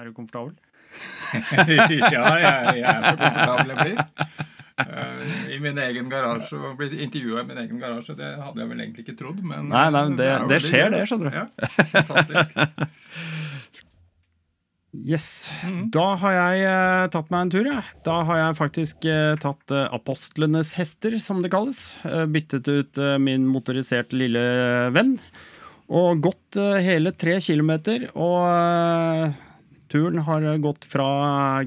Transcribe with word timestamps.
Er 0.00 0.08
du 0.08 0.14
komfortabel? 0.16 0.54
ja, 2.16 2.22
jeg, 2.40 2.78
jeg 2.80 2.86
er 2.88 3.02
så 3.04 3.16
komfortabel 3.20 3.72
jeg 3.74 3.82
blir. 3.84 3.98
Uh, 4.80 5.24
I 5.52 5.58
min 5.60 5.76
egen 5.84 6.06
garasje 6.08 6.56
og 6.56 6.78
bli 6.78 6.88
intervjua 7.04 7.42
i 7.42 7.48
min 7.50 7.58
egen 7.66 7.82
garasje, 7.82 8.14
det 8.16 8.30
hadde 8.40 8.62
jeg 8.62 8.70
vel 8.70 8.80
egentlig 8.80 9.04
ikke 9.04 9.16
trodd. 9.18 9.42
Men 9.44 9.68
nei, 9.68 9.84
nei, 9.92 10.06
det, 10.16 10.16
det, 10.24 10.46
det 10.54 10.60
skjer, 10.64 10.88
det, 10.94 11.02
skjønner 11.10 11.28
du. 11.28 11.36
Ja, 11.36 11.68
fantastisk. 11.92 12.56
Yes. 14.90 15.28
Mm. 15.68 15.84
Da 15.94 16.06
har 16.22 16.32
jeg 16.38 16.64
uh, 16.64 17.10
tatt 17.12 17.28
meg 17.30 17.44
en 17.44 17.52
tur, 17.52 17.68
jeg. 17.68 17.76
Ja. 17.76 18.00
Da 18.08 18.16
har 18.30 18.40
jeg 18.40 18.56
faktisk 18.62 19.06
uh, 19.06 19.36
tatt 19.44 19.76
uh, 19.76 19.84
apostlenes 19.94 20.72
hester, 20.80 21.20
som 21.22 21.44
det 21.44 21.52
kalles. 21.52 21.92
byttet 22.32 22.72
ut 22.72 23.04
min 23.20 23.44
motoriserte 23.52 24.16
lille 24.16 24.42
venn. 24.96 25.18
Og 25.92 26.24
gått 26.24 26.58
hele 26.86 27.12
tre 27.18 27.36
kilometer. 27.42 28.08
Og 28.14 29.36
turen 29.90 30.22
har 30.26 30.46
gått 30.62 30.86
fra 30.88 31.10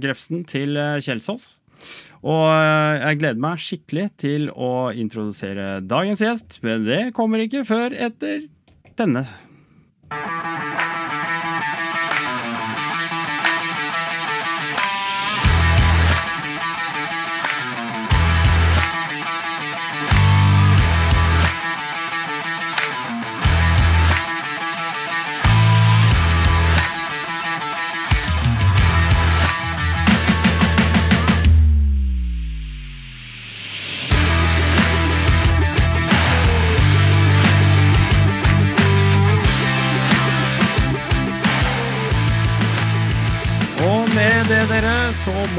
Grefsen 0.02 0.45
til 0.50 0.80
Kjelsås. 1.04 1.54
Og 2.23 2.45
jeg 2.48 3.20
gleder 3.20 3.44
meg 3.44 3.59
skikkelig 3.59 4.08
til 4.23 4.48
å 4.55 4.91
introdusere 4.95 5.81
dagens 5.84 6.23
gjest, 6.23 6.62
men 6.64 6.88
det 6.88 7.02
kommer 7.17 7.44
ikke 7.44 7.66
før 7.67 7.95
etter 8.08 8.45
denne. 9.00 9.28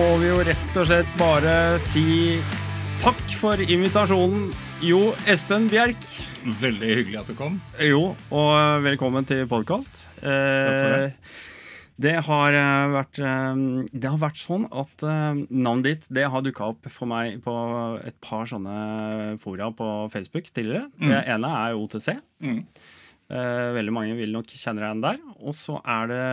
Må 0.05 0.17
vi 0.21 0.27
jo 0.29 0.43
rett 0.45 0.75
og 0.77 0.85
slett 0.85 1.13
bare 1.17 1.53
si 1.81 2.37
takk 3.01 3.23
for 3.41 3.61
invitasjonen. 3.63 4.51
Jo, 4.85 5.15
Espen 5.31 5.65
Bjerk. 5.71 6.03
Veldig 6.61 6.91
hyggelig 6.99 7.21
at 7.23 7.31
du 7.31 7.37
kom. 7.39 7.57
Jo, 7.81 8.11
og 8.35 8.85
velkommen 8.85 9.25
til 9.29 9.47
podkast. 9.49 10.03
Eh, 10.21 11.07
det 12.05 12.15
har 12.27 12.59
eh, 12.59 12.93
vært, 12.99 13.23
eh, 13.23 13.63
det 13.95 14.11
har 14.11 14.21
vært 14.21 14.43
sånn 14.43 14.67
at 14.69 15.07
navnet 15.07 15.87
ditt 15.87 16.09
det 16.19 16.29
har 16.35 16.45
dukka 16.45 16.69
opp 16.75 16.91
for 16.93 17.09
meg 17.09 17.41
på 17.47 17.55
et 18.05 18.19
par 18.25 18.45
sånne 18.51 19.39
fora 19.41 19.71
på 19.73 19.89
Facebook 20.13 20.53
tidligere. 20.53 20.91
Mm. 21.01 21.15
Det 21.15 21.23
ene 21.39 21.55
er 21.63 21.81
OTC. 21.81 22.11
Mm. 22.45 22.61
Uh, 23.25 23.73
veldig 23.73 23.93
mange 23.97 24.15
vil 24.19 24.35
nok 24.35 24.51
kjenne 24.53 24.83
deg 24.83 24.91
igjen 24.91 25.01
der. 25.01 25.21
Og 25.41 25.55
så 25.57 25.79
er 25.81 26.11
det 26.11 26.25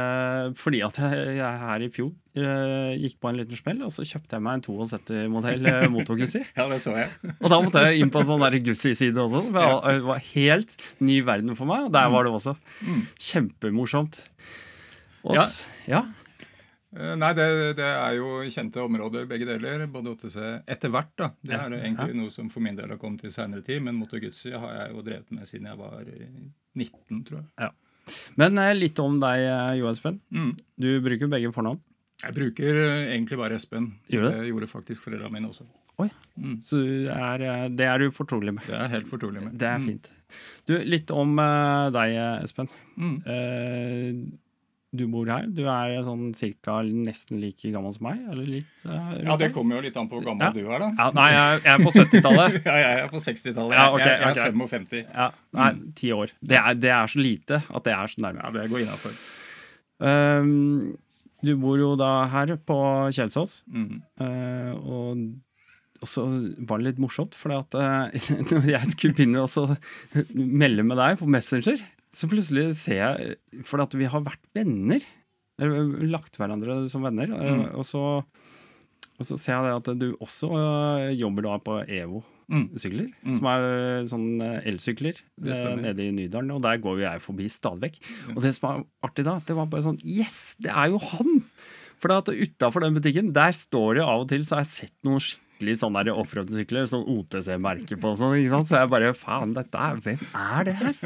fordi 0.60 0.82
at 0.84 0.98
jeg, 1.00 1.22
jeg 1.38 1.62
her 1.62 1.86
i 1.86 1.88
fjor 1.94 2.10
uh, 2.12 2.92
gikk 3.00 3.16
på 3.24 3.32
en 3.32 3.40
liten 3.40 3.60
smell, 3.60 3.80
og 3.88 3.94
så 3.96 4.04
kjøpte 4.08 4.36
jeg 4.36 4.44
meg 4.44 4.60
en 4.60 4.66
72-modell 4.66 5.70
uh, 5.70 5.72
eh, 5.72 5.88
motogussi. 5.94 6.44
ja, 6.58 6.68
det 6.68 6.82
så 6.84 6.98
jeg. 7.00 7.08
og 7.32 7.48
da 7.54 7.62
måtte 7.64 7.86
jeg 7.88 8.04
inn 8.04 8.12
på 8.12 8.24
en 8.24 8.30
sånn 8.34 8.60
Gussi-side 8.68 9.24
også. 9.24 9.46
Det 9.56 9.96
var, 10.10 10.26
helt 10.34 10.76
ny 11.00 11.22
verden 11.28 11.56
for 11.60 11.70
meg, 11.70 11.88
og 11.88 11.96
der 11.96 12.12
var 12.12 12.28
det 12.28 12.36
også. 12.36 12.58
Mm. 12.84 13.06
Kjempemorsomt. 13.30 14.20
Også, 15.24 15.48
ja. 15.88 16.02
ja. 16.02 16.04
Nei, 16.92 17.30
det, 17.38 17.46
det, 17.78 17.88
er 17.88 18.18
jo 18.18 18.42
kjente 18.52 18.82
områder, 18.84 19.24
begge 19.30 19.46
deler. 19.48 19.86
Både 19.92 20.12
OTC 20.12 20.36
etter 20.68 20.92
hvert. 20.92 21.14
da. 21.20 21.30
Det 21.40 21.56
er 21.56 21.78
egentlig 21.78 22.18
noe 22.20 22.34
som 22.34 22.50
for 22.52 22.64
min 22.66 22.76
del 22.76 22.92
har 22.92 23.00
kommet 23.00 23.24
i 23.28 23.32
seinere 23.32 23.64
tid. 23.64 23.80
Men 23.86 23.96
Moto 24.00 24.20
Guzzi 24.20 24.52
har 24.52 24.74
jeg 24.76 24.92
jo 24.96 25.06
drevet 25.06 25.32
med 25.38 25.48
siden 25.48 25.70
jeg 25.72 25.80
var 25.80 26.04
19, 26.04 27.24
tror 27.30 27.40
jeg. 27.40 27.48
Ja. 27.64 27.72
Men 28.40 28.58
eh, 28.62 28.74
litt 28.78 29.00
om 29.04 29.20
deg, 29.22 29.46
eh, 29.48 29.74
Jo 29.80 29.90
Espen. 29.92 30.20
Mm. 30.34 30.52
Du 30.82 30.90
bruker 31.06 31.32
begge 31.32 31.52
fornavn. 31.56 31.82
Jeg 32.22 32.38
bruker 32.38 32.82
eh, 32.86 33.12
egentlig 33.14 33.40
bare 33.40 33.58
Espen. 33.60 33.92
Gjør 34.12 34.28
det? 34.28 34.34
det 34.38 34.52
gjorde 34.52 34.72
faktisk 34.72 35.08
foreldrene 35.08 35.34
mine 35.36 35.52
også. 35.52 35.68
Oi, 36.02 36.08
mm. 36.40 36.56
Så 36.66 36.80
er, 37.14 37.46
det 37.78 37.86
er 37.86 38.02
du 38.02 38.16
fortrolig 38.16 38.56
med? 38.56 38.66
Det 38.66 38.78
er 38.78 38.94
helt 38.96 39.10
fortrolig 39.10 39.44
med. 39.44 39.58
Det 39.60 39.68
er 39.70 39.82
mm. 39.82 39.90
fint. 39.90 40.12
Du, 40.66 40.78
Litt 40.88 41.12
om 41.14 41.36
deg, 41.94 42.16
Espen. 42.42 42.72
Mm. 42.96 43.18
Uh, 43.28 44.22
du 44.92 45.06
bor 45.08 45.30
her. 45.32 45.46
Du 45.48 45.62
er 45.72 45.94
sånn 46.04 46.32
cirka 46.36 46.82
nesten 46.84 47.40
like 47.40 47.70
gammel 47.72 47.94
som 47.96 48.10
meg? 48.10 48.24
eller 48.32 48.48
litt? 48.58 48.72
Uh, 48.84 49.14
ja, 49.24 49.38
det 49.40 49.52
kommer 49.56 49.80
jo 49.80 49.86
litt 49.86 50.00
an 50.00 50.10
på 50.12 50.18
hvor 50.20 50.26
gammel 50.28 50.50
ja. 50.50 50.52
du 50.52 50.66
er, 50.66 50.84
da. 50.84 50.90
Ja, 50.98 51.06
nei, 51.16 51.28
jeg, 51.36 51.62
er 51.74 51.86
på 51.86 51.94
70-tallet. 51.96 52.58
ja, 52.68 52.80
jeg 52.82 52.98
er 52.98 53.14
på 53.14 53.22
60-tallet. 53.24 53.76
Ja, 53.78 53.86
okay, 53.94 54.10
jeg, 54.10 54.34
jeg, 54.36 54.50
er 54.50 54.58
55. 54.58 55.06
Ja, 55.06 55.30
nei, 55.60 55.70
ti 56.02 56.12
år. 56.16 56.34
Det 56.44 56.60
er, 56.60 56.82
det 56.82 56.92
er, 56.96 57.14
så 57.14 57.22
lite 57.24 57.62
at 57.64 57.88
det 57.88 57.96
er 57.96 58.12
så 58.12 58.26
nærme. 58.26 58.44
Ja, 58.44 58.52
det 58.58 58.66
går 58.74 58.84
innafor. 58.84 59.16
Um, 60.02 60.98
du 61.42 61.54
bor 61.62 61.80
jo 61.80 61.94
da 61.98 62.12
her 62.34 62.52
på 62.60 62.82
Kjelsås, 63.16 63.62
mm. 63.72 63.96
uh, 64.22 64.76
og 64.82 65.24
og 66.02 66.10
så 66.10 66.24
var 66.66 66.80
det 66.82 66.88
litt 66.88 67.02
morsomt, 67.02 67.36
for 67.38 67.54
uh, 67.54 68.22
når 68.50 68.70
jeg 68.72 68.94
skulle 68.96 69.14
begynne 69.14 69.44
å 69.46 69.66
melde 70.34 70.86
med 70.88 70.98
deg 70.98 71.20
på 71.20 71.28
Messenger, 71.30 71.84
så 72.12 72.28
plutselig 72.32 72.74
ser 72.82 73.00
jeg 73.00 73.64
For 73.68 73.84
at 73.84 73.94
vi 73.96 74.10
har 74.12 74.24
vært 74.26 74.44
venner. 74.56 75.04
Eller 75.62 76.08
lagt 76.12 76.40
hverandre 76.40 76.84
som 76.92 77.06
venner. 77.06 77.32
Mm. 77.32 77.66
Og, 77.78 77.86
så, 77.88 78.04
og, 78.24 79.24
så, 79.24 79.38
ser 79.38 79.56
jeg 79.56 79.68
det 79.68 79.76
at 79.78 80.02
du 80.02 80.08
også 80.18 80.50
øh, 80.58 81.12
jobber 81.16 81.48
da 81.48 81.58
på 81.64 81.78
EVO-sykler. 81.86 83.12
Mm. 83.22 83.36
Som 83.38 83.52
er 83.52 83.68
sånn 84.12 84.30
elsykler 84.42 85.22
nede 85.38 86.08
i 86.08 86.16
Nydalen. 86.16 86.56
Og 86.58 86.64
der 86.66 86.82
går 86.84 87.00
jo 87.00 87.06
jeg 87.06 87.26
forbi 87.28 87.52
stadig 87.52 87.86
vekk. 87.88 88.02
Mm. 88.02 88.34
Og 88.36 88.42
det 88.48 88.56
som 88.58 88.68
var 88.68 88.82
artig 89.08 89.28
da, 89.28 89.38
det 89.46 89.60
var 89.60 89.70
bare 89.72 89.88
sånn 89.88 90.02
Yes! 90.02 90.42
Det 90.62 90.74
er 90.74 90.92
jo 90.94 91.04
han! 91.14 91.40
For 92.02 92.10
utafor 92.34 92.82
den 92.82 92.96
butikken, 92.98 93.30
der 93.36 93.54
står 93.54 94.00
det 94.00 94.06
av 94.08 94.24
og 94.24 94.30
til, 94.32 94.42
så 94.42 94.58
har 94.58 94.64
jeg 94.66 94.74
sett 94.74 94.96
noen 95.06 95.22
skikkelig 95.22 95.51
skikkelig 95.62 95.78
sånne 95.78 96.14
offroad-sykler, 96.18 96.88
sånn 96.90 97.06
OTC-merke 97.06 97.98
på 98.02 98.12
sånn. 98.18 98.34
ikke 98.40 98.54
sant? 98.56 98.70
Så 98.70 98.80
jeg 98.80 98.90
bare 98.92 99.14
Faen, 99.18 99.54
dette 99.54 99.78
er, 99.78 100.00
hvem 100.02 100.22
er 100.42 100.68
det 100.68 100.76
her? 100.80 101.00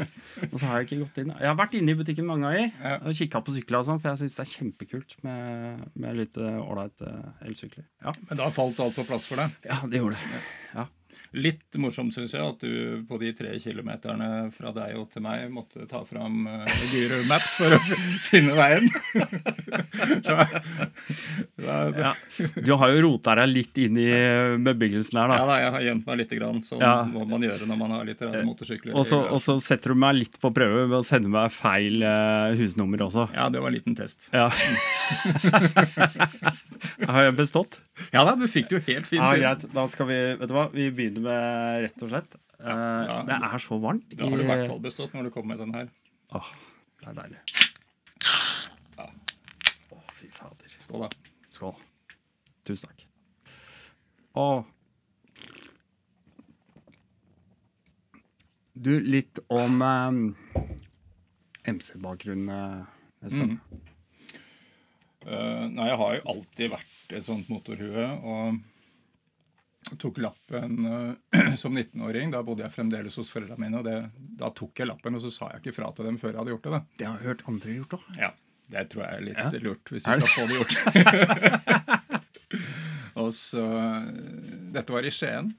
Og 0.48 0.56
så 0.58 0.66
har 0.70 0.80
jeg 0.80 0.88
ikke 0.88 1.00
gått 1.04 1.20
inn. 1.22 1.32
Jeg 1.36 1.50
har 1.50 1.58
vært 1.58 1.76
inne 1.76 1.92
i 1.92 1.98
butikken 1.98 2.28
mange 2.28 2.48
ganger 2.48 3.00
og 3.02 3.16
kikka 3.20 3.42
på 3.44 3.56
sykler 3.56 3.80
og 3.82 3.88
sånn, 3.90 4.00
for 4.00 4.12
jeg 4.12 4.22
syns 4.24 4.38
det 4.38 4.44
er 4.46 4.52
kjempekult 4.54 5.16
med, 5.26 5.86
med 5.94 6.20
litt 6.22 6.40
ålreite 6.40 7.12
elsykler. 7.44 7.84
Ja. 8.04 8.14
Men 8.30 8.40
da 8.40 8.50
falt 8.54 8.80
alt 8.80 8.96
på 8.96 9.06
plass 9.08 9.28
for 9.28 9.42
deg? 9.42 9.58
Ja, 9.66 9.82
det 9.84 10.00
gjorde 10.00 10.20
det. 10.22 10.44
Ja. 10.76 10.86
Litt 11.34 11.74
morsomt, 11.80 12.14
syns 12.14 12.34
jeg, 12.34 12.44
at 12.44 12.60
du 12.62 13.02
på 13.08 13.18
de 13.20 13.32
tre 13.36 13.58
kilometerne 13.60 14.50
fra 14.54 14.72
deg 14.76 14.96
og 15.00 15.08
til 15.12 15.22
meg 15.24 15.50
måtte 15.52 15.86
ta 15.90 16.02
fram 16.06 16.46
uh, 16.46 16.64
Guru 16.92 17.24
Maps 17.30 17.56
for 17.58 17.76
å 17.76 17.78
finne 18.26 18.54
veien. 18.56 18.88
da, 20.26 20.46
da, 21.58 21.76
ja. 21.96 22.12
Du 22.62 22.74
har 22.78 22.88
jo 22.94 22.98
rota 23.08 23.34
deg 23.40 23.48
litt 23.52 23.76
inn 23.82 23.98
i 24.00 24.08
bebyggelsen 24.62 25.18
her, 25.20 25.26
da. 25.32 25.36
Ja 25.40 25.46
da, 25.50 25.56
jeg 25.64 25.72
har 25.76 25.82
gjemt 25.90 26.06
meg 26.06 26.16
litt. 26.22 26.34
Grann, 26.36 26.58
sånn 26.60 26.82
ja. 26.82 27.06
må 27.08 27.24
man 27.28 27.44
gjøre 27.46 27.66
når 27.70 27.78
man 27.80 27.90
har 27.94 28.04
litt 28.04 28.20
motorsykler. 28.44 28.92
Og 28.98 29.06
så, 29.08 29.16
og 29.32 29.40
så 29.40 29.54
setter 29.62 29.90
du 29.94 30.00
meg 30.02 30.16
litt 30.18 30.34
på 30.42 30.50
prøve 30.52 30.84
ved 30.90 30.98
å 30.98 31.06
sende 31.06 31.30
meg 31.32 31.54
feil 31.54 32.02
uh, 32.02 32.52
husnummer 32.58 33.06
også. 33.06 33.28
Ja, 33.36 33.46
det 33.52 33.62
var 33.62 33.68
en 33.70 33.76
liten 33.78 33.96
test. 33.96 34.26
Ja. 34.34 34.50
har 37.12 37.28
jeg 37.28 37.36
bestått? 37.38 37.80
Ja 38.12 38.24
da, 38.26 38.34
du 38.36 38.44
fikk 38.50 38.68
det 38.70 38.76
jo 38.76 38.82
helt 38.90 39.08
fint. 39.08 39.22
Ja, 39.22 39.30
greit. 39.38 39.64
Da 39.72 39.86
skal 39.90 40.08
vi 40.10 40.18
Vet 40.36 40.50
du 40.50 40.54
hva, 40.56 40.66
vi 40.72 40.88
begynner 40.92 41.15
med 41.24 41.86
rett 41.86 42.04
og 42.04 42.12
slett. 42.12 42.36
Eh, 42.60 42.70
ja, 42.70 43.18
det 43.28 43.38
er 43.48 43.62
så 43.62 43.78
varmt. 43.80 44.08
Da 44.12 44.28
har 44.28 44.36
du 44.36 44.44
i 44.44 44.48
hvert 44.48 44.68
fall 44.70 44.82
bestått 44.84 45.16
når 45.16 45.28
du 45.28 45.34
kommer 45.34 45.54
med 45.54 45.64
den 45.64 45.74
her. 45.76 45.90
Åh, 46.36 46.52
det 47.02 47.10
er 47.12 47.18
deilig. 47.20 47.42
Ja. 48.96 49.10
Å, 49.92 50.00
fy 50.16 50.30
fader. 50.32 50.78
Skål, 50.84 51.06
da. 51.06 51.34
Skål. 51.52 51.76
Tusen 52.66 52.90
takk. 52.90 53.04
Å 54.36 54.48
Du, 58.76 58.92
litt 59.00 59.38
om 59.48 59.80
um, 59.80 60.16
eh, 60.52 61.70
MC-bakgrunn, 61.72 62.50
Espen. 63.24 63.54
Mm. 63.56 63.86
Uh, 65.24 65.64
nei, 65.72 65.86
jeg 65.88 65.96
har 66.02 66.12
jo 66.18 66.26
alltid 66.34 66.72
vært 66.74 67.14
et 67.16 67.24
sånt 67.26 67.48
motorhue. 67.48 68.04
Og 68.20 68.60
tok 69.94 70.18
lappen 70.18 70.86
uh, 70.86 71.54
som 71.62 71.78
19-åring. 71.78 72.32
Da 72.34 72.42
bodde 72.46 72.64
jeg 72.66 72.74
fremdeles 72.74 73.16
hos 73.20 73.30
foreldrene 73.32 73.62
mine. 73.62 73.80
og 73.80 73.86
det, 73.86 73.98
Da 74.40 74.50
tok 74.56 74.82
jeg 74.82 74.90
lappen, 74.90 75.18
og 75.18 75.22
så 75.24 75.32
sa 75.34 75.52
jeg 75.52 75.62
ikke 75.62 75.76
fra 75.78 75.92
til 75.94 76.08
dem 76.10 76.18
før 76.20 76.32
jeg 76.32 76.40
hadde 76.40 76.54
gjort 76.54 76.66
det. 76.66 76.74
Da. 76.74 76.80
Det 76.98 77.08
har 77.08 77.20
jeg 77.20 77.28
hørt 77.30 77.46
andre 77.52 77.76
gjort 77.78 77.96
òg. 77.98 78.08
Ja. 78.20 78.32
Det 78.66 78.82
tror 78.90 79.04
jeg 79.04 79.14
er 79.14 79.26
litt 79.28 79.38
ja. 79.38 79.60
lurt, 79.62 79.92
hvis 79.94 80.02
du 80.02 80.10
skal 80.10 80.32
få 80.32 80.46
det 80.50 80.56
gjort. 80.58 80.74
og 83.22 83.28
så 83.36 83.66
Dette 84.74 84.96
var 84.96 85.06
i 85.06 85.12
Skien. 85.14 85.52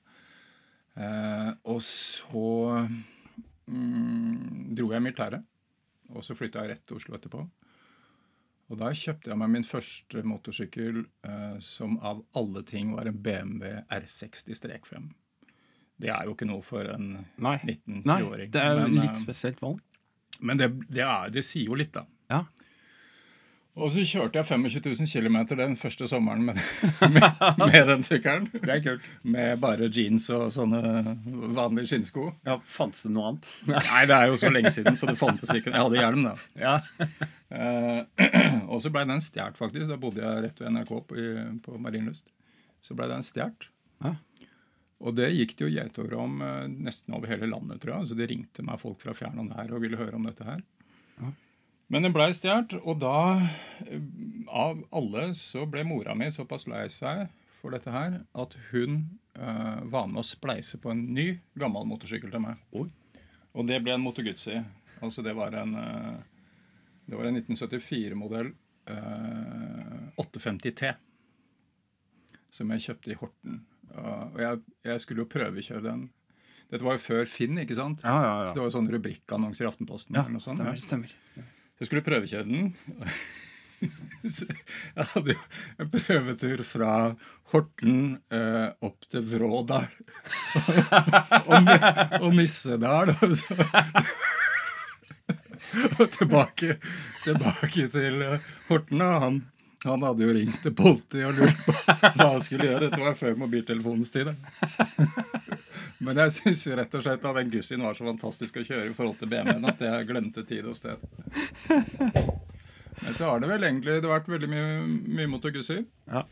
Uh, 0.97 1.53
og 1.71 1.80
så 1.85 2.50
mm, 3.69 4.73
dro 4.75 4.91
jeg 4.91 5.00
i 5.00 5.06
militæret. 5.06 5.47
Og 6.15 6.23
så 6.25 6.35
flytta 6.35 6.63
jeg 6.65 6.75
rett 6.75 6.83
til 6.88 7.00
Oslo 7.00 7.15
etterpå. 7.15 7.45
Og 8.68 8.80
da 8.81 8.90
kjøpte 8.92 9.31
jeg 9.31 9.40
meg 9.40 9.52
min 9.54 9.66
første 9.68 10.24
motorsykkel 10.28 11.06
uh, 11.28 11.56
som 11.64 11.96
av 12.04 12.19
alle 12.36 12.66
ting 12.68 12.92
var 12.98 13.08
en 13.08 13.22
BMW 13.24 13.78
R60-5. 13.96 15.08
Det 15.98 16.12
er 16.14 16.28
jo 16.28 16.36
ikke 16.36 16.50
noe 16.50 16.62
for 16.66 16.90
en 16.92 17.14
19-20-åring. 17.40 18.04
Nei, 18.06 18.52
det 18.54 18.62
er 18.62 18.75
jo 18.75 18.84
men, 18.84 19.00
litt 19.00 19.22
spesielt 19.22 19.64
valg. 19.64 19.80
Men 20.46 20.60
det, 20.60 20.68
det, 20.92 21.02
er, 21.02 21.31
det, 21.34 21.46
sier 21.48 21.72
jo 21.72 21.78
litt, 21.80 21.96
da. 21.96 22.04
Ja. 22.30 22.44
Og 23.77 23.91
så 23.94 24.01
kjørte 24.07 24.39
jeg 24.39 24.47
25 24.50 24.81
000 25.06 25.09
km 25.12 25.38
den 25.59 25.75
første 25.77 26.07
sommeren 26.09 26.47
med, 26.47 26.57
med, 27.13 27.25
med, 27.62 27.77
den 27.91 28.06
sykkelen. 28.06 28.47
Det 28.53 28.71
er 28.74 28.81
kult. 28.81 29.06
Med 29.21 29.62
bare 29.62 29.89
jeans 29.94 30.25
og 30.33 30.47
sånne 30.56 30.81
vanlige 31.53 31.91
skinnsko. 31.91 32.31
Ja, 32.47 32.57
Fantes 32.65 33.06
det 33.06 33.13
noe 33.13 33.31
annet? 33.31 33.50
Nei, 33.69 34.01
det 34.09 34.18
er 34.18 34.31
jo 34.31 34.39
så 34.41 34.51
lenge 34.53 34.74
siden, 34.74 34.97
så 34.97 35.09
det 35.09 35.18
fantes 35.21 35.53
ikke. 35.53 35.75
Jeg 35.75 35.85
hadde 35.85 36.01
hjelm, 36.01 36.25
da. 36.25 36.33
Ja. 36.57 36.75
Uh, 37.53 38.01
og 38.71 38.81
så 38.81 38.91
blei 38.94 39.06
den 39.09 39.21
stjålet, 39.21 39.59
faktisk. 39.62 39.85
Da 39.91 40.01
bodde 40.01 40.25
jeg 40.25 40.47
rett 40.47 40.63
ved 40.63 40.73
NRK 40.73 40.94
på, 41.12 41.27
på 41.68 41.81
Marienlyst. 41.85 42.33
Så 42.81 42.97
blei 42.97 43.12
den 43.13 43.25
stjålet. 43.25 43.69
Ja. 44.01 44.15
Og 45.06 45.13
det 45.13 45.30
gikk 45.35 45.53
det 45.57 45.68
jo 45.68 45.73
gjeitover 45.75 46.18
om 46.18 46.39
uh, 46.41 46.63
nesten 46.65 47.13
over 47.13 47.30
hele 47.30 47.50
landet, 47.51 47.83
tror 47.83 48.00
jeg. 48.00 48.09
Så 48.09 48.18
det 48.18 48.31
ringte 48.33 48.65
meg 48.65 48.81
folk 48.81 49.03
fra 49.06 49.13
fjern 49.18 49.44
og 49.44 49.51
nær 49.51 49.69
og 49.69 49.85
ville 49.85 50.01
høre 50.01 50.18
om 50.18 50.25
dette 50.25 50.47
her. 50.50 50.65
Ja. 51.21 51.38
Men 51.88 52.04
den 52.04 52.12
blei 52.16 52.34
stjålet, 52.36 52.75
og 52.84 53.00
da, 53.00 53.48
av 54.51 54.81
alle, 54.92 55.30
så 55.39 55.63
ble 55.69 55.86
mora 55.88 56.16
mi 56.19 56.28
såpass 56.36 56.68
lei 56.68 56.84
seg 56.92 57.30
for 57.62 57.72
dette 57.74 57.94
her 57.94 58.19
at 58.38 58.56
hun 58.74 59.00
uh, 59.39 59.80
var 59.88 60.10
med 60.12 60.19
å 60.19 60.28
spleise 60.28 60.80
på 60.84 60.92
en 60.92 61.06
ny, 61.16 61.30
gammel 61.56 61.88
motorsykkel 61.88 62.34
til 62.34 62.44
meg. 62.44 62.60
Oi. 62.75 62.89
Og 63.57 63.69
det 63.69 63.80
ble 63.86 63.95
en 63.95 64.04
Moto 64.04 64.25
Guzzi. 64.25 64.60
Altså 65.00 65.24
det 65.25 65.34
var 65.38 65.56
en, 65.57 65.74
uh, 65.80 66.19
det 67.07 67.16
var 67.16 67.30
en 67.30 67.39
1974-modell 67.39 68.51
uh, 68.92 70.19
850 70.19 70.78
T 70.78 70.94
som 72.57 72.72
jeg 72.74 72.83
kjøpte 72.83 73.12
i 73.13 73.18
Horten. 73.19 73.57
og 73.95 74.40
jeg, 74.42 74.60
jeg 74.88 75.01
skulle 75.04 75.24
jo 75.24 75.30
prøvekjøre 75.30 75.83
den 75.83 76.07
dette 76.68 76.83
var 76.83 76.98
jo 76.98 77.00
før 77.00 77.28
Finn, 77.31 77.60
ikke 77.62 77.78
sant? 77.78 78.01
Ja, 78.04 78.16
ja, 78.19 78.31
ja. 78.42 78.48
Så 78.50 78.57
det 78.57 78.60
var 78.60 78.68
jo 78.68 78.74
sånne 78.75 78.92
rubrikkannonser 78.98 79.63
i 79.63 79.69
Aftenposten. 79.69 80.18
Ja, 80.18 80.25
stemmer, 80.44 80.80
stemmer, 80.83 81.13
stemmer. 81.30 81.54
Så 81.77 81.83
jeg 81.83 81.89
skulle 81.91 82.07
prøvekjøre 82.07 82.47
den. 82.50 82.71
jeg 84.97 85.06
hadde 85.13 85.35
jo 85.35 85.41
en 85.83 85.91
prøvetur 85.94 86.63
fra 86.65 86.94
Horten 87.51 88.00
eh, 88.33 88.71
opp 88.81 89.06
til 89.12 89.21
Vrådal 89.29 89.85
og, 91.53 91.69
og 92.24 92.33
Nissedal. 92.33 93.13
Og, 93.13 93.35
så, 93.38 93.59
og 96.00 96.03
tilbake, 96.18 96.79
tilbake 97.21 97.85
til 97.94 98.25
eh, 98.25 98.50
Horten. 98.71 99.06
Og 99.06 99.21
han, 99.27 99.39
han 99.85 100.07
hadde 100.09 100.25
jo 100.25 100.33
ringt 100.39 100.59
til 100.65 100.73
politiet 100.81 101.30
og 101.30 101.38
lurt 101.38 101.62
på 101.62 101.77
hva 101.77 102.31
han 102.33 102.41
skulle 102.41 102.71
gjøre. 102.71 102.88
Dette 102.88 103.03
var 103.06 103.21
før 103.21 103.38
mobiltelefonens 103.45 104.18
tid. 104.18 104.33
Men 106.03 106.19
jeg 106.21 106.33
syns 106.35 106.65
rett 106.77 106.95
og 106.97 107.03
slett 107.03 107.23
at 107.25 107.38
den 107.39 107.51
Gussien 107.53 107.83
var 107.83 107.97
så 107.97 108.05
fantastisk 108.05 108.59
å 108.59 108.65
kjøre 108.65 108.91
i 108.91 108.95
forhold 108.97 109.17
til 109.17 109.31
BMW-en 109.31 109.69
at 109.71 109.81
jeg 109.81 110.07
glemte 110.09 110.44
tid 110.45 110.67
og 110.69 110.77
sted. 110.77 111.01
Men 113.01 113.13
så 113.17 113.29
har 113.29 113.41
det 113.41 113.49
vel 113.49 113.65
egentlig 113.65 113.97
det 113.97 114.09
har 114.09 114.19
vært 114.19 114.29
veldig 114.31 114.49
mye, 114.51 114.67
mye 115.19 115.31
motor 115.31 115.53
Gussi. 115.55 115.79
Ja. 116.09 116.23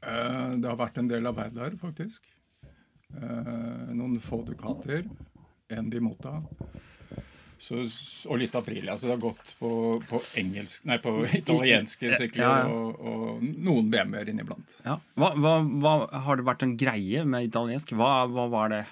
Uh, 0.00 0.56
det 0.60 0.68
har 0.68 0.78
vært 0.80 1.00
en 1.00 1.08
del 1.10 1.28
av 1.28 1.40
der, 1.56 1.76
faktisk. 1.80 2.24
Uh, 3.16 3.92
noen 3.96 4.18
få 4.24 4.42
Ducater. 4.46 5.06
En 5.72 5.90
Bimota. 5.90 6.38
Så, 7.58 7.80
og 8.28 8.40
litt 8.40 8.54
april. 8.58 8.90
Så 8.92 9.08
det 9.08 9.14
har 9.14 9.22
gått 9.22 9.54
på, 9.60 9.70
på, 10.08 10.20
engelsk, 10.40 10.84
nei, 10.88 10.98
på 11.02 11.14
italienske 11.40 12.12
sykler 12.18 12.44
ja, 12.44 12.52
ja. 12.66 12.68
Og, 12.68 13.00
og, 13.00 13.46
noen 13.64 13.88
BMW-er 13.92 14.32
inniblant. 14.32 14.76
Ja. 14.84 14.98
Hva, 15.16 15.32
hva, 15.40 15.56
hva, 15.64 15.96
har 16.26 16.40
det 16.40 16.46
vært 16.48 16.66
en 16.66 16.76
greie 16.80 17.24
med 17.28 17.48
italiensk? 17.48 17.94
Hva, 17.96 18.12
hva 18.30 18.46
var 18.52 18.74
det? 18.74 18.84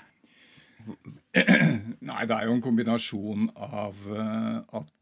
Nei, 2.08 2.24
det 2.28 2.34
er 2.36 2.48
jo 2.48 2.56
en 2.56 2.64
kombinasjon 2.64 3.48
av 3.54 4.04
uh, 4.08 4.60
at 4.80 4.92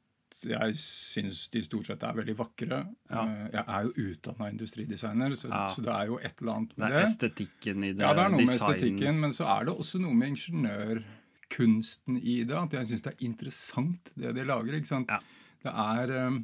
jeg 0.43 0.75
syns 0.81 1.45
de 1.53 1.61
stort 1.63 1.87
sett 1.87 2.03
er 2.07 2.17
veldig 2.19 2.35
vakre. 2.39 2.83
Ja. 3.13 3.23
Uh, 3.23 3.49
jeg 3.53 3.63
er 3.63 3.87
jo 3.87 4.11
utdanna 4.11 4.51
industridesigner, 4.51 5.39
så, 5.39 5.51
så, 5.75 5.87
det 5.87 5.95
er 5.95 6.11
jo 6.11 6.19
et 6.19 6.43
eller 6.43 6.55
annet 6.59 6.77
med 6.77 6.87
det. 6.87 6.93
Det 6.93 7.03
er 7.03 7.11
estetikken 7.11 7.83
i 7.87 7.93
det. 7.95 8.05
Ja, 8.05 8.15
det 8.19 8.27
er 8.27 8.35
noe 8.35 8.43
design. 8.43 8.55
med 8.55 8.63
estetikken, 8.63 9.27
men 9.27 9.37
så 9.37 9.51
er 9.55 9.69
det 9.69 9.77
også 9.79 10.03
noe 10.03 10.19
med 10.19 10.35
ingeniør 10.35 11.05
kunsten 11.53 12.19
i 12.19 12.43
det. 12.49 12.57
At 12.59 12.79
jeg 12.79 12.91
syns 12.91 13.05
det 13.05 13.15
er 13.15 13.27
interessant, 13.29 14.13
det 14.19 14.35
de 14.37 14.49
lager. 14.49 14.79
ikke 14.79 14.91
sant? 14.91 15.13
Ja. 15.13 15.21
Det 15.63 15.73
er 15.79 16.13
um, 16.27 16.41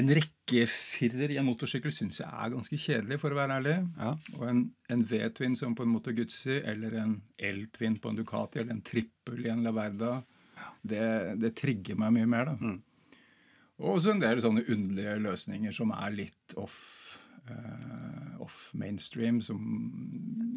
En 0.00 0.12
rekkefirer 0.14 1.32
i 1.34 1.38
en 1.40 1.48
motorsykkel 1.48 1.90
syns 1.92 2.20
jeg 2.20 2.30
er 2.30 2.52
ganske 2.52 2.76
kjedelig, 2.78 3.18
for 3.18 3.34
å 3.34 3.40
være 3.40 3.56
ærlig. 3.58 3.78
Ja. 3.98 4.12
Og 4.38 4.44
en, 4.46 4.60
en 4.92 5.02
V-twin 5.02 5.56
som 5.58 5.74
på 5.74 5.82
en 5.82 5.90
Moto 5.90 6.14
Guzzi, 6.14 6.60
eller 6.62 6.94
en 7.02 7.16
L-twin 7.50 7.98
på 7.98 8.12
en 8.12 8.20
Ducati, 8.20 8.62
eller 8.62 8.76
en 8.76 8.84
trippel 8.86 9.42
i 9.48 9.50
en 9.50 9.64
Laverda, 9.66 10.20
det, 10.86 11.02
det 11.42 11.56
trigger 11.58 11.98
meg 11.98 12.14
mye 12.20 12.30
mer. 12.30 12.52
da. 12.52 12.54
Mm. 12.60 12.78
Og 13.80 13.96
også 13.96 14.14
en 14.14 14.22
del 14.22 14.42
sånne 14.44 14.62
underlige 14.68 15.16
løsninger 15.24 15.74
som 15.74 15.90
er 15.96 16.14
litt 16.14 16.54
off, 16.60 16.78
uh, 17.48 18.36
off 18.44 18.68
mainstream, 18.76 19.40
som, 19.42 19.58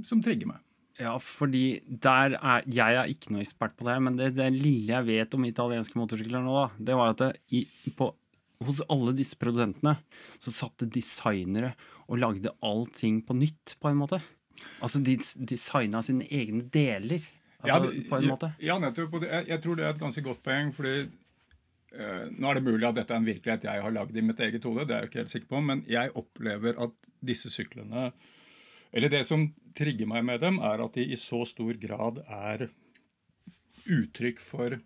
som 0.05 0.21
trigger 0.23 0.51
meg. 0.51 0.61
Ja, 1.01 1.15
fordi 1.17 1.81
der 1.87 2.35
er 2.37 2.65
Jeg 2.69 2.97
er 2.99 3.09
ikke 3.09 3.33
noe 3.33 3.41
ekspert 3.41 3.73
på 3.79 3.87
det, 3.87 3.95
men 4.05 4.17
det, 4.19 4.33
det 4.37 4.51
lille 4.53 4.93
jeg 4.93 5.07
vet 5.07 5.33
om 5.33 5.47
italienske 5.47 5.97
motorsykler 5.97 6.43
nå, 6.45 6.53
da, 6.53 6.67
det 6.89 6.97
var 6.99 7.15
at 7.15 7.23
det, 7.23 7.31
i, 7.49 7.63
på, 7.97 8.11
hos 8.67 8.83
alle 8.93 9.15
disse 9.17 9.37
produsentene 9.39 9.95
så 10.43 10.53
satte 10.53 10.89
designere 10.89 11.73
og 12.05 12.19
lagde 12.21 12.53
allting 12.65 13.23
på 13.25 13.35
nytt, 13.37 13.75
på 13.81 13.89
en 13.89 13.99
måte. 14.03 14.19
Altså 14.83 15.01
de 15.03 15.17
designa 15.49 16.03
sine 16.05 16.27
egne 16.29 16.67
deler, 16.71 17.25
altså, 17.63 17.73
ja, 17.73 17.79
det, 17.87 18.05
på 18.11 18.19
en 18.19 18.29
måte. 18.29 18.51
Ja, 18.61 18.77
nettopp. 18.81 19.17
Jeg, 19.23 19.47
jeg, 19.49 19.61
tror 19.63 19.79
det 19.79 19.87
er 19.87 19.95
et 19.95 20.03
ganske 20.03 20.23
godt 20.25 20.43
poeng, 20.45 20.69
fordi 20.77 20.93
uh, 21.07 22.29
nå 22.29 22.51
er 22.51 22.59
det 22.59 22.65
mulig 22.67 22.87
at 22.89 22.99
dette 22.99 23.15
er 23.15 23.23
en 23.23 23.27
virkelighet 23.31 23.67
jeg 23.71 23.85
har 23.87 23.97
lagd 23.97 24.17
i 24.19 24.25
mitt 24.25 24.45
eget 24.45 24.69
hode, 24.69 24.85
det 24.85 24.95
er 24.95 25.05
jeg 25.05 25.11
ikke 25.11 25.21
helt 25.23 25.33
sikker 25.33 25.51
på, 25.55 25.65
men 25.71 25.83
jeg 25.89 26.13
opplever 26.21 26.77
at 26.85 27.11
disse 27.25 27.49
syklene 27.53 28.11
eller 28.93 29.09
det 29.09 29.23
som 29.25 29.47
trigger 29.77 30.09
meg 30.09 30.25
med 30.27 30.41
dem, 30.43 30.59
er 30.61 30.83
at 30.85 30.97
de 30.97 31.05
i 31.09 31.17
så 31.17 31.41
stor 31.49 31.77
grad 31.81 32.21
er 32.27 32.67
uttrykk 33.89 34.41
for 34.41 34.77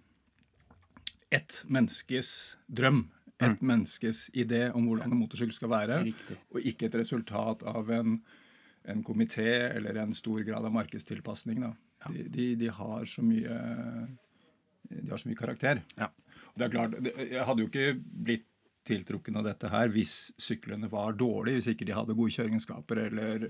ett 1.34 1.62
menneskes 1.68 2.32
drøm. 2.68 3.08
Et 3.38 3.52
mm. 3.52 3.66
menneskes 3.70 4.28
idé 4.34 4.64
om 4.74 4.88
hvordan 4.88 5.12
en 5.12 5.20
motorsykkel 5.20 5.54
skal 5.54 5.74
være. 5.74 6.00
Riktig. 6.08 6.38
Og 6.56 6.64
ikke 6.72 6.88
et 6.88 6.96
resultat 6.98 7.66
av 7.68 7.92
en, 7.94 8.16
en 8.88 9.04
komité 9.06 9.50
eller 9.76 10.00
en 10.02 10.16
stor 10.18 10.42
grad 10.48 10.66
av 10.66 10.74
markedstilpasning. 10.74 11.68
Ja. 11.68 11.74
De, 12.08 12.24
de, 12.32 12.48
de, 12.64 12.72
har 12.74 13.06
så 13.10 13.26
mye 13.26 13.60
de 14.88 15.10
har 15.12 15.20
så 15.20 15.30
mye 15.30 15.38
karakter. 15.38 15.84
Ja. 16.00 16.10
Det 16.58 16.66
er 16.66 16.74
klart, 16.74 16.96
Jeg 17.04 17.46
hadde 17.46 17.62
jo 17.62 17.70
ikke 17.70 17.92
blitt 18.00 18.48
tiltrukken 18.88 19.36
av 19.38 19.46
dette 19.46 19.70
her 19.70 19.92
hvis 19.92 20.32
syklene 20.42 20.88
var 20.90 21.18
dårlige, 21.20 21.60
hvis 21.60 21.74
ikke 21.74 21.86
de 21.86 21.96
hadde 21.98 22.16
gode 22.18 22.34
kjøringsskaper 22.34 23.02
eller 23.10 23.50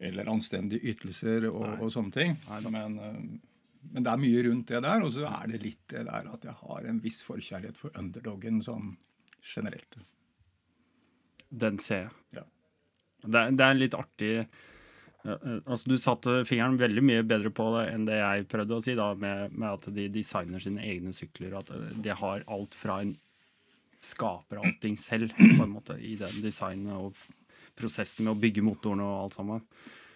eller 0.00 0.30
anstendige 0.32 0.94
ytelser 0.94 1.46
og, 1.50 1.66
og 1.80 1.92
sånne 1.92 2.14
ting. 2.14 2.38
Men, 2.72 2.96
eh, 2.96 3.20
men, 3.90 4.04
det 4.04 4.12
er 4.12 4.22
mye 4.22 4.46
rundt 4.48 4.72
det 4.72 4.82
der. 4.86 5.04
Og 5.04 5.12
så 5.16 5.26
er 5.28 5.52
det 5.52 5.62
litt 5.64 5.84
det 5.92 6.06
der 6.08 6.32
at 6.32 6.46
jeg 6.48 6.56
har 6.62 6.88
en 6.88 7.02
viss 7.04 7.20
forkjærlighet 7.26 7.78
for 7.78 7.94
underdogen 8.00 8.62
sånn 8.64 8.94
generelt. 9.44 10.00
Den 11.50 11.80
ser 11.82 12.06
jeg. 12.06 12.16
Ja. 12.40 12.44
Det, 13.20 13.46
det, 13.58 13.64
er 13.64 13.76
litt 13.76 13.94
artig 13.98 14.34
altså 15.20 15.90
Du 15.90 15.98
satte 16.00 16.38
fingeren 16.48 16.78
veldig 16.80 17.02
mye 17.04 17.24
bedre 17.28 17.50
på 17.52 17.66
det 17.74 17.82
enn 17.90 18.06
det 18.08 18.16
jeg 18.16 18.46
prøvde 18.48 18.78
å 18.78 18.84
si, 18.84 18.94
da, 18.96 19.10
med, 19.12 19.52
med 19.52 19.68
at 19.68 19.88
de 19.92 20.06
designer 20.14 20.62
sine 20.64 20.80
egne 20.86 21.12
sykler. 21.12 21.58
At 21.58 21.72
de 22.00 22.14
har 22.22 22.46
alt 22.48 22.76
fra 22.78 23.02
en 23.04 23.18
Skaper 24.00 24.62
allting 24.62 24.94
selv, 24.96 25.34
på 25.36 25.60
en 25.60 25.74
måte, 25.74 25.98
i 26.00 26.14
den 26.16 26.38
designet 26.40 26.96
og 26.96 27.18
prosessen 27.80 28.26
med 28.26 28.34
å 28.36 28.40
bygge 28.40 28.64
motoren 28.66 29.02
og 29.04 29.16
alt 29.24 29.38
sammen. 29.38 29.64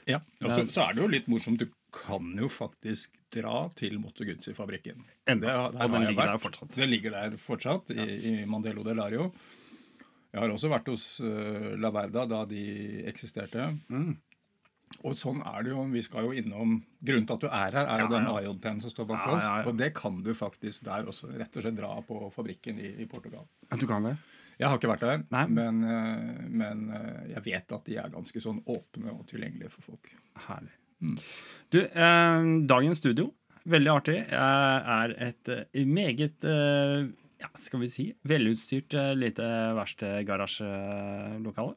Ja, 0.09 0.21
og 0.43 0.51
så, 0.53 0.65
så, 0.69 0.85
er 0.85 0.97
det 0.97 1.05
jo 1.05 1.11
litt 1.11 1.29
morsomt. 1.33 1.63
Du 1.63 1.73
kan 1.95 2.33
jo 2.37 2.51
faktisk 2.53 3.15
dra 3.33 3.65
til 3.79 3.97
Moto 4.03 4.27
Guzzi-fabrikken. 4.27 5.01
Og 5.31 5.41
den 5.41 6.07
ligger 6.09 6.35
der 6.35 6.41
fortsatt. 6.43 6.75
Det 6.77 6.89
ligger 6.89 7.17
der 7.17 7.37
fortsatt, 7.41 7.95
i, 7.95 8.09
i 8.31 8.35
Mandelo 8.49 8.85
del 8.87 9.01
Lario. 9.01 9.31
Jeg 10.35 10.43
har 10.43 10.51
også 10.51 10.71
vært 10.71 10.91
hos 10.91 11.03
uh, 11.23 11.75
La 11.79 11.93
Verda 11.95 12.25
da 12.27 12.43
de 12.51 12.63
eksisterte. 13.07 13.69
Mm. 13.87 14.17
Og 15.07 15.17
sånn 15.19 15.41
er 15.47 15.65
det 15.65 15.73
jo. 15.73 15.85
Vi 15.91 16.03
skal 16.05 16.27
jo 16.27 16.35
innom 16.37 16.77
Grunnen 17.05 17.27
til 17.29 17.37
at 17.37 17.45
du 17.45 17.49
er 17.49 17.77
her, 17.79 17.87
er 17.87 18.03
jo 18.03 18.09
ja, 18.09 18.13
den 18.13 18.29
ja. 18.29 18.35
IOD-pennen 18.43 18.83
som 18.83 18.93
står 18.93 19.09
bak 19.11 19.25
oss. 19.35 19.47
Og 19.71 19.79
det 19.79 19.91
kan 19.97 20.21
du 20.27 20.33
faktisk 20.37 20.87
der 20.87 21.11
også 21.11 21.31
rett 21.33 21.59
og 21.59 21.67
slett 21.67 21.79
dra 21.79 21.93
på 22.07 22.21
fabrikken 22.35 22.81
i, 22.83 22.95
i 23.05 23.09
Portugal. 23.11 23.47
Du 23.79 23.87
kan 23.91 24.11
det? 24.11 24.17
Jeg 24.61 24.69
har 24.71 24.79
ikke 24.79 24.93
vært 24.93 25.05
der, 25.05 25.23
men, 25.51 25.77
eh, 25.83 26.47
men, 26.49 26.91
eh, 26.95 27.25
jeg 27.35 27.43
vet 27.49 27.73
at 27.75 27.85
de 27.89 27.97
er 27.99 28.13
ganske 28.13 28.41
sånn 28.43 28.61
åpne 28.71 29.11
og 29.15 29.27
tilgjengelige 29.31 29.73
for 29.73 29.83
folk. 29.93 30.13
Herlig. 30.47 30.75
Mm. 31.03 31.19
Du, 31.75 31.81
eh, 31.83 32.41
dagens 32.71 32.99
studio, 33.03 33.25
veldig 33.67 33.91
artig, 33.93 34.19
er 34.31 35.15
et 35.29 35.49
eh, 35.51 35.85
meget 35.85 36.45
eh, 36.45 37.09
ja, 37.43 37.49
skal 37.61 37.81
vi 37.83 37.89
si, 37.93 38.15
velutstyrt 38.25 38.95
lite 39.19 39.45
verkstedgarasjelokale. 39.77 41.75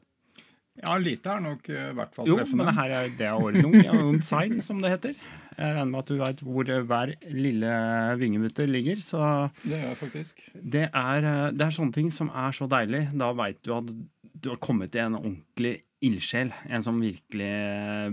Ja, 0.78 0.94
lite 1.02 1.32
er 1.34 1.40
nok 1.42 1.66
i 1.74 1.92
hvert 1.98 2.14
fall 2.14 2.26
treffende. 2.30 2.62
Jo, 2.62 2.70
men 2.70 2.74
her 2.76 2.90
er 2.94 3.08
det 3.18 3.32
ordnung 3.34 3.74
on 3.90 4.22
sign, 4.22 4.62
som 4.62 4.78
det 4.82 4.90
heter. 4.94 5.14
Jeg 5.58 5.74
regner 5.74 5.90
med 5.90 6.04
at 6.04 6.10
du 6.10 6.20
veit 6.20 6.42
hvor 6.46 6.68
hver 6.90 7.12
lille 7.34 7.72
vingemutter 8.20 8.68
ligger. 8.70 9.02
Så 9.02 9.20
det 9.64 9.80
jeg 9.82 9.98
faktisk. 9.98 10.44
Det 10.54 10.84
er, 10.86 11.28
det 11.50 11.66
er 11.66 11.74
sånne 11.74 11.96
ting 11.96 12.12
som 12.14 12.30
er 12.30 12.54
så 12.54 12.68
deilig. 12.70 13.08
Da 13.18 13.32
veit 13.36 13.58
du 13.66 13.74
at 13.74 13.90
du 14.38 14.52
har 14.52 14.60
kommet 14.62 14.92
til 14.94 15.08
en 15.08 15.18
ordentlig 15.18 15.80
ildsjel. 16.04 16.52
En 16.70 16.84
som 16.84 17.00
virkelig 17.02 17.50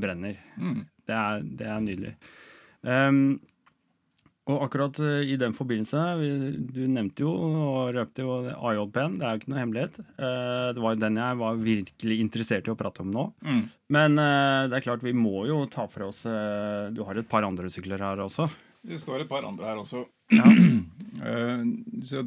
brenner. 0.01 0.39
Mm. 0.57 0.79
Det, 1.05 1.17
er, 1.19 1.43
det, 1.45 1.67
er, 1.69 1.83
nydelig. 1.85 2.15
Um, 2.81 3.37
og 4.45 4.61
akkurat 4.61 4.99
eh, 5.01 5.31
i 5.33 5.37
den 5.41 5.55
forbindelse, 5.57 6.01
du 6.69 6.83
nevnte 6.85 7.23
jo 7.25 7.31
og 7.33 7.95
røpte 7.95 8.21
jo 8.21 8.35
AJP-en, 8.53 9.15
det 9.17 9.25
er 9.25 9.31
jo 9.31 9.41
ikke 9.41 9.51
noe 9.51 9.61
hemmelighet. 9.61 9.95
Eh, 10.05 10.67
det 10.77 10.83
var 10.83 10.93
jo 10.93 11.01
den 11.01 11.17
jeg 11.17 11.39
var 11.39 11.61
virkelig 11.63 12.17
interessert 12.21 12.69
i 12.69 12.73
å 12.73 12.77
prate 12.77 13.01
om 13.01 13.09
nå. 13.13 13.23
Mm. 13.41 13.63
Men 13.97 14.21
eh, 14.21 14.61
det 14.69 14.77
er 14.77 14.85
klart, 14.85 15.05
vi 15.05 15.15
må 15.17 15.47
jo 15.49 15.63
ta 15.71 15.87
for 15.89 16.11
oss 16.11 16.21
Du 16.25 17.01
har 17.07 17.17
et 17.17 17.29
par 17.29 17.45
andre 17.47 17.71
sykler 17.73 18.01
her 18.05 18.21
også? 18.21 18.45
Det 18.85 18.99
står 19.01 19.23
et 19.23 19.31
par 19.31 19.47
andre 19.47 19.71
her 19.71 19.81
også. 19.81 20.03
Ja. 20.29 20.45
så, 22.09 22.21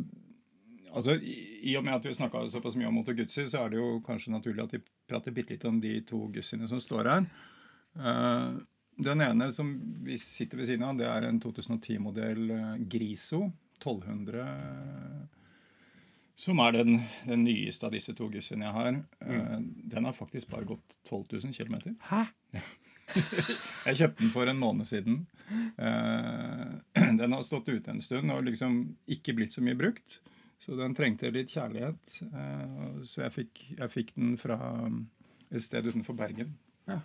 altså, 0.91 1.15
I 1.23 1.77
og 1.79 1.87
med 1.87 2.01
at 2.01 2.09
vi 2.09 2.17
snakka 2.19 2.49
såpass 2.51 2.75
mye 2.81 2.91
om 2.91 2.99
Moto 2.99 3.15
Guzzi, 3.15 3.47
så 3.47 3.63
er 3.63 3.71
det 3.71 3.79
jo 3.79 4.01
kanskje 4.07 4.35
naturlig 4.35 4.65
at 4.65 4.75
vi 4.75 4.83
prater 5.07 5.37
bitte 5.37 5.55
litt 5.55 5.69
om 5.71 5.79
de 5.83 6.01
to 6.09 6.25
Guzziene 6.35 6.67
som 6.67 6.83
står 6.83 7.13
her. 7.13 7.31
Den 8.99 9.21
ene 9.23 9.47
som 9.55 9.69
vi 10.03 10.19
sitter 10.19 10.59
ved 10.59 10.67
siden 10.67 10.85
av, 10.89 10.97
det 10.99 11.07
er 11.07 11.29
en 11.29 11.39
2010-modell 11.39 12.51
eh, 12.51 12.79
Griso 12.91 13.45
1200. 13.79 14.47
Som 16.39 16.63
er 16.65 16.75
den, 16.75 16.97
den, 17.27 17.45
nyeste 17.47 17.87
av 17.87 17.95
disse 17.95 18.15
to 18.19 18.27
gussene 18.33 18.67
jeg 18.67 18.75
har. 18.75 18.89
Eh, 19.23 19.53
mm. 19.55 19.69
Den 19.95 20.09
har 20.09 20.17
faktisk 20.17 20.51
bare 20.51 20.67
gått 20.67 20.97
12 21.07 21.39
000 21.47 21.55
km. 21.55 21.95
Hæ? 22.09 22.25
jeg 23.87 24.01
kjøpte 24.01 24.25
den 24.25 24.33
for 24.35 24.51
en 24.51 24.59
måned 24.59 24.91
siden. 24.91 25.21
Eh, 25.79 26.73
den 27.21 27.37
har 27.37 27.45
stått 27.47 27.71
ute 27.71 27.95
en 27.95 28.03
stund 28.03 28.35
og 28.35 28.49
liksom 28.49 28.81
ikke 29.07 29.37
blitt 29.39 29.55
så 29.55 29.63
mye 29.63 29.79
brukt. 29.79 30.19
Så 30.59 30.75
den 30.75 30.97
trengte 30.99 31.31
litt 31.31 31.55
kjærlighet. 31.55 32.17
Så 33.07 33.21
jeg 33.23 33.31
fikk, 33.31 33.61
jeg 33.79 33.93
fikk 33.93 34.09
den 34.17 34.33
fra 34.43 34.57
et 35.55 35.63
sted 35.63 35.87
utenfor 35.87 36.19
Bergen. 36.19 36.57
Ja. 36.91 36.99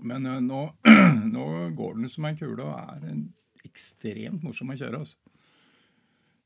Men 0.00 0.26
uh, 0.26 0.40
nå, 0.42 0.64
nå, 1.36 1.46
går 1.76 1.96
den 1.98 2.10
som 2.12 2.26
en 2.28 2.38
kule 2.38 2.64
og 2.64 2.74
er 2.74 3.08
en 3.12 3.24
ekstremt 3.64 4.44
morsom 4.44 4.72
å 4.72 4.78
kjøre. 4.78 5.02
Altså. 5.04 5.18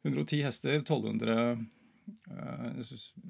110 0.06 0.44
hester, 0.46 0.80
1200 0.80 1.36
uh, 1.36 1.62
eh, 2.30 2.82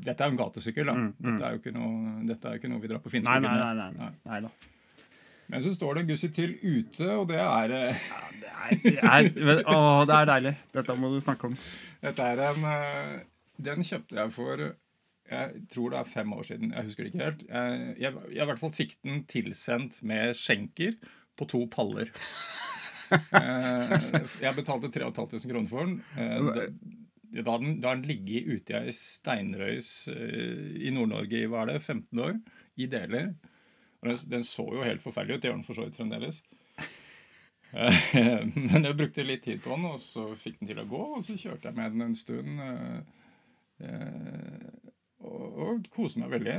Dette 0.05 0.25
er 0.25 0.29
jo 0.29 0.35
en 0.35 0.41
gatesykkel, 0.41 0.91
da. 0.91 0.97
Mm, 0.97 1.13
mm. 1.13 1.29
Dette, 1.29 1.45
er 1.47 1.55
jo 1.55 1.63
ikke 1.63 1.77
noe, 1.77 2.17
dette 2.29 2.51
er 2.51 2.61
ikke 2.61 2.73
noe 2.73 2.83
vi 2.83 2.91
drar 2.93 3.05
på 3.05 3.15
Finnskogen 3.15 3.47
nei, 3.47 3.55
nei, 3.57 3.71
nei, 3.79 3.89
nei, 3.97 4.11
nei. 4.29 4.43
da. 4.45 4.75
Men 5.49 5.65
så 5.65 5.73
står 5.73 5.97
det 5.97 6.09
Gussi 6.11 6.29
til 6.37 6.59
ute, 6.61 7.07
og 7.15 7.25
det 7.31 7.41
er 7.41 7.73
uh, 7.73 8.11
ja, 8.11 8.21
det, 8.43 8.53
er, 8.53 9.31
det, 9.33 9.57
er, 9.57 9.63
å, 9.65 10.05
det 10.09 10.19
er 10.19 10.31
deilig. 10.35 10.55
Dette 10.77 10.99
må 11.01 11.15
du 11.15 11.23
snakke 11.25 11.49
om. 11.49 11.57
Dette 12.05 12.29
er 12.35 12.45
en 12.51 12.69
Den 13.59 13.81
kjøpte 13.87 14.21
jeg 14.21 14.35
for 14.37 14.69
jeg 15.29 15.63
tror 15.73 15.93
det 15.93 16.01
er 16.01 16.09
fem 16.09 16.33
år 16.33 16.47
siden. 16.49 16.73
Jeg 16.73 16.89
husker 16.89 17.05
det 17.05 17.13
ikke 17.13 17.25
helt. 17.25 17.47
Jeg, 17.49 17.95
jeg, 18.01 18.21
jeg 18.33 18.43
i 18.43 18.49
hvert 18.51 18.63
fall 18.63 18.75
fikk 18.75 18.95
den 19.05 19.23
tilsendt 19.29 20.01
med 20.07 20.37
skjenker 20.39 20.97
på 21.39 21.49
to 21.51 21.65
paller. 21.73 22.13
Eh, 23.09 23.93
jeg 24.43 24.53
betalte 24.53 24.91
3500 24.93 25.49
kroner 25.49 25.69
for 25.71 25.87
den. 25.87 25.95
Eh, 26.21 27.41
da 27.45 27.55
den, 27.61 27.79
den 27.81 28.03
ligget 28.09 28.49
ute 28.49 28.75
i 28.75 28.89
ei 28.89 28.95
steinrøys 28.97 29.91
eh, 30.13 30.75
i 30.89 30.93
Nord-Norge 30.93 31.43
i 31.43 31.49
hva 31.49 31.63
er 31.63 31.75
det, 31.75 31.83
15 31.85 32.25
år, 32.25 32.39
i 32.77 32.89
deler. 32.91 33.31
Og 34.03 34.11
den, 34.11 34.21
den 34.35 34.45
så 34.47 34.67
jo 34.77 34.85
helt 34.85 35.05
forferdelig 35.05 35.39
ut. 35.39 35.43
Det 35.43 35.51
gjør 35.51 35.59
den 35.59 35.69
for 35.69 35.79
så 35.79 35.87
vidt 35.87 35.99
fremdeles. 35.99 36.43
Men 38.73 38.87
jeg 38.89 38.97
brukte 38.97 39.27
litt 39.27 39.45
tid 39.45 39.61
på 39.65 39.75
den, 39.75 39.89
og 39.91 40.01
så 40.01 40.31
fikk 40.41 40.61
den 40.61 40.71
til 40.71 40.81
å 40.81 40.89
gå. 40.89 41.03
Og 41.19 41.25
så 41.27 41.37
kjørte 41.37 41.69
jeg 41.69 41.77
med 41.77 41.97
den 41.97 42.07
en 42.07 42.17
stund 42.17 42.63
og, 45.29 45.89
koser 45.95 46.23
meg 46.23 46.35
veldig. 46.37 46.57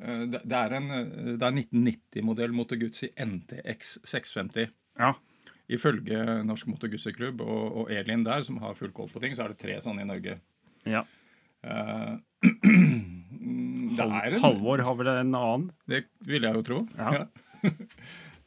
Eh, 0.00 0.24
det, 0.34 0.58
er 0.58 0.76
en 0.78 0.90
1990-modell 1.36 2.54
Moto 2.56 2.78
Guzzi 2.80 3.10
NTX 3.20 3.98
650. 4.06 4.72
Ja. 5.00 5.14
Ifølge 5.72 6.42
Norsk 6.44 6.68
Moto 6.68 6.90
Guzzi-klubb 6.92 7.40
og, 7.44 7.62
og, 7.84 7.92
Elin 7.92 8.24
der, 8.26 8.44
som 8.46 8.60
har 8.62 8.76
full 8.78 8.92
koll 8.96 9.10
på 9.12 9.22
ting, 9.22 9.36
så 9.36 9.46
er 9.46 9.54
det 9.54 9.62
tre 9.62 9.78
sånne 9.84 10.04
i 10.04 10.10
Norge. 10.12 10.38
Ja. 10.88 11.04
Uh, 11.64 12.18
en, 13.94 14.34
Halvor 14.42 14.80
har 14.84 14.96
vel 14.98 15.08
en 15.08 15.36
annen? 15.38 15.68
Det 15.88 16.02
vil 16.26 16.44
jeg 16.44 16.58
jo 16.58 16.62
tro. 16.66 16.80
Ja. 16.98 17.22
uh, 17.64 17.68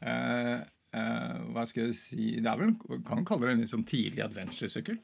uh, 0.99 1.37
hva 1.55 1.63
skal 1.69 1.87
jeg 1.87 1.95
si 1.97 2.25
Det 2.43 2.51
er 2.51 2.59
vel, 2.59 2.75
kan 3.07 3.25
kalle 3.25 3.47
det 3.47 3.55
en 3.55 3.63
litt 3.63 3.71
sånn 3.71 3.87
tidlig 3.87 4.21
adventure-sykkel. 4.25 4.99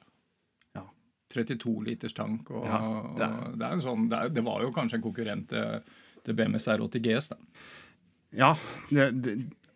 32 1.34 1.74
liters 1.88 2.16
tank. 2.18 2.52
og, 2.54 2.68
ja, 2.70 2.80
det, 3.18 3.28
og 3.30 3.58
det, 3.62 3.72
sånn, 3.84 4.08
det, 4.12 4.20
er, 4.20 4.36
det, 4.38 4.46
var 4.46 4.63
jo 4.66 4.72
kanskje 4.75 5.00
en 5.00 5.06
konkurrent 5.06 5.50
til, 5.52 5.92
til 6.24 6.38
BMS 6.38 6.70
R80 6.75 7.04
GS. 7.08 7.34
da. 7.34 7.40
Ja, 8.34 8.54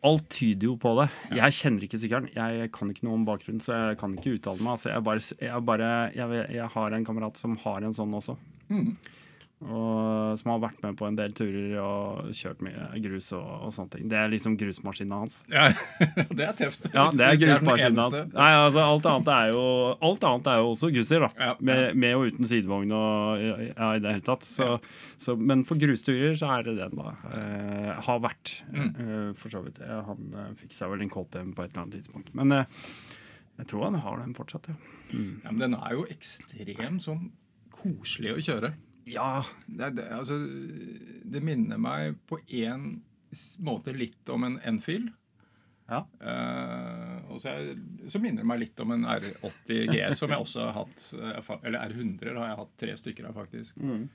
alt 0.07 0.29
tyder 0.33 0.69
jo 0.69 0.75
på 0.81 0.93
det. 0.99 1.07
Ja. 1.31 1.45
Jeg 1.45 1.57
kjenner 1.59 1.85
ikke 1.87 1.99
sykkelen. 2.01 2.29
Jeg 2.35 2.71
kan 2.75 2.91
ikke 2.93 3.05
noe 3.07 3.17
om 3.19 3.25
bakgrunnen, 3.27 3.61
så 3.63 3.75
jeg 3.75 3.99
kan 4.01 4.15
ikke 4.17 4.37
uttale 4.37 4.63
meg. 4.63 4.75
Altså, 4.77 4.91
jeg, 4.93 5.05
bare, 5.05 5.23
jeg, 5.43 5.65
bare, 5.67 6.43
jeg, 6.53 6.69
har 6.73 6.97
en 6.97 7.07
kamerat 7.07 7.41
som 7.41 7.57
har 7.63 7.85
en 7.85 7.95
sånn 7.95 8.13
også. 8.17 8.37
Mm. 8.69 8.91
Og, 9.57 10.35
som 10.37 10.51
har 10.51 10.59
vært 10.61 10.83
med 10.83 10.97
på 10.99 11.07
en 11.07 11.15
del 11.17 11.31
turer 11.33 11.71
og 11.81 12.27
kjørt 12.37 12.59
mye 12.61 12.99
grus 13.01 13.31
og, 13.33 13.45
og 13.65 13.71
sånne 13.73 13.89
ting. 13.95 14.09
Det 14.11 14.19
er 14.19 14.29
liksom 14.29 14.53
grusmaskina 14.59 15.21
hans. 15.23 15.39
Ja, 15.49 15.71
Det 16.37 16.45
er 16.45 16.53
tøft. 16.59 16.85
Ja, 16.93 17.07
det 17.09 17.25
er 17.25 17.39
grusmaskina 17.41 18.05
hans. 18.05 18.35
Nei, 18.35 18.51
altså, 18.53 18.83
alt 18.83 19.09
annet 19.09 19.31
er 19.33 19.49
jo, 19.55 19.63
alt 20.05 20.27
annet 20.29 20.51
er 20.53 20.61
jo 20.61 20.69
også 20.75 20.91
gusser, 20.93 21.25
da. 21.25 21.31
Ja, 21.33 21.49
ja. 21.49 21.55
Med, 21.71 21.97
med, 21.97 22.13
og 22.19 22.29
uten 22.29 22.51
sidevogn 22.51 22.93
og 22.99 23.41
ja, 23.41 23.89
i 23.97 24.03
det 24.05 24.13
hele 24.19 24.27
tatt. 24.29 24.45
Så, 24.45 24.69
så, 25.17 25.33
men 25.41 25.65
for 25.65 25.81
grusturer 25.81 26.37
så 26.37 26.53
er 26.59 26.69
det 26.69 26.77
den, 26.83 27.01
da. 27.01 27.17
Eh, 27.33 27.91
har 28.11 28.23
vært, 28.29 28.59
mm. 28.69 28.87
eh, 28.93 29.27
for 29.41 29.57
så 29.57 29.65
vidt. 29.65 29.81
Han 29.81 30.37
eh, 30.37 30.53
fikk 30.61 30.77
seg 30.77 30.93
vel 30.93 31.01
en 31.07 31.13
KTM 31.17 31.55
på 31.57 31.65
et 31.65 31.73
eller 31.73 31.87
annet 31.87 31.97
tidspunkt. 31.97 32.29
Men 32.37 32.59
eh, 32.59 32.83
jeg 33.57 33.71
tror 33.73 33.89
han 33.89 34.03
har 34.05 34.21
den 34.21 34.37
fortsatt, 34.37 34.69
ja. 34.69 34.77
Mm. 35.07 35.29
ja 35.41 35.49
men 35.49 35.63
den 35.65 35.79
er 35.81 35.97
jo 35.97 36.05
ekstrem 36.13 37.01
sånn 37.01 37.31
koselig 37.73 38.37
å 38.37 38.43
kjøre. 38.43 38.77
Ja. 39.07 39.45
Det, 39.65 39.93
det, 39.97 40.07
altså, 40.13 40.37
det 41.23 41.43
minner 41.43 41.79
meg 41.81 42.19
på 42.27 42.41
en 42.63 42.89
måte 43.63 43.95
litt 43.95 44.29
om 44.31 44.45
en 44.47 44.59
Enfield. 44.67 45.13
Ja. 45.87 46.01
Uh, 46.19 47.31
og 47.31 47.39
så, 47.39 47.53
så, 48.11 48.19
minner 48.19 48.43
det 48.43 48.49
meg 48.49 48.59
litt 48.65 48.79
om 48.83 48.91
en 48.91 49.05
R80 49.07 49.85
G, 49.93 50.01
som 50.19 50.33
jeg 50.33 50.43
også 50.43 50.65
har 50.65 50.73
hatt. 50.81 51.03
Eh, 51.15 51.51
eller 51.61 51.93
R100 51.93 52.33
har 52.35 52.49
jeg 52.49 52.59
hatt 52.61 52.73
tre 52.81 52.95
stykker 52.99 53.29
av, 53.29 53.37
faktisk. 53.39 53.77
Mm. 53.79 54.09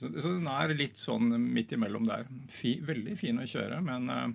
Så, 0.00 0.08
så, 0.08 0.30
den 0.30 0.48
er 0.50 0.72
litt 0.76 0.96
sånn 1.00 1.36
midt 1.44 1.76
imellom 1.76 2.08
der. 2.08 2.24
Fi, 2.52 2.78
veldig 2.84 3.18
fin 3.20 3.42
å 3.42 3.48
kjøre, 3.48 3.82
men 3.84 4.08
uh, 4.08 4.26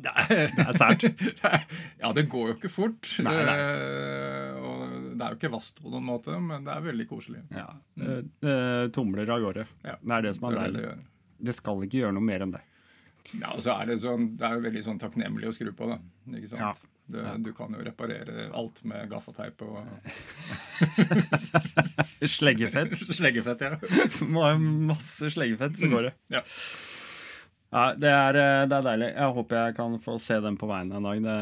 det 0.00 0.14
er, 0.24 0.32
det 0.56 0.64
er 0.64 0.78
sært. 0.78 1.04
ja, 2.02 2.14
det 2.16 2.24
går 2.32 2.48
jo 2.48 2.56
ikke 2.56 2.72
fort. 2.72 3.12
Nei, 3.26 3.36
nei. 3.44 3.58
Uh, 3.60 4.51
det 5.22 5.28
er 5.28 5.36
jo 5.36 5.38
ikke 5.38 5.52
vasst 5.54 5.78
på 5.78 5.92
noen 5.92 6.08
måte, 6.08 6.34
men 6.42 6.66
det 6.66 6.74
er 6.74 6.82
veldig 6.82 7.06
koselig. 7.06 7.44
Ja, 7.54 7.68
det 7.94 8.56
Tumler 8.96 9.30
av 9.30 9.44
gårde. 9.44 9.68
Ja. 9.86 9.94
Det 10.02 10.18
er 10.18 10.26
det 10.26 10.34
som 10.34 10.48
er 10.50 10.58
deilig. 10.58 10.82
Det, 10.88 10.96
det 11.46 11.54
skal 11.54 11.86
ikke 11.86 12.02
gjøre 12.02 12.16
noe 12.18 12.26
mer 12.26 12.42
enn 12.42 12.56
det. 12.56 12.64
Ja, 13.38 13.52
og 13.54 13.62
så 13.62 13.76
er 13.78 13.92
det 13.92 14.00
sånn, 14.02 14.32
det 14.38 14.48
er 14.48 14.58
jo 14.58 14.64
veldig 14.64 14.82
sånn 14.82 14.98
takknemlig 15.00 15.48
å 15.48 15.54
skru 15.54 15.70
på, 15.78 15.86
da. 15.92 16.00
Ikke 16.34 16.50
sant? 16.50 16.82
Ja. 16.82 16.88
Det. 17.12 17.22
Du 17.44 17.50
kan 17.54 17.74
jo 17.74 17.82
reparere 17.82 18.48
alt 18.56 18.78
med 18.88 19.10
gaffateip 19.10 19.62
og 19.66 19.82
Sleggefett. 22.34 22.94
Sleggefett, 23.18 23.62
ja. 23.66 23.76
Må 24.32 24.46
ha 24.46 24.54
masse 24.58 25.30
sleggefett, 25.34 25.78
så 25.78 25.90
går 25.92 26.08
det. 26.08 26.12
Ja. 26.34 26.42
Ja, 27.72 27.94
det 27.96 28.08
er, 28.12 28.36
eh, 28.36 28.62
det 28.68 28.76
er, 28.76 28.84
deilig. 28.84 29.06
Jeg 29.16 29.34
håper 29.38 29.58
jeg 29.58 29.74
kan 29.78 29.94
få 30.04 30.18
se 30.20 30.36
den 30.44 30.58
på 30.60 30.68
veien 30.68 30.90
en 30.92 31.06
dag. 31.08 31.22
Det, 31.24 31.36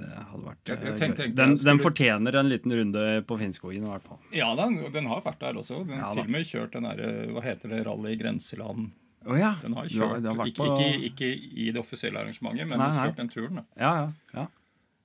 det 0.00 0.08
hadde 0.16 0.42
vært 0.42 0.72
jeg, 0.72 0.80
jeg 0.88 0.98
tenkte, 0.98 1.28
den, 1.30 1.54
skulle... 1.54 1.70
den, 1.70 1.82
fortjener 1.84 2.38
en 2.40 2.50
liten 2.50 2.74
runde 2.80 3.04
på 3.28 3.38
Finnskogen 3.38 3.86
i 3.86 3.92
hvert 3.92 4.08
fall. 4.10 4.18
Ja, 4.34 4.50
den, 4.58 4.80
den 4.94 5.06
har 5.12 5.22
vært 5.22 5.44
der 5.44 5.60
også. 5.62 5.84
Den 5.86 6.02
har 6.02 6.18
til 6.18 6.24
og 6.26 6.32
med 6.34 6.48
kjørt 6.50 6.74
den 6.74 6.88
derre 6.90 7.10
Hva 7.30 7.44
heter 7.46 7.70
det, 7.76 7.84
Rally 7.86 8.16
Grenseland? 8.18 8.90
Oh, 9.26 9.38
ja. 9.38 9.52
Den 9.62 9.78
har 9.78 9.86
kjørt, 9.90 10.26
ja, 10.26 10.34
har 10.38 10.50
ikke, 10.50 10.66
ikke, 10.72 10.90
ikke, 11.12 11.30
i 11.62 11.70
det 11.74 11.80
offisielle 11.82 12.20
arrangementet, 12.20 12.66
men 12.66 12.82
nei, 12.82 12.90
nei. 12.90 13.06
kjørt 13.06 13.22
den 13.22 13.30
turen. 13.30 13.62
Da. 13.62 13.64
Ja, 13.78 13.92
ja, 14.02 14.10
ja. 14.40 14.46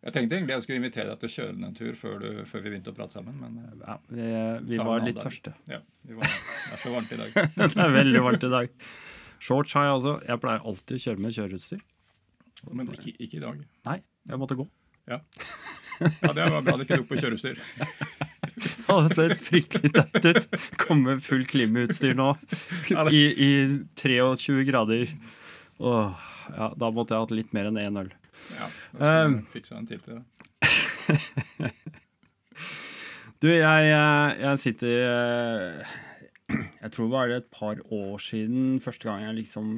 Jeg 0.01 0.15
tenkte 0.15 0.37
egentlig 0.39 0.55
jeg 0.55 0.65
skulle 0.65 0.81
invitere 0.81 1.11
deg 1.11 1.21
til 1.21 1.29
å 1.29 1.33
kjøre 1.35 1.53
den 1.53 1.65
en 1.67 1.77
tur 1.77 1.97
før, 1.97 2.17
du, 2.21 2.41
før 2.49 2.63
vi 2.63 2.71
begynte 2.73 2.89
å 2.89 2.97
prate 2.97 3.19
sammen. 3.19 3.37
Men 3.37 3.61
eh, 3.61 3.85
ja, 3.85 3.97
vi, 4.09 4.27
vi 4.73 4.81
var 4.81 5.05
litt 5.05 5.21
tørste. 5.21 5.53
Ja, 5.69 5.77
vi 6.09 6.17
var, 6.17 6.25
det 6.25 6.73
er 6.73 6.81
så 6.81 6.93
varmt 6.95 7.13
i 7.13 7.19
dag. 7.21 7.37
det 7.61 7.85
er 7.85 7.95
veldig 7.99 8.25
varmt 8.25 8.49
i 8.49 8.53
dag. 8.57 8.75
Shorts 9.41 9.73
har 9.77 9.87
jeg 9.87 9.97
også. 9.97 10.15
Jeg 10.27 10.41
pleier 10.43 10.67
alltid 10.71 10.97
å 10.97 11.03
kjøre 11.05 11.25
med 11.25 11.35
kjøreutstyr. 11.37 11.81
Men 12.69 12.91
ikke, 12.93 13.15
ikke, 13.17 13.39
i 13.39 13.41
dag? 13.41 13.61
Nei, 13.89 13.97
jeg 14.29 14.41
måtte 14.41 14.57
gå. 14.59 14.67
Ja, 15.09 15.17
ja 16.21 16.33
det 16.37 16.45
var 16.53 16.61
bra 16.61 16.75
det 16.77 16.85
ikke 16.85 17.01
tok 17.01 17.09
på 17.09 17.21
kjøreutstyr. 17.23 17.57
hadde 18.91 19.15
sett 19.15 19.41
fryktelig 19.41 19.93
teit 19.95 20.27
ut. 20.27 20.59
Komme 20.81 21.15
med 21.15 21.23
full 21.25 21.45
klimautstyr 21.49 22.13
nå 22.17 22.33
i, 23.09 23.21
i 23.33 23.51
23 23.97 24.65
grader. 24.67 25.09
Åh, 25.81 26.27
ja, 26.53 26.69
da 26.77 26.91
måtte 26.93 27.15
jeg 27.15 27.25
hatt 27.25 27.35
litt 27.35 27.57
mer 27.57 27.71
enn 27.71 27.81
én 27.81 27.99
øl. 28.03 28.11
Ja, 28.57 28.69
da 28.97 29.11
um, 29.25 29.41
fiksa 29.53 29.77
en 29.79 29.89
til 29.89 30.01
til 30.05 30.19
det. 30.19 30.23
du, 33.41 33.49
jeg, 33.49 33.89
jeg 33.89 34.61
sitter 34.61 34.95
Jeg 36.81 36.91
tror 36.93 37.07
det 37.07 37.13
var 37.13 37.33
et 37.35 37.49
par 37.53 37.81
år 37.93 38.21
siden 38.23 38.79
første 38.83 39.07
gang 39.09 39.25
jeg 39.27 39.37
liksom 39.41 39.73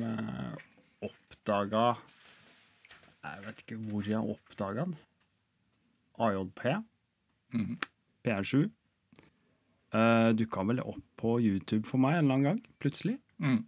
oppdaga 1.03 1.85
Jeg 3.23 3.43
vet 3.47 3.63
ikke 3.63 3.79
hvor 3.89 4.07
jeg 4.07 4.33
oppdaga 4.35 4.85
den. 4.87 4.95
AJP. 6.19 6.63
Mm. 7.53 7.75
PR7. 8.25 8.63
Eh, 9.93 10.29
Dukka 10.37 10.63
vel 10.69 10.81
opp 10.83 11.03
på 11.21 11.35
YouTube 11.41 11.85
for 11.89 12.01
meg 12.01 12.17
en 12.17 12.25
eller 12.25 12.33
annen 12.37 12.47
gang, 12.49 12.61
plutselig. 12.81 13.17
Mm. 13.43 13.61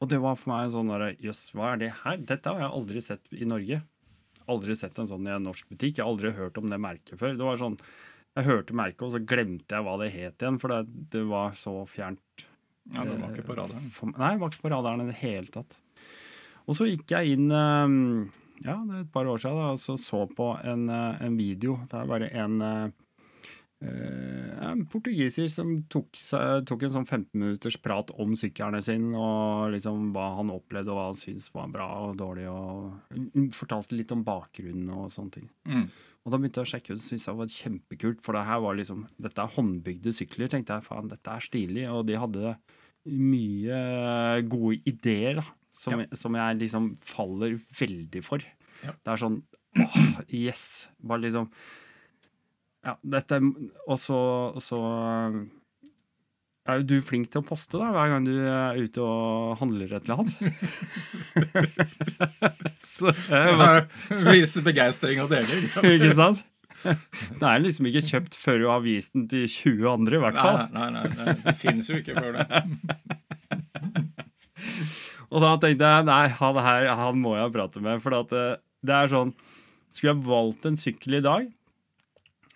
Og 0.00 0.10
det 0.12 0.18
var 0.22 0.36
for 0.40 0.52
meg 0.52 0.72
sånn 0.74 0.90
derre 0.92 1.12
Jøss, 1.24 1.50
hva 1.56 1.72
er 1.74 1.82
det 1.82 1.92
her? 2.02 2.18
Dette 2.28 2.52
har 2.52 2.64
jeg 2.64 2.74
aldri 2.80 3.02
sett 3.04 3.32
i 3.32 3.48
Norge. 3.48 3.80
Aldri 4.52 4.76
sett 4.78 4.98
en 5.02 5.08
sånn 5.10 5.26
i 5.26 5.32
en 5.34 5.46
norsk 5.48 5.68
butikk. 5.72 5.96
Jeg 5.98 6.04
har 6.04 6.12
aldri 6.12 6.32
hørt 6.36 6.58
om 6.60 6.68
det 6.70 6.80
merket 6.82 7.18
før. 7.20 7.36
Det 7.38 7.46
var 7.46 7.60
sånn, 7.60 7.78
Jeg 8.36 8.48
hørte 8.50 8.76
merket, 8.76 9.06
og 9.06 9.14
så 9.14 9.22
glemte 9.24 9.78
jeg 9.78 9.86
hva 9.86 9.96
det 10.02 10.10
het 10.12 10.42
igjen, 10.44 10.58
for 10.60 10.72
det, 10.72 11.06
det 11.14 11.22
var 11.28 11.56
så 11.56 11.78
fjernt. 11.88 12.46
Ja, 12.94 13.06
det 13.08 13.16
var 13.18 13.32
ikke 13.32 13.46
på 13.48 13.56
radaren? 13.58 13.86
For, 13.94 14.12
nei, 14.12 14.34
det 14.34 14.42
var 14.42 14.52
ikke 14.52 14.66
på 14.66 14.72
radaren 14.74 15.06
i 15.06 15.08
det 15.08 15.20
hele 15.22 15.50
tatt. 15.54 15.78
Og 16.66 16.76
så 16.76 16.86
gikk 16.90 17.14
jeg 17.14 17.36
inn 17.36 17.48
um, 17.50 17.96
ja, 18.60 18.76
det 18.76 18.92
er 18.92 19.02
et 19.04 19.14
par 19.14 19.28
år 19.30 19.40
siden 19.40 19.58
da, 19.58 19.72
og 19.74 19.80
så, 19.82 19.96
så 20.00 20.22
på 20.30 20.52
en, 20.68 20.86
eh, 20.92 21.24
en 21.26 21.34
video. 21.38 21.78
Det 21.90 21.98
er 21.98 22.12
bare 22.12 22.30
en 22.44 22.60
en 23.80 24.86
portugiser 24.88 25.50
som 25.52 25.82
tok, 25.92 26.16
tok, 26.66 26.84
en 26.86 26.92
sånn 26.94 27.06
15 27.06 27.36
minutters 27.36 27.76
prat 27.76 28.08
om 28.16 28.32
sykkelen 28.38 28.82
sin, 28.84 29.10
og 29.12 29.74
liksom 29.74 30.10
hva 30.14 30.30
han 30.38 30.52
opplevde 30.54 30.92
og 30.92 30.98
hva 30.98 31.06
han 31.10 31.18
syntes 31.18 31.50
var 31.54 31.68
bra 31.74 31.88
og 32.06 32.16
dårlig, 32.20 32.46
og 32.48 33.50
fortalte 33.54 33.98
litt 33.98 34.14
om 34.16 34.24
bakgrunnen 34.26 34.88
og 34.96 35.10
sånne 35.12 35.36
ting. 35.36 35.50
Mm. 35.68 35.84
Og 36.26 36.32
da 36.34 36.40
begynte 36.42 36.58
jeg 36.58 36.66
å 36.66 36.70
sjekke 36.72 36.96
ut, 36.96 37.02
syntes 37.04 37.28
det 37.28 37.36
var 37.38 37.52
kjempekult, 37.54 38.22
for 38.26 38.34
det 38.34 38.46
her 38.48 38.58
var 38.64 38.74
liksom, 38.74 39.04
dette 39.22 39.44
er 39.44 39.52
håndbygde 39.54 40.10
sykler. 40.16 40.50
tenkte 40.50 40.74
jeg, 40.74 40.86
faen, 40.88 41.10
dette 41.12 41.30
er 41.30 41.44
stilig, 41.44 41.84
og 41.86 42.02
de 42.08 42.18
hadde 42.18 42.56
mye 43.06 43.78
gode 44.50 44.80
ideer 44.90 45.38
da, 45.38 45.44
som, 45.70 46.02
ja. 46.02 46.08
som 46.18 46.34
jeg 46.34 46.58
liksom 46.64 46.88
faller 47.06 47.60
veldig 47.78 48.22
for. 48.26 48.42
Ja. 48.82 48.96
Det 48.98 49.12
er 49.12 49.22
sånn 49.22 49.38
åh, 49.78 50.00
yes! 50.34 50.66
Bare 50.98 51.22
liksom 51.22 51.46
ja, 52.86 52.92
dette 53.02 53.38
Og 53.40 53.96
så, 53.98 54.18
så 54.62 54.80
er 56.66 56.80
jo 56.80 56.86
du 56.88 56.96
flink 57.04 57.30
til 57.32 57.42
å 57.42 57.46
poste 57.46 57.78
da, 57.78 57.92
hver 57.94 58.10
gang 58.12 58.26
du 58.26 58.34
er 58.40 58.78
ute 58.80 59.02
og 59.04 59.56
handler 59.60 59.94
et 59.96 60.08
eller 60.08 60.22
annet. 60.22 60.34
så 62.96 63.14
jeg 63.14 64.20
Vise 64.26 64.62
begeistring 64.66 65.22
og 65.24 65.32
dele, 65.32 65.48
liksom. 65.62 65.86
ikke 65.96 66.12
sant? 66.18 66.44
Det 66.86 67.46
er 67.48 67.62
liksom 67.62 67.88
ikke 67.90 68.04
kjøpt 68.04 68.36
før 68.38 68.60
du 68.60 68.66
har 68.70 68.82
vist 68.84 69.14
den 69.16 69.26
til 69.30 69.46
20 69.48 69.88
andre, 69.90 70.18
i 70.18 70.22
hvert 70.22 70.38
fall. 70.38 70.60
Nei, 70.74 70.88
nei, 70.94 71.04
nei, 71.16 71.34
det 71.42 71.56
finnes 71.60 71.88
jo 71.90 71.98
ikke 72.00 72.16
før 72.18 72.36
det. 72.36 72.46
og 75.32 75.42
da 75.42 75.52
tenkte 75.62 75.92
jeg 75.92 76.08
nei, 76.08 76.22
han 76.40 76.62
her 76.68 76.88
han 77.00 77.20
må 77.22 77.36
jeg 77.38 77.54
prate 77.56 77.82
med. 77.84 78.02
For 78.04 78.16
det, 78.30 78.46
det 78.86 78.96
er 78.96 79.12
sånn 79.12 79.34
Skulle 79.90 80.12
jeg 80.12 80.26
valgt 80.28 80.66
en 80.68 80.78
sykkel 80.78 81.18
i 81.18 81.24
dag, 81.24 81.48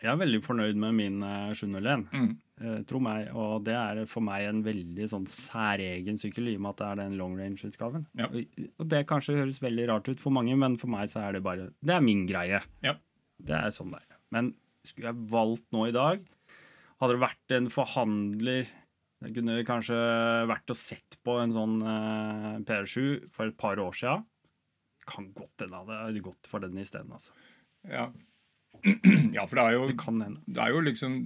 jeg 0.01 0.09
er 0.09 0.21
veldig 0.21 0.41
fornøyd 0.45 0.79
med 0.81 0.97
min 0.97 1.21
uh, 1.25 1.51
701. 1.57 2.07
Mm. 2.13 2.31
Uh, 2.61 2.83
tro 2.85 3.01
meg. 3.01 3.31
Og 3.33 3.65
det 3.65 3.75
er 3.77 4.03
for 4.11 4.25
meg 4.25 4.45
en 4.45 4.63
veldig 4.65 5.07
sånn 5.09 5.27
særegen 5.31 6.19
sykkel, 6.21 6.51
i 6.53 6.59
og 6.59 6.65
med 6.67 6.75
at 6.75 6.83
det 6.83 6.89
er 6.89 6.99
den 7.01 7.17
long 7.21 7.39
range-utgaven. 7.41 8.05
Ja. 8.21 8.29
Og, 8.29 8.85
det 8.93 9.07
kanskje 9.09 9.39
høres 9.39 9.63
veldig 9.65 9.87
rart 9.89 10.11
ut 10.11 10.21
for 10.21 10.35
mange, 10.37 10.57
men 10.61 10.77
for 10.81 10.93
meg 10.93 11.09
så 11.13 11.25
er 11.25 11.39
det 11.39 11.45
bare 11.47 11.71
Det 11.81 11.95
er 11.97 12.05
min 12.05 12.27
greie. 12.29 12.61
Ja. 12.85 12.99
Det 13.41 13.57
er 13.57 13.73
sånn 13.73 13.95
det 13.95 14.03
er. 14.03 14.21
Men 14.37 14.53
skulle 14.87 15.13
jeg 15.13 15.31
valgt 15.33 15.67
nå 15.73 15.87
i 15.89 15.97
dag, 15.97 16.23
hadde 17.01 17.17
det 17.17 17.25
vært 17.25 17.55
en 17.57 17.69
forhandler 17.73 18.69
Det 19.21 19.33
kunne 19.37 19.61
kanskje 19.69 19.97
vært 20.49 20.73
og 20.73 20.79
sett 20.81 21.17
på 21.25 21.35
en 21.41 21.53
sånn 21.53 21.81
eh, 21.85 22.55
PR7 22.69 23.33
for 23.33 23.51
et 23.51 23.57
par 23.61 23.81
år 23.81 23.97
sia. 23.97 24.15
Kan 25.09 25.33
godt 25.37 25.65
hende 25.65 25.81
det 25.89 25.99
hadde 26.07 26.23
gått 26.25 26.49
for 26.49 26.65
den 26.65 26.81
isteden, 26.81 27.13
altså. 27.17 27.33
Ja, 27.89 28.11
Ja, 29.37 29.45
for 29.47 29.59
det 29.59 29.65
er 29.65 29.75
jo 29.77 29.87
Det. 29.89 30.29
Det 30.47 30.63
er 30.63 30.73
jo 30.73 30.81
liksom 30.85 31.17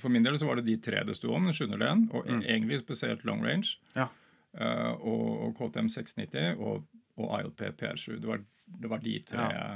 For 0.00 0.12
min 0.12 0.24
del 0.24 0.38
så 0.40 0.48
var 0.48 0.60
det 0.60 0.68
de 0.68 0.78
tre 0.80 1.02
det 1.04 1.16
sto 1.18 1.34
om, 1.36 1.50
701, 1.52 2.08
og 2.16 2.26
mm. 2.26 2.42
egentlig 2.42 2.80
spesielt 2.80 3.24
long 3.28 3.44
range. 3.44 3.76
Ja. 3.96 4.08
Uh, 4.56 4.92
og, 5.06 5.26
og, 5.46 5.50
KTM 5.58 5.90
690 5.92 6.58
og, 6.58 6.86
og 7.20 7.32
ILP 7.36 7.64
PR7. 7.78 8.18
Det 8.22 8.30
var, 8.30 8.42
det 8.80 8.90
var 8.90 9.02
de 9.04 9.14
tre 9.28 9.46
ja. 9.54 9.66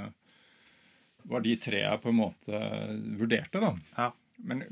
var 1.31 1.45
de 1.45 1.53
tre 1.63 1.85
jeg 1.85 2.03
på 2.03 2.11
en 2.11 2.19
måte 2.19 2.63
vurderte, 3.21 3.63
da. 3.63 3.75
Ja. 3.99 4.11
Men 4.43 4.65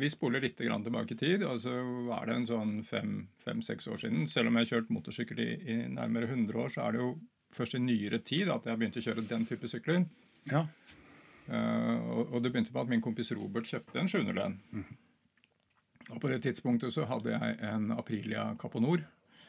vi 0.00 0.08
spoler 0.10 0.42
litt 0.42 0.56
tilbake 0.58 1.14
i 1.14 1.18
tid. 1.18 1.44
altså 1.46 1.70
så 1.70 2.16
er 2.18 2.26
det 2.26 2.34
en 2.34 2.48
sånn 2.48 2.72
fem-seks 2.84 3.86
år 3.88 4.02
siden. 4.02 4.26
Selv 4.28 4.50
om 4.50 4.58
jeg 4.58 4.66
har 4.66 4.72
kjørt 4.74 4.90
motorsykkel 4.92 5.42
i, 5.42 5.50
i, 5.62 5.76
nærmere 5.92 6.26
100 6.26 6.58
år, 6.64 6.72
så 6.74 6.86
er 6.86 6.96
det 6.96 7.04
jo 7.04 7.12
først 7.56 7.78
i 7.78 7.82
nyere 7.84 8.18
tid 8.18 8.50
at 8.50 8.66
jeg 8.66 8.74
har 8.74 8.80
begynt 8.80 8.98
å 8.98 9.04
kjøre 9.06 9.28
den 9.30 9.46
type 9.48 9.70
sykler. 9.70 10.04
Ja. 10.50 10.66
Uh, 11.46 12.26
og, 12.26 12.38
det 12.42 12.50
begynte 12.52 12.72
med 12.74 12.82
at 12.82 12.90
min 12.90 13.02
kompis 13.04 13.32
Robert 13.36 13.68
kjøpte 13.70 14.00
en 14.00 14.10
701. 14.10 14.56
Mm. 14.72 14.86
Og 16.14 16.20
på 16.22 16.30
det 16.30 16.40
tidspunktet 16.42 16.94
så 16.94 17.06
hadde 17.06 17.34
jeg 17.34 17.58
en 17.66 17.90
Aprilia 17.94 18.48
Caponor. 18.60 19.02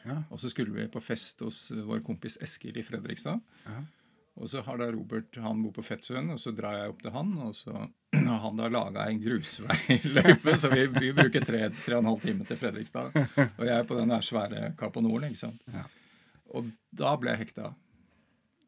Ja. 0.04 0.22
Og 0.30 0.40
så 0.40 0.50
skulle 0.50 0.74
vi 0.74 0.88
på 0.90 1.02
fest 1.02 1.42
hos 1.44 1.68
vår 1.70 2.02
kompis 2.06 2.38
Eskil 2.42 2.78
i 2.78 2.84
Fredrikstad. 2.86 3.40
Ja. 3.66 3.82
Og 4.38 4.50
så 4.50 4.62
har 4.62 4.78
da 4.78 4.86
Robert 4.94 5.34
Han 5.42 5.64
bor 5.64 5.72
på 5.74 5.82
Fettsund, 5.82 6.30
og 6.30 6.38
så 6.38 6.52
drar 6.54 6.76
jeg 6.78 6.92
opp 6.92 7.00
til 7.02 7.14
han. 7.14 7.32
Og 7.42 7.56
så 7.58 7.74
har 8.30 8.38
han 8.44 8.60
da 8.60 8.70
laga 8.70 9.08
en 9.10 9.20
grusveiløype, 9.22 10.54
så 10.62 10.70
vi, 10.72 10.86
vi 10.94 11.10
bruker 11.16 11.44
tre, 11.44 11.64
tre 11.82 11.98
og 11.98 12.04
en 12.04 12.12
halv 12.12 12.22
time 12.22 12.46
til 12.46 12.60
Fredrikstad. 12.60 13.18
Og 13.48 13.64
jeg 13.66 13.74
er 13.74 13.88
på 13.88 13.98
den 13.98 14.14
der 14.14 14.24
svære 14.24 14.72
Caponoren, 14.78 15.28
ikke 15.32 15.42
sant. 15.42 15.66
Ja. 15.74 15.84
Og 16.54 16.70
da 16.96 17.16
ble 17.20 17.34
jeg 17.34 17.48
hekta. 17.48 17.72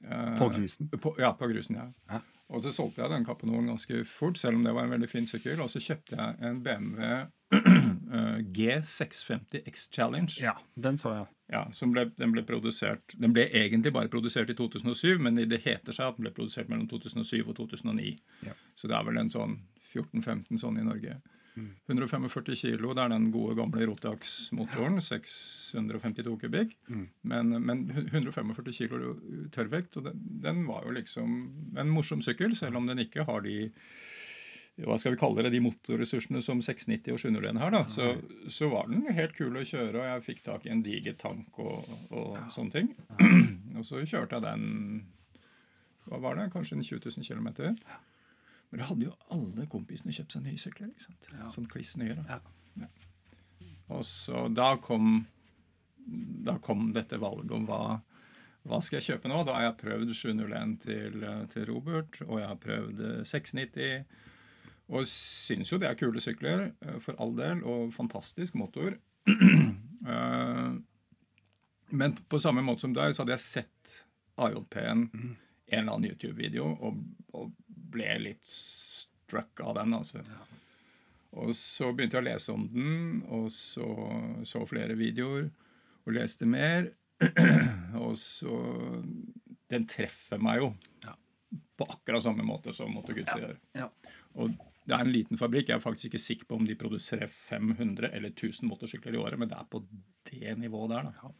Eh, 0.04 0.34
på 0.40 0.50
grusen? 0.52 0.90
På, 1.00 1.14
ja, 1.20 1.32
på 1.38 1.48
grusen, 1.52 1.78
ja. 1.78 2.20
Og 2.50 2.62
så 2.64 2.72
solgte 2.74 3.04
jeg 3.04 3.12
den 3.12 3.24
Caponoren 3.26 3.68
ganske 3.70 4.04
fort, 4.10 4.38
selv 4.38 4.58
om 4.58 4.64
det 4.66 4.72
var 4.74 4.86
en 4.86 4.94
veldig 4.94 5.08
fin 5.10 5.26
sykkel. 5.28 5.60
Og 5.62 5.70
så 5.70 5.82
kjøpte 5.82 6.16
jeg 6.18 6.38
en 6.48 6.62
BMW 6.64 7.10
eh, 7.54 8.40
G650 8.56 9.68
X 9.70 9.86
Challenge. 9.94 10.34
Ja, 10.42 10.56
den 10.74 10.98
så 10.98 11.14
jeg. 11.14 11.28
Ja, 11.50 11.64
som 11.74 11.94
ble, 11.94 12.08
Den 12.18 12.34
ble 12.34 12.44
produsert, 12.46 13.14
den 13.18 13.34
ble 13.34 13.48
egentlig 13.48 13.92
bare 13.94 14.10
produsert 14.10 14.50
i 14.50 14.54
2007, 14.58 15.18
men 15.22 15.38
det 15.50 15.62
heter 15.64 15.94
seg 15.94 16.10
at 16.10 16.18
den 16.18 16.26
ble 16.26 16.34
produsert 16.34 16.70
mellom 16.70 16.86
2007 16.90 17.42
og 17.42 17.56
2009. 17.58 18.16
Ja. 18.46 18.54
Så 18.78 18.90
det 18.90 18.98
er 18.98 19.06
vel 19.06 19.18
en 19.18 19.32
sånn 19.32 19.58
14-15 19.90 20.60
sånn 20.62 20.78
i 20.78 20.86
Norge. 20.86 21.18
145 21.58 22.56
kilo, 22.56 22.94
det 22.94 23.02
er 23.02 23.12
den 23.12 23.28
gode, 23.34 23.56
gamle 23.58 23.86
Rotax-motoren. 23.90 25.00
652 25.02 26.36
kubikk. 26.44 26.76
Mm. 26.88 27.06
Men, 27.32 27.54
men, 27.66 27.84
145 27.90 28.72
kilo 28.76 29.14
tørrvekt, 29.54 29.98
og 29.98 30.08
den, 30.08 30.24
den, 30.44 30.64
var 30.68 30.86
jo 30.86 30.96
liksom 30.96 31.38
en 31.78 31.92
morsom 31.92 32.22
sykkel, 32.24 32.56
selv 32.56 32.80
om 32.80 32.90
den 32.90 33.02
ikke 33.06 33.26
har 33.28 33.44
de 33.46 33.70
hva 34.80 34.96
skal 34.96 35.12
vi 35.12 35.18
kalle 35.20 35.42
det, 35.44 35.50
de 35.52 35.60
motorressursene 35.60 36.40
som 36.40 36.62
690 36.64 37.12
og 37.12 37.20
701 37.20 37.58
har. 37.60 37.74
da, 37.74 37.80
så, 37.84 38.14
så, 38.48 38.70
var 38.72 38.88
den 38.88 39.02
helt 39.12 39.34
kul 39.36 39.58
å 39.58 39.64
kjøre, 39.66 39.98
og 39.98 40.06
jeg 40.06 40.26
fikk 40.30 40.44
tak 40.46 40.64
i 40.64 40.72
en 40.72 40.84
diger 40.86 41.18
tank 41.20 41.58
og, 41.60 41.90
og 42.08 42.38
ja. 42.38 42.46
sånne 42.54 42.78
ting. 42.78 42.92
og 43.76 43.84
så 43.84 44.00
kjørte 44.00 44.38
jeg 44.38 44.46
den 44.46 45.02
hva 46.08 46.18
var 46.22 46.38
det, 46.38 46.48
kanskje 46.54 46.78
en 46.78 46.86
20 46.86 47.12
000 47.12 47.28
km. 47.28 47.76
Men 48.70 48.82
da 48.82 48.88
hadde 48.90 49.08
jo 49.08 49.16
alle 49.34 49.66
kompisene 49.70 50.14
kjøpt 50.14 50.36
seg 50.36 50.44
nye 50.46 50.60
sykler. 50.60 50.92
ikke 50.92 51.06
sant? 51.08 51.30
Ja. 51.34 51.48
Sånn 51.50 51.68
kliss 51.70 51.96
nye. 51.98 52.14
da. 52.18 52.38
Ja. 52.38 52.84
Ja. 52.84 52.90
Og 53.96 54.04
så 54.06 54.44
da 54.54 54.76
kom, 54.82 55.24
da 56.46 56.56
kom 56.62 56.92
dette 56.94 57.18
valget 57.20 57.50
om 57.56 57.66
hva, 57.66 57.98
hva 58.70 58.78
skal 58.84 59.00
jeg 59.00 59.08
kjøpe 59.08 59.32
nå. 59.32 59.42
Da 59.46 59.56
har 59.56 59.66
jeg 59.66 59.78
prøvd 59.82 60.14
701 60.14 60.76
til, 60.86 61.26
til 61.50 61.66
Robert, 61.72 62.20
og 62.28 62.38
jeg 62.38 62.50
har 62.52 62.60
prøvd 62.62 63.02
690. 63.26 64.04
Og 64.90 65.06
syns 65.06 65.70
jo 65.70 65.78
det 65.78 65.90
er 65.90 65.98
kule 65.98 66.22
sykler, 66.22 66.70
eh, 66.82 66.98
for 67.02 67.18
all 67.22 67.34
del, 67.38 67.62
og 67.66 67.94
fantastisk 67.96 68.58
motor. 68.58 68.98
Eh, 70.00 70.70
men 71.92 72.14
på 72.32 72.38
samme 72.40 72.62
måte 72.64 72.86
som 72.86 72.94
deg, 72.96 73.12
så 73.12 73.20
hadde 73.20 73.34
jeg 73.34 73.42
sett 73.44 73.90
AJP-en 74.40 75.02
mm. 75.12 75.34
en 75.74 75.82
eller 75.82 75.92
annen 75.92 76.06
YouTube-video 76.08 76.70
og, 76.72 77.02
og 77.36 77.50
ble 77.92 78.08
litt 78.22 78.46
struck 78.46 79.60
av 79.64 79.76
den. 79.80 79.94
altså. 79.94 80.22
Ja. 80.24 80.46
Og 81.40 81.52
så 81.54 81.92
begynte 81.94 82.18
jeg 82.18 82.24
å 82.24 82.28
lese 82.28 82.54
om 82.54 82.64
den, 82.72 83.20
og 83.30 83.50
så 83.54 83.86
så 84.48 84.64
flere 84.66 84.96
videoer 84.98 85.50
og 86.06 86.16
leste 86.16 86.48
mer. 86.48 86.90
og 88.04 88.14
så 88.18 88.56
Den 89.70 89.84
treffer 89.86 90.40
meg 90.42 90.62
jo 90.62 90.70
ja. 91.04 91.12
på 91.78 91.86
akkurat 91.86 92.24
samme 92.24 92.46
måte 92.46 92.72
som 92.74 92.96
Guzzi 93.04 93.36
ja. 93.36 93.38
gjør. 93.44 93.92
Og 94.40 94.56
det 94.88 94.96
er 94.96 95.04
en 95.04 95.12
liten 95.12 95.38
fabrikk. 95.38 95.68
Jeg 95.70 95.78
er 95.78 95.84
faktisk 95.84 96.08
ikke 96.08 96.22
sikker 96.22 96.48
på 96.48 96.58
om 96.58 96.66
de 96.66 96.78
produserer 96.78 97.30
500 97.30 98.10
eller 98.10 98.32
1000 98.32 98.66
motorsykler 98.66 99.14
i 99.14 99.20
året, 99.20 99.38
men 99.38 99.52
det 99.52 99.58
er 99.60 99.68
på 99.70 99.84
det 100.32 100.56
nivået 100.58 100.96
der. 100.96 101.12
da. 101.12 101.30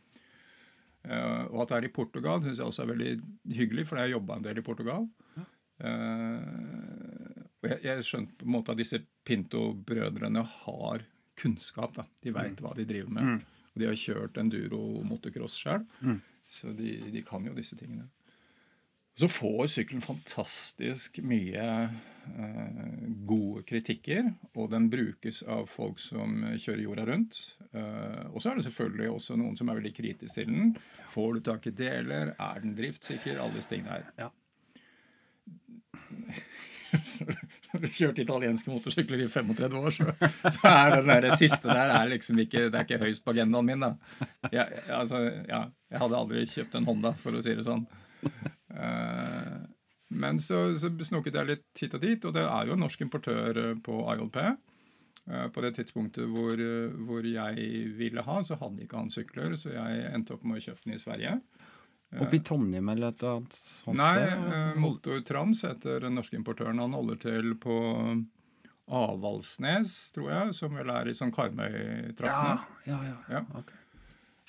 Uh, 1.01 1.45
og 1.49 1.63
at 1.63 1.71
det 1.71 1.77
er 1.79 1.89
i 1.89 1.95
Portugal, 1.97 2.43
syns 2.45 2.61
jeg 2.61 2.69
også 2.69 2.85
er 2.85 2.91
veldig 2.93 3.13
hyggelig, 3.57 3.87
for 3.89 3.97
jeg 3.97 4.11
har 4.11 4.19
jobba 4.19 4.37
en 4.37 4.45
del 4.45 4.61
i 4.61 4.65
Portugal. 4.67 5.09
Og 5.41 5.47
jeg, 5.81 7.79
jeg 7.85 8.05
skjønte 8.07 8.37
på 8.41 8.47
en 8.49 8.55
måte 8.57 8.75
at 8.75 8.81
disse 8.81 9.01
Pinto-brødrene 9.27 10.45
har 10.65 11.05
kunnskap. 11.41 11.95
da. 11.97 12.07
De 12.23 12.35
veit 12.35 12.59
mm. 12.59 12.63
hva 12.65 12.77
de 12.77 12.87
driver 12.89 13.17
med. 13.17 13.35
Mm. 13.35 13.67
Og 13.71 13.83
de 13.83 13.91
har 13.91 13.99
kjørt 13.99 14.41
enduro 14.41 14.81
motocross 15.07 15.59
sjøl, 15.61 15.85
mm. 16.03 16.17
så 16.51 16.73
de, 16.77 16.97
de, 17.15 17.23
kan 17.27 17.45
jo 17.47 17.55
disse 17.57 17.79
tingene. 17.79 18.09
Så 19.19 19.29
får 19.29 19.67
sykkelen 19.69 20.03
fantastisk 20.05 21.19
mye 21.27 21.65
eh, 21.91 23.01
gode 23.29 23.65
kritikker, 23.69 24.31
og 24.55 24.71
den 24.73 24.87
brukes 24.93 25.43
av 25.45 25.67
folk 25.69 26.01
som 26.01 26.45
kjører 26.55 26.85
jorda 26.87 27.07
rundt. 27.11 27.41
Eh, 27.75 28.27
og 28.31 28.41
så 28.41 28.53
er 28.53 28.61
det 28.61 28.67
selvfølgelig 28.69 29.11
også 29.13 29.37
noen 29.39 29.59
som 29.59 29.69
er 29.69 29.81
veldig 29.81 29.93
kritiske 29.99 30.39
til 30.41 30.51
den. 30.55 30.75
Får 31.13 31.37
du 31.37 31.43
tak 31.51 31.69
i 31.69 31.75
deler? 31.83 32.35
Er 32.39 32.63
den 32.65 32.77
driftssikker? 32.79 33.43
Alle 33.43 33.59
disse 33.59 33.75
tingene 33.75 33.99
her. 33.99 34.09
Ja. 34.19 34.31
Når 37.71 37.83
du 37.83 37.87
har 37.87 37.95
kjørt 37.95 38.21
italienske 38.23 38.71
motorsykler 38.71 39.25
i 39.25 39.29
35 39.31 39.77
år, 39.79 39.95
så, 39.95 40.15
så 40.57 40.71
er 40.71 40.97
den 40.97 41.11
der 41.11 41.37
siste 41.39 41.71
der 41.71 41.93
er 41.95 42.09
liksom 42.11 42.41
ikke, 42.43 42.67
det 42.67 42.79
er 42.79 42.87
ikke 42.87 43.03
høyst 43.05 43.25
på 43.25 43.35
agendaen 43.35 43.69
min. 43.69 43.85
da. 43.85 43.93
Jeg, 44.51 44.83
altså, 44.91 45.23
ja, 45.49 45.65
jeg 45.91 46.03
hadde 46.03 46.19
aldri 46.19 46.47
kjøpt 46.51 46.79
en 46.79 46.89
Honda, 46.89 47.15
for 47.19 47.37
å 47.37 47.43
si 47.45 47.55
det 47.55 47.67
sånn. 47.67 47.85
Eh, 48.71 49.55
men 50.11 50.43
så, 50.43 50.65
så 50.79 50.91
snoket 51.07 51.39
jeg 51.39 51.49
litt 51.53 51.83
hit 51.85 51.95
og 51.95 52.03
dit, 52.03 52.27
og 52.27 52.35
det 52.35 52.43
er 52.47 52.67
jo 52.67 52.75
en 52.75 52.85
norsk 52.85 53.07
importør 53.07 53.63
eh, 53.63 53.77
på 53.87 54.03
ILP. 54.17 54.41
Eh, 54.41 55.47
på 55.55 55.65
det 55.65 55.77
tidspunktet 55.79 56.27
hvor, 56.33 56.67
hvor, 57.07 57.27
jeg 57.27 57.71
ville 57.99 58.27
ha, 58.27 58.41
så 58.43 58.59
hadde 58.61 58.87
ikke 58.87 58.99
han 58.99 59.13
sykler, 59.15 59.55
så 59.59 59.77
jeg 59.77 60.09
endte 60.11 60.35
opp 60.35 60.47
med 60.47 60.59
å 60.59 60.65
kjøpe 60.67 60.89
den 60.89 60.99
i 60.99 61.03
Sverige. 61.03 61.39
Oppe 62.19 62.41
i 62.41 62.43
Trondheim 62.43 62.89
eller 62.91 63.13
et 63.13 63.23
annet 63.23 63.55
sånt 63.55 63.99
Nei, 64.01 64.11
sted? 64.17 64.41
Nei, 64.51 64.63
Motortrans 64.83 65.63
heter 65.63 66.03
den 66.03 66.17
norske 66.19 66.35
importøren. 66.39 66.81
Han 66.83 66.97
holder 66.97 67.21
til 67.23 67.53
på 67.63 67.77
Avaldsnes, 68.91 69.93
tror 70.17 70.33
jeg, 70.33 70.57
som 70.59 70.75
vel 70.75 70.91
er 70.91 71.11
i 71.11 71.15
sånn 71.15 71.31
Karmøy-traktene. 71.35 72.57
Ja, 72.89 72.97
ja, 72.97 72.99
ja, 73.13 73.19
ja. 73.37 73.45
Okay. 73.61 73.79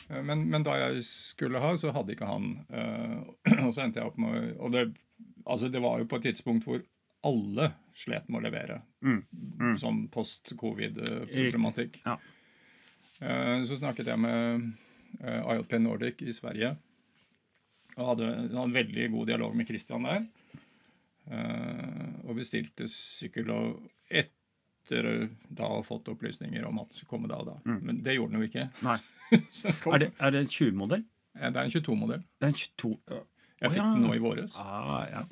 Eh, 0.09 0.23
men, 0.25 0.47
men, 0.49 0.65
da 0.65 0.77
jeg 0.79 1.05
skulle 1.05 1.61
ha, 1.61 1.75
så 1.77 1.93
hadde 1.93 2.15
ikke 2.15 2.29
han. 2.29 2.51
Uh, 2.73 3.61
og 3.67 3.75
så 3.75 3.85
endte 3.85 4.01
jeg 4.01 4.09
opp 4.09 4.17
med 4.21 4.55
Og 4.57 4.73
det, 4.73 4.87
altså 5.45 5.69
det 5.69 5.83
var 5.83 6.01
jo 6.01 6.09
på 6.09 6.17
et 6.17 6.31
tidspunkt 6.31 6.65
hvor 6.65 6.81
alle 7.27 7.73
slet 7.93 8.25
med 8.31 8.41
å 8.41 8.45
levere. 8.47 8.81
Mm. 9.05 9.19
Mm. 9.61 9.73
Sånn 9.77 10.05
post-covid-problematikk. 10.09 12.01
Ja. 12.07 12.17
Så 13.61 13.75
snakket 13.77 14.07
jeg 14.09 14.17
med 14.17 14.71
ILP 15.21 15.75
Nordic 15.83 16.23
i 16.25 16.33
Sverige. 16.33 16.71
Og 17.97 18.11
hadde, 18.13 18.29
en 18.49 18.75
veldig 18.75 19.07
god 19.13 19.31
dialog 19.33 19.55
med 19.57 19.67
Christian 19.67 20.07
der. 20.07 20.27
og 22.23 22.35
bestilte 22.35 22.87
sykkel. 22.91 23.51
Og 23.51 23.89
etter 24.09 25.27
da 25.49 25.67
å 25.67 25.79
ha 25.79 25.85
fått 25.85 26.09
opplysninger 26.11 26.65
om 26.67 26.81
at 26.81 26.91
den 26.91 26.99
skulle 26.99 27.13
komme 27.13 27.31
da 27.31 27.41
og 27.43 27.51
da. 27.51 27.57
Mm. 27.67 27.79
Men 27.87 28.03
det 28.05 28.17
gjorde 28.17 28.33
den 28.35 28.41
jo 28.41 28.49
ikke. 28.49 28.67
Nei. 28.87 28.97
er, 29.93 29.97
det, 30.03 30.11
er 30.19 30.33
det 30.33 30.43
en 30.45 30.51
20-modell? 30.51 31.05
Det 31.31 31.47
er 31.47 31.63
en 31.63 31.71
22-modell. 31.71 32.23
Det 32.39 32.47
er 32.47 32.51
en 32.51 32.59
22. 32.59 33.21
Jeg 33.61 33.73
fikk 33.75 33.83
den 33.85 34.05
nå 34.05 34.13
i 34.17 34.21
våres. 34.21 34.57
Ah, 34.59 35.03
ja. 35.11 35.25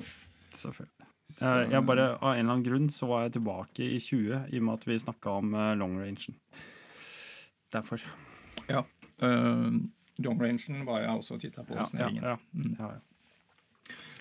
Selvfølgelig. 0.56 1.06
Jeg, 1.38 1.66
jeg 1.70 1.86
bare, 1.86 2.06
Av 2.18 2.32
en 2.34 2.40
eller 2.40 2.54
annen 2.54 2.66
grunn 2.66 2.88
så 2.94 3.08
var 3.10 3.26
jeg 3.26 3.36
tilbake 3.38 3.86
i 3.86 3.98
20, 4.02 4.50
i 4.50 4.60
og 4.60 4.66
med 4.66 4.74
at 4.76 4.86
vi 4.88 4.98
snakka 5.02 5.36
om 5.40 5.54
uh, 5.54 5.72
long 5.78 5.96
rangen. 6.00 6.36
Derfor. 7.74 8.02
Ja. 8.70 8.84
Uh, 9.22 9.80
long 10.24 10.40
rangen 10.42 10.84
var 10.86 11.04
jeg 11.04 11.22
også 11.22 11.36
og 11.36 11.44
titta 11.44 11.64
på. 11.66 11.76
Ja, 11.78 11.86
ja, 11.98 12.10
ja. 12.32 12.36
Mm. 12.52 12.76
ja, 12.78 12.90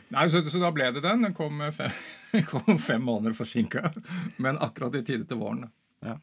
Nei, 0.09 0.25
så, 0.33 0.41
så, 0.49 0.57
da 0.57 0.71
ble 0.73 0.87
det 0.95 1.03
den. 1.05 1.21
Den 1.27 1.35
kom 1.37 1.61
fem, 1.75 1.93
kom 2.49 2.79
fem 2.81 3.03
måneder 3.05 3.35
forsinka, 3.37 3.91
men 4.41 4.57
akkurat 4.57 4.97
i 4.97 5.03
tide 5.05 5.27
til 5.29 5.37
våren. 5.41 5.67
Ja. 6.05 6.17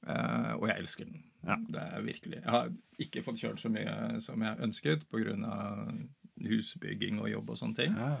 Uh, 0.00 0.56
og 0.56 0.66
jeg 0.70 0.82
elsker 0.82 1.06
den. 1.06 1.22
Ja. 1.46 1.56
Det 1.70 1.84
er 1.84 2.02
virkelig. 2.04 2.40
Jeg 2.40 2.50
har 2.50 2.72
ikke 3.00 3.22
fått 3.24 3.40
kjørt 3.40 3.62
så 3.62 3.70
mye 3.72 4.20
som 4.24 4.42
jeg 4.44 4.66
ønsket 4.66 5.06
pga. 5.12 5.36
husbygging 6.40 7.20
og 7.20 7.30
jobb 7.30 7.50
og 7.52 7.58
sånne 7.60 7.76
ting. 7.76 7.96
Ja. 7.96 8.16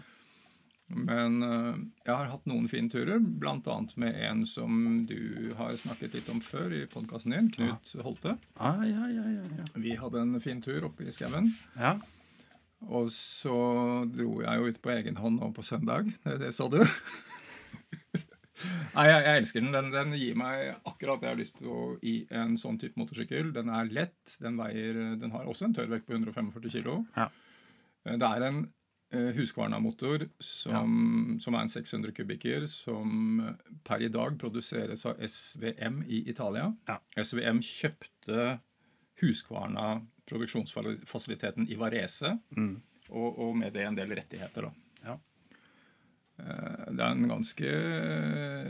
Men 0.90 1.42
uh, 1.44 1.74
jeg 2.02 2.10
har 2.10 2.30
hatt 2.32 2.46
noen 2.50 2.66
fine 2.70 2.90
turer, 2.90 3.20
bl.a. 3.22 3.76
med 4.00 4.16
en 4.26 4.42
som 4.48 5.04
du 5.06 5.52
har 5.58 5.76
snakket 5.78 6.16
litt 6.18 6.30
om 6.32 6.40
før 6.42 6.74
i 6.74 6.84
podkasten 6.90 7.34
din, 7.36 7.50
Knut 7.54 7.92
ja. 7.94 8.02
Holte. 8.06 8.34
Ah, 8.58 8.82
ja, 8.86 9.06
ja, 9.12 9.26
ja, 9.36 9.68
Vi 9.78 9.94
hadde 10.00 10.24
en 10.24 10.40
fin 10.42 10.62
tur 10.64 10.88
oppe 10.90 11.06
i 11.06 11.14
skauen. 11.14 11.52
Ja. 11.78 11.94
Og 12.88 13.10
så 13.12 13.56
dro 14.08 14.40
jeg 14.40 14.60
jo 14.60 14.70
ut 14.72 14.80
på 14.82 14.92
egen 14.96 15.20
hånd 15.20 15.38
nå 15.40 15.50
på 15.54 15.64
søndag. 15.66 16.08
Det 16.24 16.50
så 16.56 16.66
du. 16.72 16.80
Nei, 18.96 19.04
jeg, 19.06 19.20
jeg, 19.24 19.36
elsker 19.36 19.62
den. 19.62 19.74
den. 19.76 19.92
den. 19.94 20.16
gir 20.18 20.36
meg 20.38 20.74
akkurat 20.88 21.20
det 21.20 21.28
jeg 21.28 21.34
har 21.34 21.40
lyst 21.40 21.60
på 21.60 21.76
i 22.02 22.16
en 22.34 22.56
sånn 22.60 22.80
type 22.80 22.98
motorsykkel. 23.00 23.52
Den 23.56 23.70
er 23.72 23.92
lett. 23.92 24.36
Den, 24.42 24.58
veier, 24.60 24.98
den 25.20 25.32
har 25.36 25.48
også 25.48 25.68
en 25.68 25.76
tørrvekt 25.76 26.08
på 26.08 26.16
145 26.16 26.80
kg. 26.80 26.92
Ja. 27.16 27.28
Eh, 28.06 28.16
det 28.20 28.28
er 28.28 28.48
en 28.48 28.62
Husqvarna-motor 29.10 30.28
som, 30.38 30.74
ja. 31.34 31.40
som, 31.42 31.56
er 31.56 31.64
en 31.64 31.72
600 31.72 32.12
kubikker, 32.14 32.66
som 32.70 33.40
per 33.86 34.04
i 34.06 34.10
dag 34.12 34.36
produseres 34.38 35.02
av 35.10 35.18
SVM 35.18 36.04
i 36.06 36.22
Italia. 36.30 36.68
Ja. 36.86 37.00
SVM 37.18 37.58
kjøpte 37.66 38.52
Husqvarna 39.20 39.88
produksjonsfasiliteten 40.30 41.66
i 41.66 41.78
Varese, 41.80 42.36
mm. 42.54 42.76
og, 43.10 43.28
og, 43.32 43.56
med 43.58 43.74
det 43.74 43.88
en 43.88 43.98
del 43.98 44.14
rettigheter. 44.14 44.68
da. 44.68 44.90
Eh, 46.40 46.84
det 46.94 47.04
er 47.04 47.14
en 47.14 47.30
ganske 47.30 47.70
eh, 47.70 48.68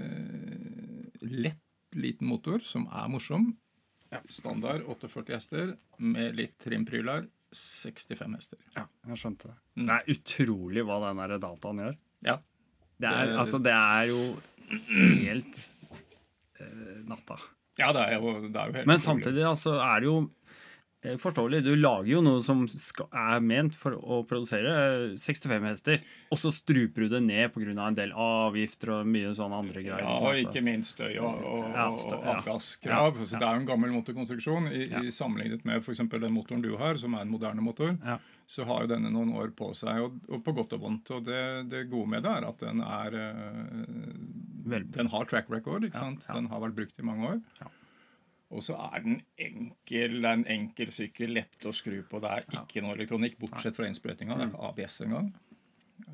lett, 1.26 1.66
liten 1.96 2.30
motor 2.30 2.62
som 2.64 2.86
er 2.88 3.10
morsom. 3.12 3.52
Standard 4.30 4.82
48 4.90 5.34
hester 5.36 5.76
med 6.02 6.34
litt 6.38 6.56
trimpryler. 6.62 7.28
65 7.56 8.36
hester. 8.38 8.58
Ja, 8.76 8.86
jeg 9.10 9.20
skjønte 9.20 9.50
det. 9.50 9.56
Mm. 9.76 9.86
Det 9.86 9.96
er 9.96 10.14
utrolig 10.14 10.84
hva 10.86 10.98
den 11.06 11.22
der 11.22 11.42
dataen 11.42 11.82
gjør. 11.84 11.96
Ja. 12.26 12.36
Det 13.00 13.08
er, 13.10 13.32
altså, 13.40 13.58
det 13.64 13.72
er 13.72 14.10
jo 14.10 14.20
helt 14.90 15.60
uh, 16.60 16.98
natta. 17.08 17.38
Ja, 17.80 17.94
det 17.96 18.02
er 18.04 18.18
jo, 18.18 18.34
det 18.44 18.60
er 18.60 18.68
jo 18.68 18.76
helt 18.76 18.90
Men 18.90 19.00
samtidig 19.00 19.46
altså, 19.48 19.78
er 19.80 20.02
det 20.02 20.10
jo 20.10 20.16
forståelig. 21.00 21.62
Du 21.64 21.72
lager 21.76 22.10
jo 22.12 22.20
noe 22.24 22.42
som 22.44 22.66
skal, 22.68 23.08
er 23.16 23.40
ment 23.44 23.76
for 23.78 23.96
å 23.96 24.20
produsere 24.28 24.72
65 25.16 25.54
eh, 25.54 25.66
hester, 25.68 26.02
og 26.28 26.40
så 26.42 26.52
struper 26.52 27.06
du 27.06 27.14
det 27.14 27.22
ned 27.24 27.54
pga. 27.54 27.72
en 27.72 27.96
del 27.96 28.12
avgifter 28.12 28.92
og 28.98 29.08
mye 29.08 29.32
sånne 29.36 29.60
andre 29.64 29.84
greier. 29.86 30.04
Ja, 30.04 30.18
og 30.20 30.40
ikke 30.42 30.62
minst 30.64 30.96
støy 30.96 31.16
og, 31.22 31.40
og, 31.40 31.64
ja, 31.72 31.86
og 31.88 32.28
avgasskrav. 32.34 32.92
Ja, 32.92 33.24
ja, 33.24 33.38
det 33.38 33.40
er 33.40 33.56
jo 33.56 33.62
en 33.62 33.70
gammel 33.70 33.94
motorkonstruksjon. 33.96 34.68
I, 34.68 34.84
i 35.06 35.14
Sammenlignet 35.14 35.64
med 35.68 35.80
f.eks. 35.80 36.04
den 36.04 36.36
motoren 36.36 36.64
du 36.64 36.74
har, 36.80 37.00
som 37.00 37.16
er 37.16 37.24
en 37.24 37.32
moderne 37.32 37.64
motor, 37.64 37.96
så 38.50 38.66
har 38.66 38.84
jo 38.84 38.92
denne 38.92 39.12
noen 39.14 39.32
år 39.38 39.54
på 39.56 39.72
seg, 39.78 40.04
og, 40.04 40.20
og 40.28 40.44
på 40.44 40.54
godt 40.56 40.76
og 40.76 40.84
vondt. 40.84 41.12
Og 41.16 41.24
det, 41.24 41.42
det, 41.72 41.86
gode 41.90 42.12
med 42.12 42.26
det 42.26 42.36
er 42.36 42.48
at 42.50 42.64
den 42.64 42.84
er 42.84 43.18
øh, 43.24 44.88
Den 44.96 45.12
har 45.12 45.28
track 45.30 45.48
record. 45.48 45.86
ikke 45.86 46.02
sant? 46.02 46.26
Den 46.28 46.50
har 46.50 46.64
vært 46.66 46.76
brukt 46.76 46.98
i 46.98 47.06
mange 47.06 47.36
år. 47.36 47.70
Og 48.50 48.64
så 48.66 48.74
er 48.82 49.04
den 49.04 49.20
enkel, 49.38 50.16
det 50.18 50.26
er 50.26 50.38
en 50.40 50.48
enkel 50.50 50.90
sykkel, 50.90 51.36
lett 51.36 51.68
å 51.68 51.74
skru 51.74 52.00
på. 52.08 52.18
Det 52.22 52.30
er 52.34 52.48
ikke 52.58 52.82
noe 52.82 52.96
elektronikk, 52.96 53.38
bortsett 53.38 53.76
fra 53.76 53.86
innsprøytinga. 53.86 54.34
Det 54.34 54.46
er 54.46 54.50
ikke 54.50 54.70
ABS 54.70 54.96
engang. 55.06 55.28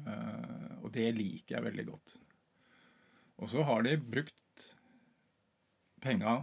Uh, 0.04 0.74
og 0.82 0.90
det 0.92 1.06
liker 1.16 1.56
jeg 1.56 1.64
veldig 1.64 1.86
godt. 1.88 2.16
Og 3.40 3.48
så 3.52 3.64
har 3.68 3.86
de 3.86 3.96
brukt 4.00 4.66
penga 6.04 6.42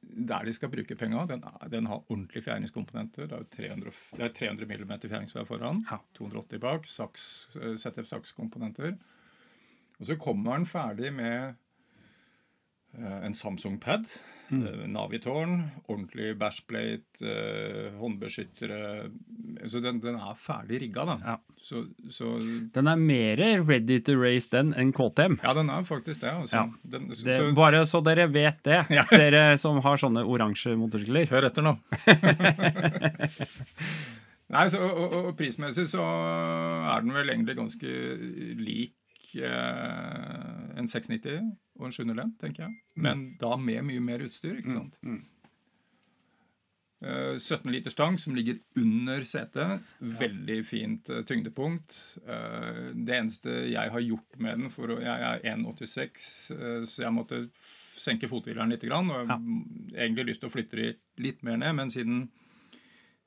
der 0.00 0.44
de 0.44 0.52
skal 0.52 0.70
bruke 0.72 0.96
penga. 0.96 1.24
Den, 1.28 1.44
den, 1.70 1.86
har 1.86 2.04
ordentlige 2.08 2.42
fjæringskomponenter. 2.42 3.26
Det 3.30 3.36
er, 3.36 3.48
300, 3.56 3.92
det 4.16 4.24
er 4.26 4.32
300 4.36 4.66
mm 4.66 4.94
fjæringsvær 5.04 5.48
foran, 5.48 5.84
280 6.18 6.60
bak, 6.60 6.86
saks, 6.88 7.24
eh, 7.56 7.76
ZF 7.78 8.08
Saks-komponenter. 8.08 8.96
Og 10.00 10.06
så 10.06 10.16
kommer 10.16 10.56
den 10.56 10.66
ferdig 10.66 11.12
med 11.12 11.59
en 12.98 13.34
Samsung 13.36 13.78
Pad 13.80 14.08
Mm. 14.50 14.66
Eh, 14.66 14.86
Navitårn, 14.90 15.62
ordentlig 15.86 16.32
bashplate, 16.38 17.22
eh, 17.22 17.92
håndbeskyttere 17.98 19.10
Så 19.66 19.80
den, 19.80 20.00
den, 20.00 20.16
er 20.16 20.34
ferdig 20.34 20.80
rigga, 20.82 21.04
da. 21.06 21.16
Ja. 21.22 21.36
Så, 21.60 21.84
så, 22.10 22.32
den 22.74 22.88
er 22.88 22.96
mer 22.96 23.42
ready 23.68 24.00
to 24.02 24.16
race 24.18 24.48
den 24.50 24.72
enn 24.74 24.92
KTM. 24.96 25.38
Ja, 25.44 25.52
den 25.54 25.70
er 25.70 25.84
faktisk 25.86 26.24
det. 26.24 26.32
Altså. 26.32 26.56
Ja. 26.56 26.64
Den, 26.82 27.10
så, 27.14 27.26
det 27.28 27.54
bare 27.54 27.84
så 27.86 28.00
dere 28.02 28.26
vet 28.32 28.62
det, 28.66 28.80
ja. 28.98 29.04
dere 29.10 29.58
som 29.60 29.78
har 29.84 30.00
sånne 30.00 30.24
oransje 30.26 30.74
motorsykler. 30.80 31.30
Hør 31.30 31.50
etter 31.50 31.66
nå. 31.66 31.76
Nei, 34.50 34.64
så, 34.72 34.80
og, 34.82 35.12
og, 35.14 35.28
prismessig 35.38 35.86
så 35.92 36.02
er 36.02 37.04
den 37.04 37.14
vel 37.14 37.30
egentlig 37.30 37.54
ganske 37.60 37.92
lik 38.58 39.36
eh, 39.38 40.59
en 40.78 40.88
690 40.90 41.50
og 41.80 41.88
en 41.88 41.94
701, 41.96 42.32
tenker 42.40 42.66
jeg. 42.66 42.78
Mm. 42.94 43.04
Men 43.06 43.26
da 43.40 43.56
med 43.60 43.86
mye 43.88 44.02
mer 44.04 44.24
utstyr, 44.26 44.58
ikke 44.60 44.76
sant. 44.76 44.98
Mm. 45.02 45.20
Mm. 45.20 45.28
17 47.38 47.68
eh, 47.68 47.72
liter 47.72 47.90
stang 47.90 48.18
som 48.18 48.34
ligger 48.36 48.58
under 48.76 49.24
setet. 49.24 49.80
Veldig 49.98 50.58
fint 50.66 51.10
uh, 51.10 51.22
tyngdepunkt. 51.24 51.96
Uh, 52.28 52.90
det 52.92 53.16
eneste 53.16 53.54
jeg 53.70 53.92
har 53.94 54.04
gjort 54.04 54.36
med 54.36 54.58
den 54.58 54.74
for 54.74 54.92
å, 54.92 54.98
Jeg 55.00 55.28
er 55.30 55.46
1,86, 55.54 56.26
uh, 56.52 56.84
så 56.84 57.06
jeg 57.06 57.14
måtte 57.16 57.46
senke 58.00 58.28
fothvileren 58.28 58.72
litt. 58.72 58.84
Grann, 58.84 59.08
og 59.12 59.24
jeg 59.24 59.32
har 59.32 60.04
egentlig 60.04 60.28
lyst 60.32 60.44
til 60.44 60.50
å 60.50 60.52
flytte 60.52 60.76
de 60.76 60.92
litt 61.24 61.40
mer 61.46 61.56
ned, 61.60 61.72
men 61.80 61.92
siden, 61.92 62.22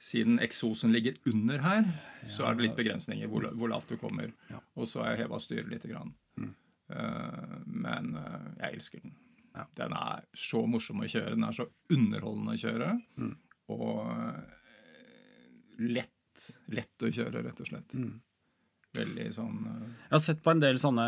siden 0.01 0.37
eksosen 0.41 0.93
ligger 0.93 1.17
under 1.29 1.65
her, 1.65 1.89
så 2.29 2.45
er 2.47 2.57
det 2.57 2.67
litt 2.67 2.77
begrensninger 2.77 3.29
hvor, 3.29 3.49
hvor 3.57 3.73
lavt 3.73 3.93
du 3.93 3.97
kommer. 4.01 4.33
Og 4.77 4.89
så 4.89 5.01
har 5.01 5.13
jeg 5.13 5.25
heva 5.25 5.41
styret 5.41 5.69
litt. 5.73 5.89
Grann. 5.89 6.13
Mm. 6.37 6.53
Men 6.89 8.09
jeg 8.17 8.67
elsker 8.73 9.03
den. 9.03 9.13
Ja. 9.53 9.63
Den 9.77 9.93
er 9.95 10.25
så 10.37 10.63
morsom 10.67 11.03
å 11.05 11.07
kjøre. 11.09 11.35
Den 11.35 11.45
er 11.47 11.55
så 11.55 11.67
underholdende 11.93 12.55
å 12.55 12.61
kjøre. 12.63 12.89
Mm 13.21 13.33
og 13.71 14.11
eh, 14.11 14.61
lett, 15.87 16.45
lett 16.73 17.05
å 17.05 17.11
kjøre, 17.11 17.43
rett 17.45 17.61
og 17.63 17.69
slett. 17.69 17.95
Mm. 17.97 18.15
Veldig 18.93 19.27
sånn. 19.33 19.61
Jeg 19.65 20.13
har 20.13 20.21
sett 20.21 20.41
på 20.45 20.53
en 20.53 20.61
del 20.61 20.79
sånne 20.81 21.05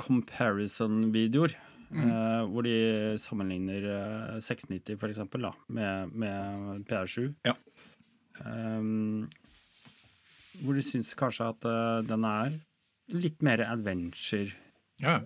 comparison-videoer. 0.00 1.56
Mm. 1.86 2.02
Uh, 2.02 2.42
hvor 2.50 2.64
de 2.66 2.78
sammenligner 3.22 3.84
uh, 3.86 4.38
690 4.42 4.96
for 4.98 5.12
eksempel, 5.12 5.44
da, 5.46 5.52
med, 5.70 6.16
med 6.18 6.80
PR7. 6.90 7.28
Ja. 7.46 7.52
Um, 8.42 9.28
hvor 10.64 10.74
de 10.74 10.82
syns 10.82 11.12
kanskje 11.14 11.46
at 11.52 11.68
uh, 11.68 12.00
den 12.08 12.26
er 12.26 12.56
litt 13.14 13.44
mer 13.46 13.62
adventure-prega. 13.68 14.64
Ja. 15.02 15.20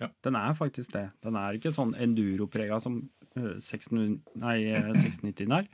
Ja. 0.00 0.08
Den 0.24 0.38
er 0.38 0.54
faktisk 0.56 0.94
det. 0.94 1.10
Den 1.24 1.36
er 1.36 1.58
ikke 1.58 1.74
sånn 1.74 1.92
enduro-prega 2.00 2.78
som 2.80 3.02
690 3.36 5.52
er. 5.58 5.68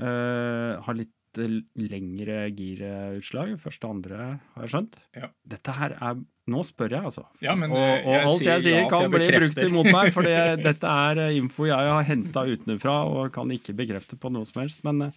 Uh, 0.00 0.76
har 0.84 0.96
litt 0.96 1.16
lengre 1.38 2.42
girutslag. 2.56 3.54
Første 3.62 3.86
og 3.86 3.96
andre, 3.96 4.26
har 4.54 4.66
jeg 4.66 4.74
skjønt. 4.74 5.00
Ja. 5.16 5.30
Dette 5.54 5.78
her 5.78 5.96
er 5.96 6.20
Nå 6.50 6.64
spør 6.66 6.90
jeg, 6.90 7.06
altså. 7.06 7.22
Ja, 7.38 7.52
men, 7.54 7.70
og, 7.70 7.78
og 7.78 8.10
jeg 8.10 8.22
alt 8.26 8.40
jeg 8.42 8.62
sier, 8.64 8.80
ja, 8.80 8.86
kan 8.90 9.04
jeg 9.04 9.10
bli 9.12 9.26
brukt 9.36 9.58
imot 9.62 9.86
meg. 9.86 10.08
For 10.16 10.26
dette 10.66 10.94
er 11.06 11.20
info 11.36 11.68
jeg 11.68 11.92
har 11.94 12.08
henta 12.08 12.42
utenfra 12.48 12.94
og 13.06 13.30
kan 13.36 13.52
ikke 13.54 13.76
bekrefte 13.78 14.18
på 14.18 14.32
noe 14.34 14.48
som 14.48 14.64
helst. 14.64 14.82
Men 14.82 15.12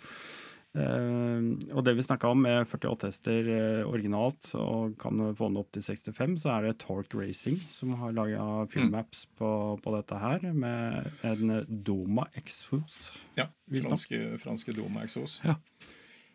og 0.73 1.83
det 1.85 1.93
vi 1.93 2.01
snakka 2.01 2.31
om 2.33 2.39
med 2.47 2.63
48 2.65 3.09
hester 3.11 3.49
uh, 3.49 3.89
originalt, 3.91 4.49
og 4.57 4.95
kan 5.01 5.19
få 5.37 5.51
den 5.51 5.59
opp 5.61 5.69
til 5.75 5.85
65, 5.85 6.39
så 6.41 6.55
er 6.55 6.65
det 6.65 6.79
Torque 6.81 7.19
Racing 7.19 7.59
som 7.69 7.93
har 7.99 8.15
laga 8.17 8.65
filmmaps 8.73 9.27
mm. 9.27 9.35
på, 9.37 9.51
på, 9.83 9.93
dette 9.93 10.17
her, 10.17 10.47
med 10.49 11.27
en 11.29 11.59
Doma 11.85 12.25
Exos. 12.39 13.11
Ja, 13.37 13.51
franske, 13.69 14.39
franske, 14.41 14.73
Doma 14.73 15.05
Exos. 15.05 15.39
Ja. 15.45 15.59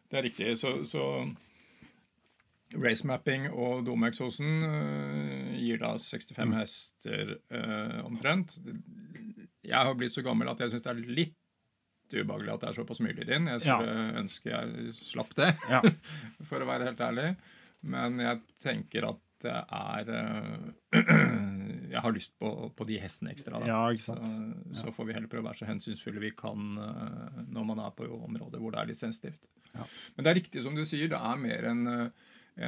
Det 0.08 0.20
er 0.20 0.26
riktig. 0.28 0.54
Så, 0.60 0.76
så 0.88 1.02
racemapping 2.78 3.50
og 3.50 3.82
Doma 3.88 4.12
Exosen 4.12 4.62
uh, 4.62 5.58
gir 5.58 5.82
da 5.82 5.96
65 5.98 6.38
mm. 6.38 6.56
hester 6.60 7.34
omtrent. 8.06 8.54
Jeg 9.66 9.82
har 9.82 9.98
blitt 9.98 10.14
så 10.14 10.22
gammel 10.22 10.48
at 10.48 10.62
jeg 10.62 10.76
syns 10.76 10.86
det 10.86 10.94
er 10.94 11.06
litt 11.18 11.36
ubehagelig 12.14 12.54
at 12.54 12.64
det 12.64 12.70
er 12.70 12.78
såpass 12.78 13.00
mye 13.04 13.16
lyd 13.16 13.32
inn. 13.36 13.48
Jeg 13.52 13.64
skulle 13.64 13.94
ja. 13.94 14.10
ønske 14.22 14.52
jeg 14.52 14.92
slapp 14.98 15.32
det, 15.38 15.52
ja. 15.70 15.80
for 16.48 16.64
å 16.64 16.68
være 16.68 16.90
helt 16.90 17.02
ærlig. 17.04 17.32
Men 17.88 18.20
jeg 18.22 18.42
tenker 18.62 19.10
at 19.12 19.24
det 19.44 19.54
er 19.54 20.08
uh, 20.10 20.96
Jeg 21.88 22.02
har 22.04 22.12
lyst 22.12 22.34
på, 22.42 22.48
på, 22.76 22.84
de 22.88 22.98
hestene 23.00 23.30
ekstra. 23.32 23.60
Da. 23.62 23.68
Ja, 23.70 23.78
ikke 23.94 24.04
sant. 24.10 24.26
Så, 24.74 24.82
så, 24.82 24.92
får 24.92 25.06
vi 25.08 25.14
heller 25.16 25.30
prøve 25.32 25.46
å 25.46 25.48
være 25.48 25.60
så 25.62 25.68
hensynsfulle 25.70 26.20
vi 26.20 26.34
kan 26.36 26.74
uh, 26.76 27.38
når 27.48 27.68
man 27.70 27.80
er 27.86 27.94
på 27.96 28.08
områder 28.18 28.60
hvor 28.60 28.74
det 28.74 28.82
er 28.82 28.90
litt 28.90 29.00
sensitivt. 29.00 29.48
Ja. 29.72 29.86
Men 30.16 30.26
det 30.26 30.32
er 30.32 30.38
riktig 30.42 30.64
som 30.66 30.76
du 30.76 30.84
sier, 30.88 31.08
det 31.12 31.20
er 31.30 31.40
mer 31.40 31.70
en, 31.70 31.86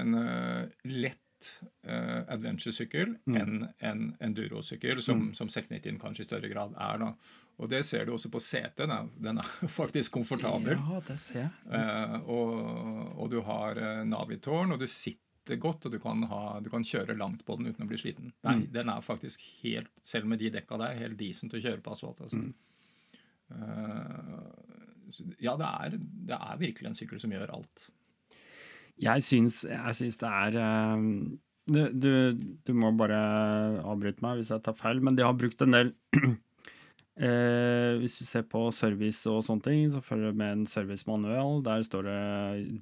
en 0.01 0.17
uh, 0.17 0.63
lett 0.89 1.51
uh, 1.89 2.23
adventure-sykkel 2.33 3.17
mm. 3.25 3.37
enn 3.43 3.69
en 3.91 4.03
enduro-sykkel, 4.25 5.03
som, 5.05 5.29
mm. 5.29 5.37
som 5.39 5.53
690 5.53 6.01
kanskje 6.03 6.25
i 6.25 6.31
større 6.31 6.51
grad 6.53 6.77
er. 6.77 7.05
da. 7.05 7.13
Og 7.61 7.69
det 7.69 7.83
ser 7.85 8.07
du 8.09 8.15
også 8.15 8.31
på 8.33 8.41
setet. 8.41 8.89
Den 9.21 9.41
er 9.43 9.49
faktisk 9.81 10.17
komfortabel. 10.17 10.79
Ja, 10.79 11.01
det 11.07 11.19
ser 11.21 11.43
jeg. 11.43 11.51
Eh, 11.77 12.17
og, 12.23 12.55
og, 13.17 13.27
du 13.33 13.41
har 13.45 13.81
uh, 13.81 14.01
Navitårn, 14.09 14.73
og 14.75 14.81
du 14.81 14.89
sitter 14.89 15.61
godt, 15.61 15.87
og 15.87 15.93
du 15.93 15.99
kan, 16.01 16.25
ha, 16.31 16.43
du 16.65 16.71
kan, 16.73 16.87
kjøre 16.87 17.19
langt 17.19 17.45
på 17.45 17.59
den 17.59 17.71
uten 17.71 17.85
å 17.85 17.91
bli 17.91 18.01
sliten. 18.01 18.33
Nei, 18.47 18.57
mm. 18.63 18.67
Den 18.73 18.93
er 18.93 19.05
faktisk 19.05 19.45
helt, 19.61 19.93
selv 20.05 20.31
med 20.31 20.41
de 20.41 20.53
dekka 20.57 20.81
der, 20.81 20.99
helt 21.03 21.21
decent 21.21 21.57
å 21.57 21.61
kjøre 21.61 21.85
på 21.85 21.95
asfalt. 21.95 22.25
altså. 22.25 22.41
Mm. 22.41 22.53
Uh, 23.51 25.31
ja, 25.43 25.57
det 25.59 25.69
er, 25.69 26.01
det 26.31 26.37
er 26.39 26.61
virkelig 26.61 26.93
en 26.93 26.99
sykkel 26.99 27.21
som 27.21 27.33
gjør 27.35 27.57
alt. 27.59 27.89
Jeg 29.01 29.25
syns, 29.25 29.63
jeg 29.69 29.97
syns 29.97 30.21
det 30.21 30.29
er 30.29 30.59
um, 30.61 31.39
du, 31.71 31.81
du, 31.93 32.13
du, 32.67 32.73
må 32.77 32.91
bare 32.99 33.19
avbryte 33.81 34.23
meg 34.25 34.41
hvis 34.41 34.53
jeg 34.53 34.63
tar 34.65 34.77
feil, 34.77 35.01
men 35.05 35.17
de 35.17 35.25
har 35.25 35.37
brukt 35.39 35.61
en 35.65 35.77
del 35.77 35.93
Eh, 37.21 37.99
hvis 38.01 38.15
du 38.17 38.25
ser 38.25 38.47
på 38.49 38.63
service 38.73 39.29
og 39.29 39.43
sånne 39.45 39.65
ting, 39.67 39.81
så 39.93 40.01
følger 40.01 40.31
det 40.31 40.41
med 40.41 40.55
en 40.55 40.63
servicemanual. 40.69 41.61
Der 41.67 41.83
står 41.85 42.07
det 42.09 42.21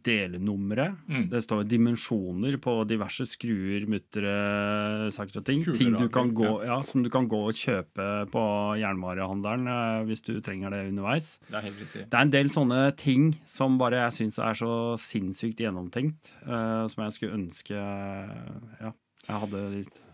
delnumre. 0.07 0.92
Mm. 1.11 1.24
Det 1.33 1.42
står 1.42 1.64
dimensjoner 1.66 2.59
på 2.62 2.77
diverse 2.87 3.27
skruer, 3.27 3.88
muttere, 3.90 5.11
saker 5.14 5.40
og 5.40 5.48
ting. 5.48 5.64
Kuler, 5.66 5.79
ting 5.81 5.98
du 5.98 6.07
kan 6.14 6.31
gå, 6.37 6.53
ja. 6.62 6.77
Ja, 6.79 6.79
som 6.87 7.03
du 7.03 7.11
kan 7.11 7.27
gå 7.31 7.40
og 7.48 7.57
kjøpe 7.59 8.09
på 8.31 8.44
jernvarehandelen 8.79 9.66
eh, 9.74 10.07
hvis 10.07 10.22
du 10.29 10.37
trenger 10.44 10.77
det 10.77 10.85
underveis. 10.92 11.33
Det 11.48 11.59
er 11.59 11.68
helt. 11.70 11.85
Det 11.98 12.07
er 12.07 12.22
en 12.22 12.35
del 12.35 12.53
sånne 12.55 12.83
ting 12.98 13.33
som 13.48 13.81
bare 13.81 14.05
jeg 14.05 14.20
syns 14.20 14.38
er 14.42 14.59
så 14.59 14.72
sinnssykt 15.03 15.64
gjennomtenkt, 15.64 16.37
eh, 16.46 16.85
som 16.87 17.07
jeg 17.09 17.16
skulle 17.16 17.40
ønske 17.40 17.74
ja, 17.74 18.92
jeg 19.27 19.42
hadde 19.42 19.64
litt 19.72 20.05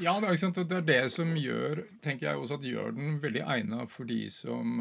ja, 0.00 0.14
det 0.20 0.30
er, 0.30 0.36
sant, 0.40 0.58
det 0.68 0.78
er 0.80 0.86
det 0.88 1.02
som 1.12 1.34
gjør 1.36 1.84
tenker 2.04 2.30
jeg 2.30 2.40
også 2.40 2.58
at 2.58 2.66
gjør 2.66 2.94
den 2.96 3.18
veldig 3.22 3.42
egna 3.56 3.84
for 3.90 4.08
de 4.08 4.22
som 4.32 4.80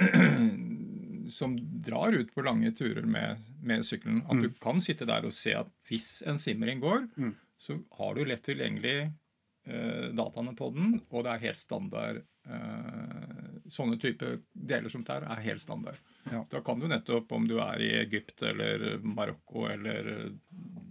som 1.30 1.82
drar 1.82 2.12
ut 2.12 2.34
på 2.34 2.42
lange 2.42 2.72
turer 2.72 3.02
med, 3.02 3.40
med 3.62 3.86
sykkelen. 3.86 4.22
At 4.26 4.36
mm. 4.36 4.42
du 4.42 4.52
kan 4.62 4.80
sitte 4.80 5.08
der 5.08 5.26
og 5.26 5.34
se 5.34 5.54
at 5.56 5.70
hvis 5.88 6.22
en 6.28 6.38
simring 6.40 6.82
går, 6.82 7.08
mm. 7.16 7.34
så 7.58 7.78
har 7.98 8.14
du 8.14 8.24
lett 8.26 8.44
tilgjengelig 8.46 8.96
eh, 9.02 10.08
dataene 10.16 10.54
på 10.58 10.70
den, 10.74 10.98
og 11.10 11.24
det 11.24 11.34
er 11.34 11.44
helt 11.46 11.60
standard. 11.60 12.22
Eh, 12.42 13.42
sånne 13.72 13.98
type 14.02 14.36
deler 14.52 14.92
som 14.92 15.04
det 15.06 15.20
er 15.22 15.44
helt 15.46 15.62
standard. 15.62 16.00
Ja. 16.30 16.44
Da 16.50 16.62
kan 16.64 16.80
du 16.82 16.88
nettopp, 16.90 17.32
om 17.32 17.46
du 17.48 17.58
er 17.62 17.82
i 17.82 17.92
Egypt 18.02 18.42
eller 18.46 18.98
Marokko 19.02 19.66
eller 19.70 20.32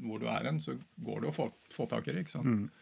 hvor 0.02 0.22
du 0.22 0.30
er 0.32 0.48
hen, 0.50 0.62
så 0.64 0.78
går 0.98 1.22
det 1.22 1.32
å 1.32 1.36
få, 1.36 1.52
få 1.72 1.88
tak 1.92 2.08
i 2.08 2.16
det. 2.16 2.26
ikke 2.26 2.40
sant? 2.40 2.48
Mm. 2.48 2.81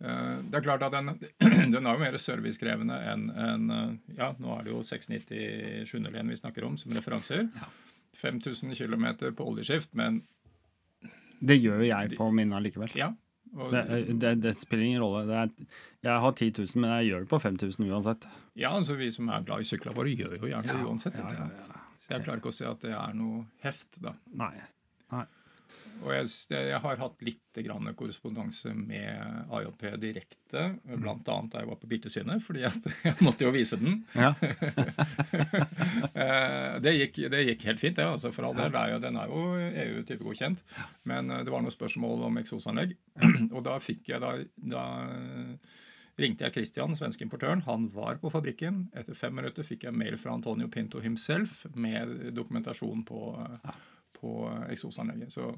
Eh, 0.00 0.36
det 0.48 0.60
er 0.60 0.64
klart 0.64 0.82
at 0.86 0.94
Den, 0.94 1.12
den 1.74 1.86
er 1.86 1.96
jo 1.96 2.00
mer 2.00 2.18
servicekrevende 2.20 2.96
enn 3.12 3.28
en, 3.30 3.70
eh, 3.76 4.16
ja, 4.16 4.32
Nå 4.40 4.54
er 4.56 4.66
det 4.66 4.74
jo 4.74 4.82
690 4.86 5.88
701 5.90 6.30
vi 6.32 6.38
snakker 6.40 6.66
om 6.68 6.76
som 6.80 6.94
referanser. 6.96 7.48
Ja. 7.56 7.70
5000 8.20 8.74
km 8.74 9.06
på 9.36 9.46
oljeskift, 9.52 9.92
men 9.94 10.22
Det 11.40 11.56
gjør 11.60 11.84
jo 11.84 11.90
jeg 11.90 12.16
på 12.18 12.30
mine 12.36 12.56
allikevel. 12.56 12.90
Ja, 12.98 13.12
og, 13.56 13.72
det, 13.72 14.18
det, 14.20 14.34
det, 14.42 14.54
spiller 14.58 14.84
ingen 14.84 15.02
rolle. 15.02 15.24
Er, 15.34 15.52
jeg 16.04 16.24
har 16.24 16.32
10 16.32 16.52
000, 16.58 16.82
men 16.82 16.92
jeg 16.98 17.10
gjør 17.10 17.24
det 17.24 17.30
på 17.30 17.38
5000 17.42 17.90
uansett. 17.90 18.26
Ja, 18.54 18.74
altså 18.76 18.94
vi 18.98 19.08
som 19.14 19.30
er 19.32 19.46
glad 19.46 19.64
i 19.64 19.68
syklene 19.68 19.96
våre, 19.96 20.12
gjør 20.12 20.36
jo 20.36 20.50
gjerne 20.50 20.76
det 20.76 20.86
uansett. 20.86 21.16
Så 22.00 22.14
jeg 22.14 22.24
klarer 22.26 22.42
ikke 22.42 22.52
å 22.52 22.56
se 22.56 22.68
at 22.68 22.84
det 22.84 22.92
er 22.94 23.16
noe 23.16 23.44
heft, 23.64 24.00
da. 24.04 24.14
Nei. 24.38 24.52
Nei. 25.14 25.24
Og 26.00 26.14
jeg, 26.14 26.28
jeg, 26.54 26.78
har 26.80 27.00
hatt 27.02 27.24
litt 27.24 27.58
grann 27.60 27.90
korrespondanse 27.96 28.72
med 28.72 29.50
AJP 29.52 29.82
direkte, 30.00 30.62
mm. 30.80 30.94
bl.a. 31.02 31.16
da 31.24 31.60
jeg 31.60 31.68
var 31.68 31.78
på 31.80 31.90
Biltilsynet, 31.90 32.40
fordi 32.44 32.64
at 32.68 32.88
jeg 33.10 33.18
måtte 33.20 33.44
jo 33.44 33.52
vise 33.54 33.78
den. 33.80 34.02
Ja. 34.16 34.32
Eh, 36.20 36.74
det, 36.82 36.92
gikk, 36.96 37.18
det, 37.32 37.40
gikk, 37.46 37.62
helt 37.68 37.80
fint, 37.80 37.96
det. 37.96 38.04
altså 38.04 38.30
for 38.34 38.46
all 38.46 38.56
del. 38.56 38.96
Den 39.02 39.16
er 39.18 39.30
jo 39.30 39.54
EU-typegodkjent. 39.56 40.62
Men 41.08 41.30
eh, 41.32 41.42
det 41.46 41.52
var 41.52 41.62
noen 41.64 41.74
spørsmål 41.74 42.26
om 42.28 42.40
eksosanlegg. 42.40 42.94
Og 43.54 43.62
da 43.66 43.76
fikk 43.82 44.10
jeg 44.12 44.22
da, 44.22 44.34
da 44.74 44.84
ringte 46.20 46.46
jeg 46.46 46.56
Christian, 46.56 46.96
svenske 46.98 47.24
importøren. 47.24 47.64
Han 47.68 47.88
var 47.94 48.20
på 48.22 48.32
fabrikken. 48.32 48.84
Etter 48.96 49.16
fem 49.18 49.34
minutter 49.36 49.66
fikk 49.66 49.86
jeg 49.88 49.96
mail 49.96 50.18
fra 50.20 50.34
Antonio 50.36 50.68
Pinto 50.72 51.02
himself 51.04 51.64
med 51.74 52.30
dokumentasjon 52.36 53.04
på, 53.08 53.22
på 54.20 54.34
eksosanlegget. 54.70 55.34
Så 55.34 55.50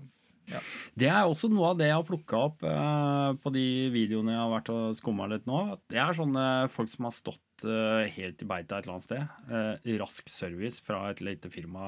ja. 0.50 0.60
Det 0.98 1.08
er 1.08 1.28
også 1.28 1.48
noe 1.52 1.70
av 1.70 1.78
det 1.78 1.88
jeg 1.88 1.96
har 1.96 2.06
plukka 2.06 2.40
opp 2.48 2.64
eh, 2.66 3.28
på 3.42 3.52
de 3.54 3.66
videoene 3.94 4.34
jeg 4.34 4.40
har 4.42 4.52
vært 4.52 4.70
og 4.74 4.96
skumma 4.98 5.28
litt 5.30 5.46
nå. 5.48 5.60
Det 5.92 6.00
er 6.02 6.16
sånne 6.18 6.46
folk 6.74 6.90
som 6.92 7.06
har 7.06 7.14
stått 7.14 7.66
eh, 7.68 8.10
helt 8.16 8.42
i 8.42 8.48
beita 8.50 8.78
et 8.78 8.88
eller 8.88 8.96
annet 8.96 9.06
sted. 9.06 9.36
Eh, 9.48 9.92
rask 10.02 10.32
service 10.32 10.82
fra 10.84 11.04
et 11.12 11.22
lite 11.24 11.52
firma 11.52 11.84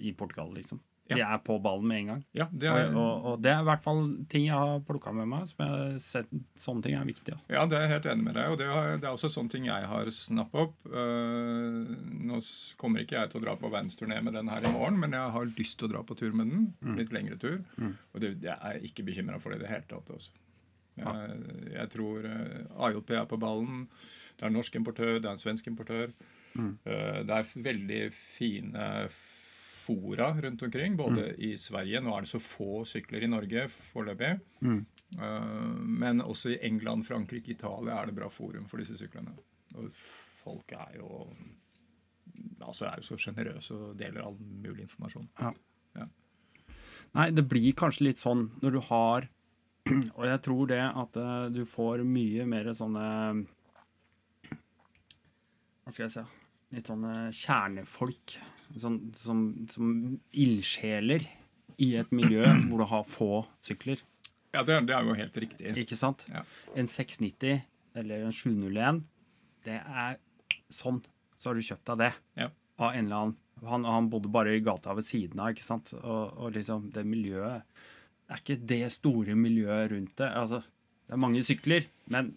i 0.00 0.14
Portugal, 0.16 0.54
liksom. 0.56 0.80
De 1.18 1.24
er 1.24 1.40
på 1.42 1.56
ballen 1.62 1.88
med 1.88 2.00
en 2.00 2.10
gang. 2.10 2.20
Ja, 2.36 2.46
det 2.52 2.68
er, 2.70 2.90
og, 2.90 2.98
og, 2.98 3.24
og, 3.32 3.40
det 3.42 3.50
er 3.52 3.62
i 3.62 3.66
hvert 3.66 3.82
fall 3.84 4.02
ting 4.30 4.46
jeg 4.46 4.56
har 4.56 4.82
plukka 4.86 5.12
med 5.16 5.28
meg. 5.30 5.46
som 5.50 5.62
jeg 5.64 5.72
har 5.72 5.96
sett, 6.04 6.34
Sånne 6.60 6.84
ting 6.84 6.96
er 6.98 7.08
viktig. 7.08 7.34
Ja, 7.34 7.60
ja 7.60 7.64
det 7.70 7.78
er 7.78 7.86
jeg 7.86 7.92
helt 7.94 8.08
enig 8.12 8.26
med 8.28 8.36
deg. 8.38 8.52
Og 8.52 8.60
det 8.60 8.68
er, 8.68 8.92
det 9.00 9.08
er 9.08 9.16
også 9.16 9.32
sånne 9.32 9.54
ting 9.54 9.66
jeg 9.68 9.88
har 9.92 10.12
snappa 10.14 10.66
opp. 10.66 10.76
Uh, 10.86 11.90
nå 12.30 12.42
kommer 12.80 13.04
ikke 13.04 13.18
jeg 13.18 13.32
til 13.32 13.40
å 13.40 13.44
dra 13.48 13.56
på 13.60 13.72
verdensturné 13.72 14.20
med 14.26 14.38
den 14.38 14.52
her 14.52 14.66
i 14.66 14.74
morgen, 14.74 15.00
men 15.02 15.16
jeg 15.16 15.34
har 15.36 15.50
lyst 15.58 15.80
til 15.80 15.90
å 15.90 15.94
dra 15.96 16.04
på 16.06 16.18
tur 16.20 16.36
med 16.36 16.52
den. 16.52 16.68
Mm. 16.84 16.94
Litt 17.00 17.14
lengre 17.16 17.40
tur. 17.40 17.58
Mm. 17.80 17.96
Og 18.12 18.22
det, 18.24 18.34
jeg 18.46 18.56
er 18.56 18.86
ikke 18.90 19.06
bekymra 19.08 19.40
for 19.42 19.52
det 19.52 19.60
i 19.60 19.64
det 19.64 19.72
hele 19.74 19.88
tatt. 19.90 20.14
Også. 20.14 20.34
Jeg, 21.00 21.40
jeg 21.74 21.92
tror 21.94 22.26
uh, 22.26 22.36
eh, 22.36 22.90
IOP 22.90 23.14
er 23.16 23.26
på 23.30 23.40
ballen. 23.40 23.86
Det 24.36 24.46
er 24.46 24.52
en 24.52 24.56
norsk 24.56 24.78
importør, 24.78 25.18
det 25.18 25.28
er 25.28 25.34
en 25.34 25.42
svensk 25.42 25.68
importør. 25.70 26.14
Mm. 26.54 26.72
Uh, 26.86 27.20
det 27.26 27.36
er 27.36 27.52
veldig 27.70 28.00
fine 28.14 28.86
fora 29.80 30.30
rundt 30.42 30.62
omkring, 30.66 30.96
både 30.98 31.30
mm. 31.30 31.36
i 31.48 31.50
Sverige 31.60 32.00
Nå 32.04 32.14
er 32.16 32.26
det 32.26 32.30
så 32.32 32.40
få 32.42 32.82
sykler 32.88 33.24
i 33.24 33.30
Norge 33.30 33.66
foreløpig. 33.90 34.34
Mm. 34.66 34.80
Uh, 35.18 35.78
men 36.02 36.22
også 36.22 36.54
i 36.54 36.60
England, 36.66 37.06
Frankrike, 37.08 37.56
Italia 37.56 37.98
er 37.98 38.10
det 38.10 38.18
bra 38.18 38.28
forum 38.32 38.68
for 38.70 38.82
disse 38.82 38.98
syklene. 39.00 39.34
Og 39.78 39.90
folk 40.42 40.72
er 40.76 41.00
jo 41.00 41.24
altså 42.60 42.86
er 42.86 43.00
jo 43.00 43.08
så 43.10 43.18
sjenerøse 43.20 43.74
og 43.76 43.98
deler 43.98 44.24
all 44.24 44.36
mulig 44.38 44.84
informasjon. 44.86 45.28
Ja. 45.40 45.52
Ja. 45.98 46.06
Nei, 47.18 47.30
det 47.34 47.46
blir 47.50 47.72
kanskje 47.76 48.06
litt 48.10 48.20
sånn 48.22 48.50
når 48.62 48.76
du 48.76 48.82
har 48.90 49.30
Og 50.20 50.24
jeg 50.28 50.40
tror 50.44 50.68
det 50.70 50.82
at 50.84 51.16
uh, 51.18 51.48
du 51.50 51.64
får 51.66 52.04
mye 52.06 52.44
mer 52.46 52.68
sånne 52.76 53.04
Hva 55.80 55.90
skal 55.90 56.04
jeg 56.04 56.12
si 56.12 56.24
Litt 56.76 56.90
sånne 56.92 57.14
kjernefolk 57.34 58.36
sånn, 58.78 59.00
som, 59.18 59.42
som 59.70 59.92
ildsjeler 60.30 61.26
i 61.80 61.94
et 62.00 62.12
miljø 62.14 62.44
hvor 62.68 62.82
du 62.82 62.86
har 62.92 63.06
få 63.08 63.30
sykler. 63.64 64.02
Ja, 64.54 64.64
det, 64.66 64.80
det 64.88 64.96
er 64.96 65.06
jo 65.06 65.14
helt 65.18 65.36
riktig. 65.44 65.74
Ikke 65.78 65.98
sant? 65.98 66.24
Ja. 66.30 66.42
En 66.78 66.90
690 66.90 67.62
eller 68.00 68.26
en 68.26 68.34
701, 68.34 69.04
det 69.66 69.78
er 69.78 70.18
sånn. 70.72 71.00
Så 71.40 71.50
har 71.50 71.58
du 71.58 71.64
kjøpt 71.64 71.86
deg 71.92 72.02
det 72.02 72.10
ja. 72.42 72.50
av 72.80 72.92
en 72.92 73.06
eller 73.06 73.22
annen. 73.22 73.38
Han, 73.60 73.84
han, 73.84 74.08
bodde 74.08 74.30
bare 74.32 74.54
i 74.56 74.62
gata 74.64 74.94
ved 74.96 75.04
siden 75.04 75.40
av, 75.42 75.52
ikke 75.52 75.66
sant. 75.66 75.92
Og, 75.98 76.22
og 76.40 76.54
liksom, 76.54 76.86
det 76.94 77.04
miljøet 77.04 77.66
Det 78.24 78.32
er 78.32 78.40
ikke 78.40 78.62
det 78.72 78.86
store 78.94 79.36
miljøet 79.36 79.90
rundt 79.92 80.14
det. 80.20 80.30
Altså, 80.38 80.62
det 81.06 81.16
er 81.16 81.20
mange 81.20 81.42
sykler, 81.44 81.88
men 82.14 82.32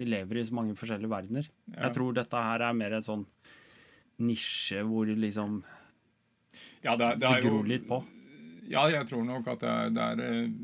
de 0.00 0.08
lever 0.08 0.40
i 0.40 0.44
så 0.46 0.56
mange 0.56 0.76
forskjellige 0.78 1.12
verdener. 1.12 1.48
Ja. 1.72 1.86
Jeg 1.86 1.96
tror 1.98 2.14
dette 2.16 2.44
her 2.46 2.64
er 2.64 2.76
mer 2.76 2.96
et 2.96 3.06
sånn 3.06 3.26
nisje 4.22 4.84
hvor 4.86 5.08
du 5.08 5.16
liksom 5.18 5.60
ja, 6.82 6.96
det, 6.96 7.16
det, 7.20 7.26
det 7.26 7.42
gror 7.44 7.66
litt 7.68 7.86
på? 7.88 8.00
Ja, 8.70 8.86
jeg 8.90 9.08
tror 9.10 9.26
nok 9.26 9.48
at 9.50 9.64
det, 9.64 9.74
det 9.96 10.06
er 10.14 10.46
uh, 10.46 10.54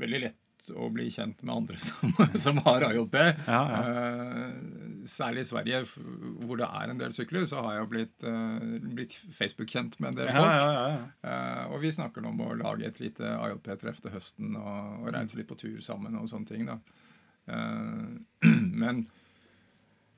veldig 0.00 0.20
lett 0.26 0.36
å 0.76 0.86
bli 0.92 1.08
kjent 1.10 1.40
med 1.42 1.54
andre 1.54 1.78
som, 1.82 2.12
som 2.38 2.60
har 2.66 2.84
IOP. 2.92 3.16
Ja, 3.16 3.60
ja. 3.72 3.80
Uh, 3.88 5.06
særlig 5.10 5.46
i 5.46 5.48
Sverige, 5.48 5.80
hvor 6.44 6.60
det 6.60 6.68
er 6.68 6.92
en 6.92 7.00
del 7.00 7.14
sykler, 7.16 7.46
så 7.48 7.62
har 7.64 7.78
jeg 7.78 7.90
blitt, 7.94 8.26
uh, 8.26 8.76
blitt 8.84 9.16
Facebook-kjent 9.34 9.96
med 9.98 10.12
en 10.12 10.20
del 10.20 10.32
folk. 10.36 10.52
Ja, 11.24 11.64
og 11.70 11.80
vi 11.82 11.94
snakker 11.94 12.26
om 12.28 12.42
å 12.44 12.52
lage 12.60 12.86
et 12.86 13.00
lite 13.02 13.32
IOP-treff 13.48 14.02
til 14.04 14.14
høsten 14.14 14.54
og, 14.60 15.00
og, 15.00 15.08
reise 15.16 15.40
litt 15.40 15.48
på 15.50 15.58
tur 15.58 15.80
sammen 15.84 16.18
og 16.20 16.28
sånne 16.30 16.52
ting. 16.52 16.68
da. 16.68 16.78
men 18.82 19.06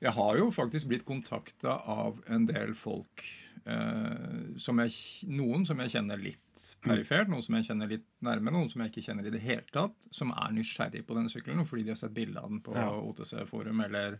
jeg 0.03 0.11
har 0.17 0.37
jo 0.39 0.49
faktisk 0.51 0.89
blitt 0.91 1.05
kontakta 1.07 1.77
av 1.89 2.19
en 2.27 2.47
del 2.49 2.75
folk. 2.75 3.23
Eh, 3.63 4.55
som 4.59 4.81
jeg, 4.83 4.95
noen 5.31 5.63
som 5.67 5.79
jeg 5.79 5.93
kjenner 5.95 6.19
litt 6.19 6.39
perifert, 6.83 7.29
noen 7.31 7.43
som 7.43 7.55
jeg 7.55 7.69
kjenner 7.69 7.91
litt 7.91 8.05
nærmere, 8.23 8.55
noen 8.55 8.71
som 8.71 8.83
jeg 8.83 8.91
ikke 8.91 9.05
kjenner 9.05 9.27
i 9.27 9.31
det 9.31 9.43
hele 9.43 9.65
tatt, 9.71 9.95
som 10.15 10.33
er 10.35 10.51
nysgjerrig 10.55 11.05
på 11.07 11.15
denne 11.15 11.31
sykkelen 11.31 11.63
fordi 11.67 11.85
de 11.87 11.93
har 11.93 11.99
sett 11.99 12.15
bilde 12.15 12.41
av 12.41 12.51
den 12.51 12.59
på 12.63 12.75
ja. 12.75 12.89
OTC-forum 12.91 13.83
eller, 13.87 14.19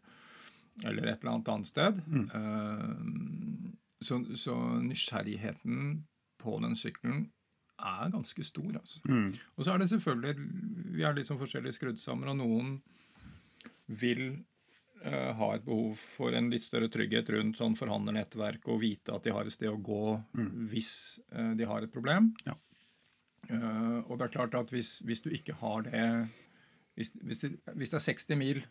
eller, 0.85 1.09
et 1.11 1.19
eller 1.19 1.33
annet 1.33 1.51
annet 1.51 1.71
sted. 1.71 1.99
Mm. 2.07 2.25
Eh, 2.39 3.67
så, 4.03 4.21
så, 4.39 4.55
nysgjerrigheten 4.83 6.03
på 6.43 6.57
den 6.63 6.79
sykkelen 6.79 7.27
er 7.83 8.11
ganske 8.13 8.47
stor. 8.47 8.71
altså. 8.79 9.03
Mm. 9.09 9.29
Og 9.57 9.65
så 9.65 9.73
er 9.73 9.81
det 9.81 9.89
selvfølgelig 9.91 10.49
Vi 10.95 11.03
er 11.03 11.15
liksom 11.17 11.39
forskjellig 11.39 11.75
skrudd 11.75 11.99
sammen, 11.99 12.31
og 12.31 12.39
noen 12.39 12.75
vil 13.87 14.43
ha 15.11 15.47
et 15.55 15.65
behov 15.65 15.99
for 16.15 16.35
en 16.35 16.45
litt 16.51 16.63
større 16.63 16.87
trygghet 16.91 17.27
rundt 17.35 17.57
sånn 17.59 17.75
forhandlernettverk 17.75 18.69
og 18.71 18.79
vite 18.83 19.11
at 19.15 19.25
de 19.25 19.33
har 19.35 19.47
et 19.47 19.55
sted 19.55 19.67
å 19.67 19.79
gå 19.81 20.13
mm. 20.37 20.51
hvis 20.71 20.93
uh, 21.35 21.51
de 21.59 21.67
har 21.67 21.83
et 21.83 21.91
problem. 21.91 22.31
Ja. 22.47 22.55
Uh, 23.49 23.99
og 24.07 24.15
det 24.17 24.29
er 24.29 24.35
klart 24.37 24.55
at 24.55 24.71
hvis, 24.71 25.01
hvis 25.03 25.23
du 25.25 25.27
ikke 25.35 25.57
har 25.59 25.83
det 25.89 26.05
hvis, 26.95 27.11
hvis, 27.19 27.41
det 27.43 27.49
hvis, 27.73 27.91
det 27.91 27.99
er 27.99 28.05
60 28.05 28.39
mil 28.39 28.61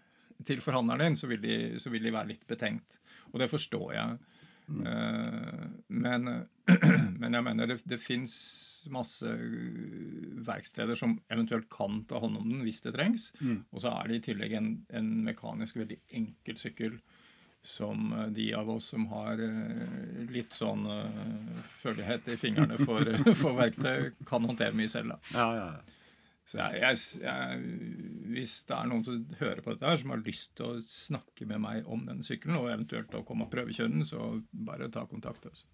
til 0.47 0.62
forhandleren 0.64 1.12
din, 1.12 1.18
så 1.18 1.29
vil, 1.31 1.42
de, 1.42 1.57
så 1.83 1.90
vil 1.92 2.07
de 2.07 2.14
være 2.14 2.33
litt 2.33 2.47
betenkt. 2.49 3.01
Og 3.33 3.42
det 3.42 3.51
forstår 3.51 3.88
jeg. 3.97 4.16
Mm. 4.72 5.72
men, 5.88 6.28
men, 7.20 7.35
jeg 7.35 7.44
mener 7.44 7.68
det, 7.68 7.78
det 7.88 7.98
fins 8.00 8.35
masse 8.90 9.28
uh, 9.28 10.42
verksteder 10.46 10.98
som 10.98 11.16
eventuelt 11.32 11.68
kan 11.72 12.02
ta 12.11 12.20
hånd 12.22 12.40
om 12.40 12.48
den 12.50 12.62
hvis 12.66 12.82
det 12.87 12.94
trengs. 12.96 13.30
Mm. 13.40 13.64
Og 13.70 13.85
så 13.85 13.92
er 13.94 14.11
det 14.11 14.20
i 14.20 14.24
tillegg 14.30 14.56
en, 14.58 14.70
en, 14.94 15.11
mekanisk 15.26 15.78
veldig 15.78 16.00
enkel 16.18 16.58
sykkel 16.61 16.98
som 17.62 18.11
uh, 18.14 18.26
de 18.35 18.48
av 18.58 18.70
oss 18.72 18.90
som 18.94 19.06
har 19.12 19.40
litt 20.32 20.54
sånn 20.58 20.87
uh, 20.88 21.64
følgehet 21.82 22.32
i 22.32 22.38
fingrene 22.40 22.78
for, 22.82 23.06
for 23.42 23.58
verktøy, 23.58 24.12
kan 24.28 24.48
håndtere 24.48 24.74
mye 24.78 24.90
selv. 24.90 25.14
da. 25.14 25.35
Ja, 25.37 25.50
ja, 25.58 25.66
ja. 25.76 25.98
Så 26.53 26.59
jeg, 26.61 26.81
jeg, 26.83 26.97
jeg, 27.25 27.61
Hvis 28.35 28.55
det 28.69 28.77
er 28.77 28.88
noen 28.91 29.05
som 29.07 29.21
hører 29.41 29.62
på 29.65 29.73
dette 29.73 29.88
her, 29.88 30.01
som 30.03 30.12
har 30.12 30.25
lyst 30.27 30.51
til 30.59 30.67
å 30.69 30.83
snakke 30.85 31.47
med 31.49 31.62
meg 31.65 31.88
om 31.88 32.03
denne 32.09 32.27
sykkelen, 32.27 32.59
og 32.61 32.69
eventuelt 32.75 33.15
å 33.17 33.23
komme 33.29 33.47
og 33.47 33.55
prøvekjøre 33.55 33.95
den, 33.95 34.05
så 34.09 34.35
bare 34.53 34.91
ta 34.93 35.07
kontakt. 35.09 35.49
Altså. 35.49 35.65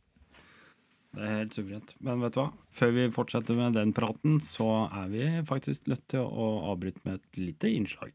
Det 1.17 1.25
er 1.25 1.37
helt 1.41 1.59
suverent. 1.59 1.97
Men 2.05 2.23
vet 2.23 2.37
du 2.37 2.41
hva? 2.45 2.47
Før 2.79 2.95
vi 2.95 3.09
fortsetter 3.17 3.59
med 3.59 3.75
den 3.79 3.95
praten, 3.97 4.39
så 4.45 4.87
er 4.87 5.11
vi 5.11 5.27
faktisk 5.49 5.91
nødt 5.91 6.07
til 6.15 6.23
å 6.23 6.49
avbryte 6.71 7.03
med 7.09 7.19
et 7.19 7.43
lite 7.43 7.75
innslag. 7.75 8.15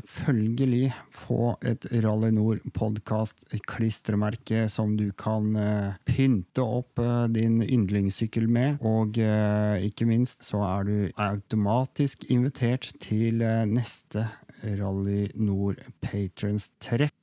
selvfølgelig 0.01 0.93
få 1.13 1.57
et 1.65 1.85
Rally 2.03 2.31
Nord-podkast-klistremerke 2.35 4.69
som 4.71 4.97
du 4.97 5.11
kan 5.17 5.55
uh, 5.55 5.93
pynte 6.07 6.61
opp 6.63 6.99
uh, 6.99 7.27
din 7.31 7.61
yndlingssykkel 7.63 8.49
med. 8.49 8.77
Og 8.81 9.17
uh, 9.21 9.77
ikke 9.81 10.05
minst 10.09 10.43
så 10.47 10.57
er 10.67 10.83
du 10.89 11.11
automatisk 11.21 12.25
invitert 12.29 12.93
til 13.01 13.43
neste 13.69 14.27
Rally 14.63 15.27
Nord 15.35 15.75
Patrons-treff. 16.01 17.20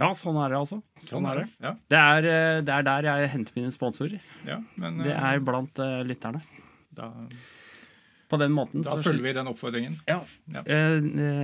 Ja, 0.00 0.08
sånn 0.16 0.38
er 0.40 0.52
det 0.52 0.58
altså. 0.62 0.80
Sånn, 0.96 1.08
sånn 1.10 1.28
er 1.28 1.42
det. 1.42 1.46
Ja. 1.60 1.72
Det, 1.92 2.00
er, 2.00 2.28
eh, 2.30 2.58
det, 2.64 2.74
er, 2.74 2.84
der 2.88 3.08
jeg 3.10 3.32
henter 3.34 3.58
mine 3.58 3.72
sponsorer. 3.74 4.28
Ja, 4.48 4.56
men, 4.80 5.02
det 5.04 5.12
er 5.12 5.36
eh, 5.36 5.44
blant 5.44 5.80
uh, 5.82 6.00
lytterne. 6.08 6.40
Da, 6.96 7.10
på 8.30 8.38
den 8.40 8.54
måten. 8.56 8.84
Da 8.86 8.96
følger 9.02 9.26
vi 9.26 9.34
den 9.36 9.50
oppfordringen. 9.50 9.98
Ja. 10.08 10.22
ja. 10.54 10.62
Det, 10.64 10.78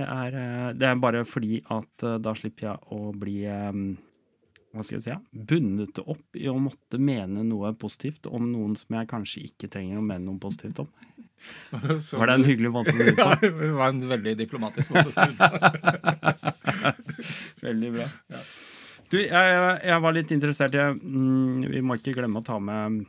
er, 0.07 0.39
det, 0.73 0.89
er, 0.89 0.99
bare 1.03 1.23
fordi 1.27 1.61
at 1.73 2.05
da 2.23 2.33
slipper 2.37 2.71
jeg 2.71 2.95
å 2.95 3.11
bli 3.13 3.37
hva 4.77 4.85
skal 4.85 4.97
jeg 4.99 5.05
si, 5.07 5.41
bundet 5.49 5.99
opp 6.03 6.37
i 6.37 6.47
å 6.51 6.55
måtte 6.61 6.99
mene 7.01 7.43
noe 7.47 7.73
positivt 7.79 8.29
om 8.29 8.47
noen 8.51 8.75
som 8.79 8.97
jeg 8.99 9.09
kanskje 9.11 9.45
ikke 9.49 9.69
trenger 9.73 9.99
å 9.99 10.05
mene 10.05 10.25
noe 10.27 10.41
positivt 10.41 10.83
om. 10.85 10.91
Så 12.05 12.17
var 12.17 12.31
det 12.31 12.37
en 12.39 12.47
hyggelig 12.47 12.71
måte 12.73 12.93
å 12.93 12.97
si 12.97 13.09
det 13.09 13.17
på? 13.17 13.27
Ja, 13.27 13.37
det 13.41 13.73
var 13.77 13.91
en 13.91 14.01
veldig 14.13 14.33
diplomatisk 14.39 14.95
måte 14.95 15.11
å 15.11 15.15
si 15.15 15.27
det 15.27 15.37
på. 15.37 15.47
veldig 17.67 17.93
bra. 17.99 18.09
Ja. 18.33 18.41
Du, 19.07 19.19
jeg, 19.21 19.51
jeg, 19.87 19.99
var 20.03 20.15
litt 20.17 20.33
interessert 20.35 20.73
i 20.75 20.83
mm, 20.83 21.61
Vi 21.71 21.79
må 21.85 21.95
ikke 21.95 22.11
glemme 22.17 22.41
å 22.41 22.47
ta 22.47 22.57
med 22.59 23.05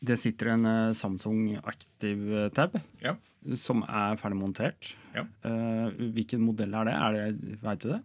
det 0.00 0.16
sitter 0.16 0.54
en 0.54 0.64
uh, 0.64 0.94
Samsung 0.96 1.58
Active 1.60 2.46
Tab 2.56 2.78
ja. 3.02 3.12
som 3.60 3.82
er 3.84 4.16
ferdig 4.20 4.38
montert. 4.40 4.94
Ja. 5.12 5.26
Uh, 5.44 5.92
hvilken 6.16 6.40
modell 6.40 6.72
er 6.80 6.88
det? 6.88 6.94
Er 6.96 7.18
det 7.18 7.58
Veit 7.60 7.84
du 7.84 7.90
det? 7.92 8.00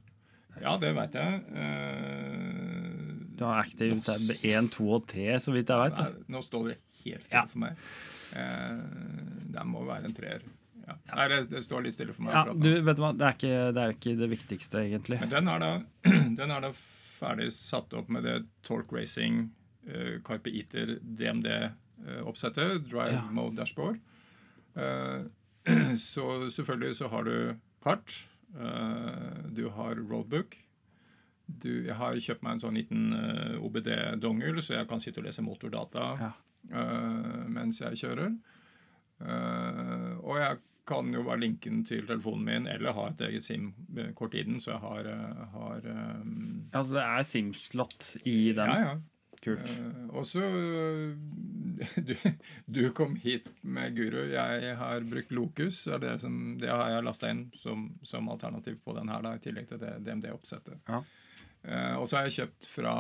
Ja, 0.64 0.76
det 0.82 0.92
veit 0.96 1.16
jeg. 1.18 1.40
Uh, 1.52 3.16
du 3.36 3.44
har 3.44 3.64
Active 3.66 4.00
Tab 4.06 4.30
1, 4.36 4.70
2 4.76 4.92
og 4.96 5.08
3, 5.12 5.26
så 5.44 5.56
vidt 5.56 5.72
jeg 5.74 5.82
veit. 5.82 6.22
Nå 6.32 6.44
står 6.46 6.70
det 6.70 6.78
helt 7.04 7.26
stille 7.28 7.42
ja. 7.42 7.48
for 7.52 7.64
meg. 7.66 7.82
det 9.56 9.66
må 9.68 9.84
være 9.88 10.10
en 10.10 10.16
treer. 10.16 10.46
Ja. 10.86 10.96
Nei, 11.18 11.28
det, 11.32 11.40
det, 11.50 11.62
står 11.66 11.86
litt 11.86 11.96
stille 11.98 12.14
for 12.16 12.28
meg. 12.28 12.36
Ja, 12.38 12.54
du, 12.54 12.70
vet 12.86 12.98
du 12.98 13.04
hva, 13.04 13.12
det 13.18 13.28
er, 13.28 13.38
ikke, 13.38 13.56
det 13.76 13.84
er 13.84 13.96
ikke 13.96 14.16
det 14.20 14.30
viktigste, 14.32 14.82
egentlig. 14.86 15.20
Men 15.24 15.34
den 15.34 15.52
er 15.52 15.64
da, 15.64 15.72
den 16.40 16.54
er 16.56 16.68
da 16.68 16.72
ferdig 17.16 17.50
satt 17.56 17.96
opp 17.98 18.12
med 18.14 18.28
det 18.28 18.38
Torque 18.68 18.96
Racing, 18.96 19.48
Carpe 20.26 20.50
Eater, 20.50 20.98
DMD-oppsettet. 21.02 22.24
oppsettet. 22.26 22.86
Drive 22.90 23.18
ja. 23.18 23.26
mode 23.34 23.58
dashboard. 23.58 24.00
Uh, 24.78 25.26
så 25.98 26.50
selvfølgelig 26.50 26.96
så 26.96 27.10
har 27.12 27.28
du 27.28 27.36
kart. 27.84 28.16
Eh, 28.56 29.42
du 29.56 29.68
har 29.76 30.00
roadbook. 30.00 30.58
Du, 31.46 31.86
jeg 31.86 31.96
har 32.00 32.18
kjøpt 32.18 32.42
meg 32.46 32.56
en 32.56 32.64
sånn 32.64 32.78
liten 32.80 33.02
OBD-dongel, 33.62 34.64
så 34.66 34.80
jeg 34.80 34.88
kan 34.90 35.02
sitte 35.04 35.22
og 35.22 35.28
lese 35.28 35.44
motordata 35.46 36.08
ja. 36.18 36.30
mens 37.54 37.84
jeg 37.84 38.00
kjører. 38.02 38.32
og 40.24 40.40
jeg 40.42 40.58
kan 40.90 41.14
jo 41.14 41.22
bare 41.28 41.44
linke 41.44 41.70
den 41.70 41.84
til 41.86 42.08
telefonen 42.10 42.48
min, 42.50 42.66
eller 42.70 42.98
ha 42.98 43.06
et 43.12 43.22
eget 43.28 43.46
SIM-kort 43.46 44.34
i 44.34 44.42
den. 44.48 44.58
Så 44.58 44.72
jeg 44.74 44.82
har, 44.88 45.12
har 45.54 45.86
um... 45.86 46.66
Altså 46.74 46.98
det 46.98 47.06
er 47.06 47.30
SIM-slott 47.30 48.10
i 48.24 48.40
den? 48.58 48.74
Ja, 48.74 48.80
ja. 48.82 48.98
Kult. 49.46 49.70
Uh, 49.70 50.08
og 50.18 50.26
så 50.26 50.42
du, 52.08 52.16
du, 52.66 52.82
kom 52.98 53.16
hit 53.22 53.50
med 53.62 53.96
Guru. 53.98 54.24
Jeg 54.32 54.76
har 54.80 55.06
brukt 55.06 55.34
Locus. 55.36 55.84
Det, 56.02 56.16
som, 56.24 56.58
det, 56.62 56.72
har 56.72 56.96
jeg 56.96 57.06
lasta 57.06 57.30
inn 57.30 57.46
som, 57.62 57.88
som, 58.04 58.30
alternativ 58.34 58.80
på 58.84 58.96
den 58.98 59.12
her, 59.14 59.22
da, 59.26 59.36
i 59.36 59.44
tillegg 59.44 59.70
til 59.70 59.82
det 59.84 59.98
DMD-oppsettet. 60.08 60.82
Ja. 60.90 61.04
Uh, 61.66 61.96
og 62.02 62.10
så 62.10 62.20
har 62.20 62.30
jeg 62.30 62.38
kjøpt 62.40 62.70
fra 62.70 62.96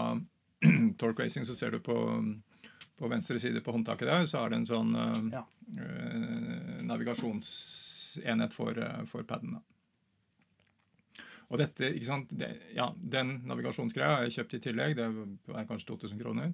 Torque 1.02 1.26
Racing, 1.26 1.48
så 1.48 1.58
ser 1.58 1.74
du 1.74 1.82
på, 1.84 1.98
på 3.00 3.12
venstre 3.12 3.42
side 3.42 3.62
på 3.66 3.74
håndtaket 3.74 4.10
der, 4.10 4.30
så 4.30 4.44
er 4.44 4.54
det 4.54 4.62
en 4.62 4.70
sånn 4.70 4.94
uh, 4.98 5.22
ja. 5.34 5.46
navigasjonsenhet 6.86 8.54
for, 8.54 8.82
for 9.10 9.26
paden. 9.28 9.58
da. 9.58 9.75
Og 11.50 11.62
dette, 11.62 11.92
ikke 11.94 12.08
sant, 12.08 12.34
det, 12.40 12.50
ja, 12.76 12.90
Den 12.96 13.40
navigasjonsgreia 13.50 14.18
har 14.18 14.26
jeg 14.26 14.40
kjøpt 14.40 14.58
i 14.58 14.64
tillegg. 14.68 14.98
Det 14.98 15.06
er 15.54 15.70
kanskje 15.70 15.92
2000 15.94 16.22
kroner. 16.22 16.54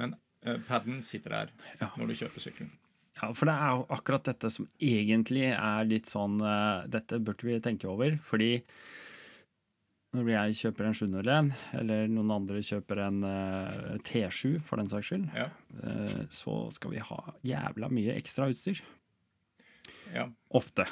Men 0.00 0.16
uh, 0.46 0.58
paden 0.68 1.02
sitter 1.04 1.34
der 1.34 1.54
ja. 1.80 1.90
når 1.96 2.12
du 2.12 2.18
kjøper 2.22 2.44
sykkelen. 2.44 2.72
Ja, 3.16 3.30
for 3.32 3.48
det 3.48 3.56
er 3.56 3.72
jo 3.72 3.86
akkurat 3.96 4.26
dette 4.28 4.50
som 4.52 4.68
egentlig 4.82 5.48
er 5.54 5.88
litt 5.88 6.10
sånn 6.10 6.36
uh, 6.44 6.84
Dette 6.92 7.20
burde 7.24 7.48
vi 7.48 7.56
tenke 7.64 7.88
over. 7.88 8.18
Fordi 8.28 8.50
når 10.16 10.30
jeg 10.32 10.58
kjøper 10.60 10.88
en 10.88 10.96
701, 10.96 11.48
eller 11.80 12.06
noen 12.08 12.32
andre 12.38 12.62
kjøper 12.64 13.02
en 13.04 13.24
uh, 13.26 13.96
T7 14.06 14.60
for 14.64 14.80
den 14.80 14.88
saks 14.92 15.10
skyld, 15.10 15.26
ja. 15.36 15.50
uh, 15.82 16.22
så 16.32 16.58
skal 16.72 16.94
vi 16.94 17.02
ha 17.04 17.18
jævla 17.44 17.90
mye 17.92 18.16
ekstra 18.16 18.48
utstyr. 18.52 18.80
Ja. 20.14 20.28
Ofte. 20.56 20.86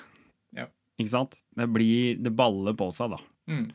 Ikke 1.01 1.13
sant? 1.13 1.39
Det 1.55 1.67
blir 1.73 2.21
Det 2.23 2.33
baller 2.35 2.77
på 2.79 2.91
seg, 2.95 3.15
da. 3.17 3.21
Mm. 3.51 3.69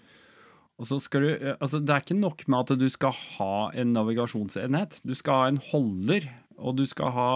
Og 0.80 0.88
så 0.88 0.99
skal 1.03 1.26
du 1.26 1.32
Altså, 1.57 1.82
det 1.84 1.95
er 1.95 2.03
ikke 2.03 2.20
nok 2.20 2.45
med 2.47 2.59
at 2.63 2.80
du 2.80 2.88
skal 2.91 3.15
ha 3.38 3.55
en 3.76 3.95
navigasjonsenhet. 3.95 5.01
Du 5.03 5.15
skal 5.17 5.41
ha 5.41 5.49
en 5.51 5.63
holder, 5.72 6.30
og 6.59 6.78
du 6.80 6.86
skal 6.89 7.11
ha 7.15 7.32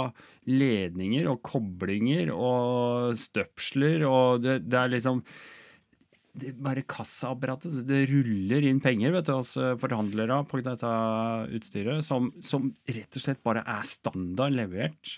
ledninger 0.50 1.28
og 1.32 1.44
koblinger 1.48 2.32
og 2.36 3.18
støpsler, 3.20 4.04
og 4.08 4.44
det, 4.44 4.62
det 4.68 4.80
er 4.80 4.96
liksom 4.96 5.22
det, 6.40 6.54
bare 6.64 6.86
kassaapparatet. 6.90 7.84
Det 7.88 8.06
ruller 8.10 8.66
inn 8.68 8.82
penger 8.84 9.14
vet 9.16 9.30
du, 9.30 9.36
hos 9.38 9.54
forhandlere 9.82 10.40
på 10.50 10.64
dette 10.66 10.94
utstyret, 11.56 12.04
som, 12.06 12.32
som, 12.44 12.72
rett 12.90 13.20
og 13.20 13.26
slett 13.26 13.44
bare 13.46 13.64
er 13.70 13.86
standard 13.88 14.56
levert 14.56 15.18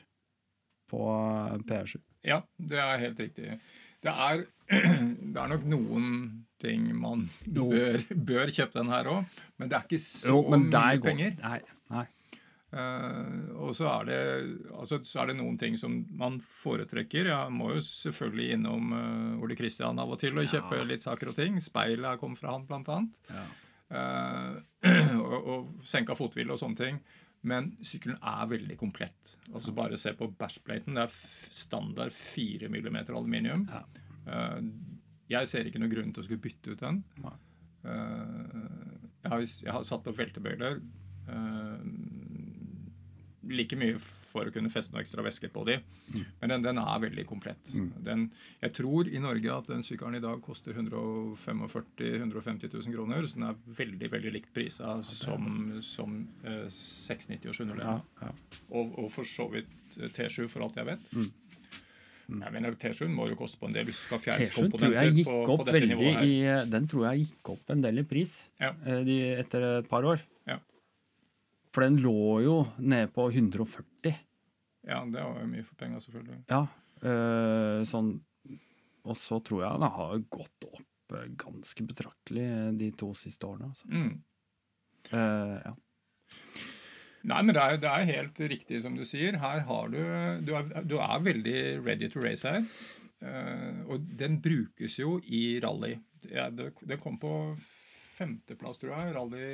på 0.92 1.02
PR7. 1.70 1.98
Ja, 2.26 2.42
det 2.58 2.82
er 2.82 3.02
helt 3.02 3.22
riktig. 3.22 3.58
Det 4.06 4.14
er, 4.14 4.44
det 5.34 5.40
er 5.42 5.54
nok 5.56 5.70
noen 5.70 6.10
ting 6.62 6.86
man 6.98 7.26
bør, 7.46 8.02
bør 8.16 8.52
kjøpe 8.54 8.80
den 8.80 8.92
her 8.94 9.10
òg, 9.12 9.40
men 9.60 9.72
det 9.72 9.78
er 9.78 9.88
ikke 9.88 10.02
så 10.02 10.36
jo, 10.36 10.44
mye 10.54 11.02
penger. 11.04 11.34
Nei, 11.42 11.60
nei. 11.94 12.06
Uh, 12.76 13.54
og 13.64 13.76
så 13.78 13.86
er, 13.88 14.08
det, 14.10 14.16
altså, 14.76 14.98
så 15.08 15.22
er 15.22 15.30
det 15.30 15.38
noen 15.38 15.56
ting 15.60 15.78
som 15.80 15.94
man 16.20 16.42
foretrekker. 16.64 17.30
Jeg 17.32 17.54
må 17.56 17.70
jo 17.72 17.84
selvfølgelig 17.86 18.58
innom 18.58 18.90
uh, 18.92 19.44
Ole 19.46 19.56
Kristian 19.56 20.02
av 20.02 20.12
og 20.12 20.20
til 20.20 20.36
og 20.36 20.50
kjøpe 20.50 20.82
ja. 20.82 20.88
litt 20.90 21.06
saker 21.06 21.32
og 21.32 21.38
ting. 21.38 21.62
Speilet 21.64 22.20
kom 22.20 22.36
fra 22.36 22.52
han, 22.52 22.66
blant 22.68 22.92
annet. 22.92 23.32
Ja. 23.32 23.46
Uh, 23.96 24.90
og, 25.24 25.38
og 25.40 25.88
senka 25.88 26.18
fothvile 26.20 26.58
og 26.58 26.60
sånne 26.60 26.82
ting. 26.82 27.00
Men 27.46 27.72
sykkelen 27.86 28.18
er 28.26 28.50
veldig 28.50 28.78
komplett. 28.80 29.36
Altså 29.54 29.74
Bare 29.76 30.00
se 30.02 30.16
på 30.18 30.30
bashplaten. 30.40 30.98
Det 30.98 31.06
er 31.06 31.18
standard 31.54 32.16
4 32.16 32.70
mm 32.72 33.00
aluminium. 33.06 33.68
Ja. 33.72 33.84
Uh, 34.26 34.62
jeg 35.30 35.50
ser 35.50 35.68
ikke 35.68 35.82
noen 35.82 35.94
grunn 35.94 36.14
til 36.14 36.24
å 36.24 36.26
skulle 36.28 36.42
bytte 36.42 36.74
ut 36.74 36.82
den. 36.82 37.02
Uh, 37.22 37.34
jeg, 37.86 39.30
har, 39.30 39.46
jeg, 39.46 39.72
har, 39.72 39.86
satt 39.86 40.06
på 40.06 40.16
veltebøyler. 40.18 40.82
Like 43.52 43.78
mye 43.80 44.00
for 44.36 44.50
å 44.50 44.54
kunne 44.54 44.72
feste 44.74 44.94
noe 44.94 45.04
ekstra 45.04 45.24
væske 45.26 45.50
på 45.54 45.64
de. 45.68 45.78
Mm. 46.12 46.26
Men 46.42 46.54
den, 46.54 46.66
den, 46.68 46.82
er 46.82 47.04
veldig 47.06 47.26
komplett. 47.30 47.72
Mm. 47.76 47.88
Den, 48.06 48.26
jeg 48.64 48.76
tror 48.76 49.08
i 49.08 49.22
Norge 49.24 49.54
at 49.54 49.72
den 49.72 49.86
sykkelen 49.88 50.20
i 50.20 50.24
dag 50.24 50.42
koster 50.46 50.76
145 50.76 51.64
000-150 51.70 52.74
000 52.74 52.98
kroner. 52.98 53.30
Så 53.30 53.40
den 53.40 53.48
er 53.52 53.64
veldig 53.80 54.12
veldig 54.18 54.36
likt 54.36 54.52
prisa 54.56 54.98
som, 55.08 55.80
som 55.86 56.20
eh, 56.44 56.68
690 56.74 57.54
og 57.54 57.58
701. 57.62 57.88
Ja, 57.88 57.96
ja. 58.28 58.36
og, 58.74 58.94
og, 59.00 59.10
for 59.16 59.30
så 59.30 59.48
vidt 59.54 60.00
eh, 60.02 60.12
T7, 60.12 60.46
for 60.52 60.68
alt 60.68 60.80
jeg 60.82 60.90
vet. 60.92 61.10
Mm. 61.16 61.32
mm. 62.28 62.44
Jeg 62.44 62.56
mener 62.58 62.80
T7 62.82 63.08
må 63.16 63.30
jo 63.32 63.40
koste 63.40 63.62
på 63.62 63.72
en 63.72 63.80
del 63.80 63.88
hvis 63.88 64.04
du 64.04 64.08
skal 64.10 64.24
fjernkomponenter 64.28 65.20
på, 65.32 65.42
på 65.48 65.70
dette 65.70 65.86
nivået 65.94 66.20
her. 66.20 66.28
I, 66.28 66.72
den 66.76 66.92
tror 66.92 67.12
jeg 67.12 67.28
gikk 67.30 67.56
opp 67.56 67.76
en 67.76 67.88
del 67.88 68.04
i 68.04 68.08
pris 68.08 68.42
ja. 68.60 68.76
Eh, 68.84 69.04
de, 69.08 69.20
etter 69.40 69.70
et 69.78 69.92
par 69.92 70.08
år. 70.12 70.24
For 71.76 71.84
den 71.84 72.00
lå 72.00 72.40
jo 72.40 72.60
nede 72.80 73.10
på 73.12 73.28
140. 73.28 74.16
Ja, 74.88 75.02
det 75.12 75.20
var 75.20 75.42
jo 75.42 75.48
mye 75.50 75.66
for 75.66 75.76
penger, 75.80 76.00
selvfølgelig. 76.06 76.38
Ja, 76.48 76.62
øh, 77.04 77.82
sånn 77.90 78.14
Og 79.06 79.18
så 79.20 79.42
tror 79.44 79.66
jeg 79.66 79.82
den 79.82 79.96
har 79.98 80.22
gått 80.34 80.68
opp 80.70 81.14
eh, 81.18 81.26
ganske 81.38 81.84
betraktelig 81.86 82.46
de 82.80 82.88
to 82.98 83.12
siste 83.18 83.46
årene. 83.46 83.68
Altså. 83.70 83.90
Mm. 83.92 84.14
Uh, 85.12 85.58
ja. 85.62 85.74
Nei, 87.30 87.42
men 87.44 87.52
det 87.54 87.62
er, 87.62 87.78
det 87.84 87.92
er, 87.92 88.08
helt 88.10 88.40
riktig 88.56 88.80
som 88.82 88.96
du 88.98 89.04
sier. 89.06 89.38
Her 89.42 89.62
har 89.68 89.92
du 89.94 90.00
Du 90.48 90.56
er, 90.58 90.72
du 90.88 90.96
er 90.98 91.28
veldig 91.28 91.60
ready 91.86 92.10
to 92.10 92.24
race 92.24 92.48
her. 92.48 92.66
Uh, 93.22 93.84
og 93.92 94.08
den 94.18 94.40
brukes 94.42 94.98
jo 94.98 95.20
i 95.22 95.60
rally. 95.62 96.00
Det, 96.24 96.48
det, 96.58 96.72
det, 96.82 97.02
kom 97.04 97.20
på 97.22 97.36
femteplass, 98.18 98.82
tror 98.82 98.96
jeg. 98.96 99.14
Rally 99.20 99.46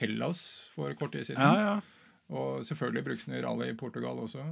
Hellas 0.00 0.42
for 0.74 0.94
kort 0.98 1.14
tid 1.16 1.28
siden. 1.28 1.42
Ja, 1.42 1.60
ja. 1.60 2.10
Og 2.30 2.64
selvfølgelig 2.66 3.18
i 3.34 3.42
rally 3.42 3.72
i 3.72 3.76
Portugal 3.76 4.22
også. 4.22 4.44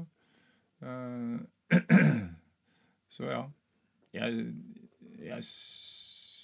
Uh, 0.83 1.39
så 3.15 3.31
ja. 3.31 3.43
Jeg, 4.15 4.45
jeg 5.21 5.45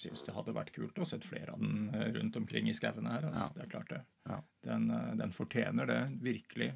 syns 0.05 0.25
det 0.27 0.35
hadde 0.37 0.55
vært 0.57 0.73
kult 0.75 0.99
å 1.01 1.07
sett 1.09 1.25
flere 1.27 1.55
av 1.55 1.63
den 1.63 1.89
eh, 1.95 2.11
rundt 2.19 2.37
omkring 2.37 2.69
i 2.69 2.75
skauene 2.77 3.13
her. 3.15 3.29
Altså. 3.31 3.47
Ja. 3.47 3.53
Det 3.57 3.63
er 3.65 3.71
klart 3.73 3.93
det. 3.93 4.01
Ja. 4.29 4.41
Den, 4.69 4.89
eh, 4.93 5.13
den, 5.21 5.33
fortjener 5.35 5.89
det, 5.89 6.01
virkelig. 6.25 6.71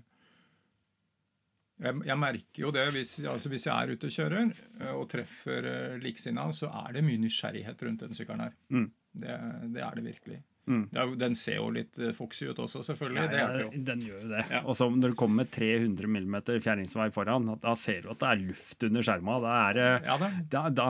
Jeg, 1.78 2.00
jeg 2.08 2.18
merker 2.18 2.64
jo 2.64 2.70
det 2.74 2.86
hvis, 2.96 3.18
altså 3.30 3.52
hvis, 3.52 3.68
jeg 3.68 3.74
er 3.76 3.92
ute 3.94 4.08
og 4.08 4.14
kjører 4.16 4.94
og 4.96 5.04
treffer 5.12 5.68
likesinna, 6.02 6.48
så 6.56 6.72
er 6.80 6.96
det 6.96 7.04
mye 7.06 7.20
nysgjerrighet 7.22 7.84
rundt 7.86 8.06
den 8.06 8.18
sykkelen 8.18 8.48
her. 8.48 8.56
Mm. 8.74 8.88
Det, 9.18 9.36
det, 9.76 9.84
er 9.84 10.00
det 10.00 10.06
virkelig. 10.08 10.40
Mm. 10.68 10.84
Er, 10.92 11.12
den 11.20 11.34
ser 11.38 11.58
jo 11.58 11.70
litt 11.72 11.98
uh, 12.00 12.10
foxy 12.16 12.50
ut 12.50 12.60
også, 12.60 12.82
selvfølgelig. 12.86 13.24
Ja, 13.24 13.40
ja, 13.40 13.70
det 13.72 13.82
den 13.88 14.04
gjør 14.04 14.20
jo 14.22 14.30
det. 14.34 14.44
Ja. 14.52 14.62
Og 14.64 14.76
så 14.78 14.88
når 14.92 15.14
det 15.14 15.18
kommer 15.20 15.42
med 15.42 15.52
300 15.54 16.12
mm 16.12 16.38
fjerningsvei 16.64 17.08
foran, 17.14 17.48
da 17.62 17.74
ser 17.78 18.04
du 18.04 18.12
at 18.12 18.22
det 18.22 18.30
er 18.30 18.46
luft 18.50 18.88
under 18.88 19.08
skjerma. 19.08 19.40
Da 19.44 19.56
er 19.58 19.78
det 19.78 19.90
ja, 20.08 20.16
da, 20.52 20.62
da, 20.76 20.88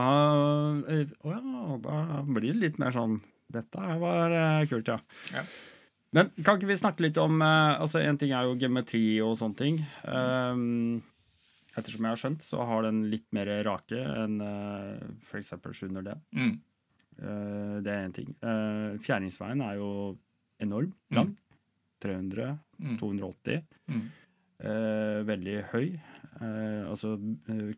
oh 1.23 1.35
ja, 1.35 1.43
da 1.89 2.23
blir 2.29 2.51
det 2.53 2.63
litt 2.67 2.81
mer 2.83 2.95
sånn 2.95 3.21
Dette 3.49 3.81
var 3.81 4.35
kult, 4.69 4.91
ja. 4.93 4.99
ja. 5.33 5.43
Men 6.13 6.29
kan 6.45 6.59
ikke 6.59 6.69
vi 6.69 6.75
snakke 6.77 7.07
litt 7.07 7.17
om 7.21 7.41
altså 7.41 8.03
En 8.05 8.19
ting 8.21 8.35
er 8.37 8.45
jo 8.45 8.59
geometri 8.61 9.23
og 9.25 9.39
sånne 9.41 9.57
ting. 9.57 9.79
Um, 10.05 10.99
ettersom 11.79 12.05
jeg 12.05 12.15
har 12.15 12.21
skjønt, 12.21 12.45
så 12.45 12.65
har 12.69 12.85
den 12.87 13.05
litt 13.13 13.27
mer 13.37 13.51
rake 13.67 13.99
enn 13.99 14.41
uh, 14.43 14.99
f.eks. 15.29 15.55
700D. 15.55 16.17
Mm. 16.37 16.55
Uh, 17.19 17.79
det 17.83 17.93
er 17.93 18.07
én 18.07 18.15
ting. 18.15 18.31
Uh, 18.43 18.99
fjæringsveien 19.03 19.63
er 19.67 19.79
jo 19.81 19.91
enorm 20.63 20.93
lang. 21.11 21.35
Mm. 21.35 21.45
300, 22.03 22.59
mm. 22.79 22.99
280. 22.99 23.63
Mm. 23.91 24.03
Uh, 24.59 25.27
veldig 25.27 25.57
høy. 25.73 25.99
Altså 26.39 27.17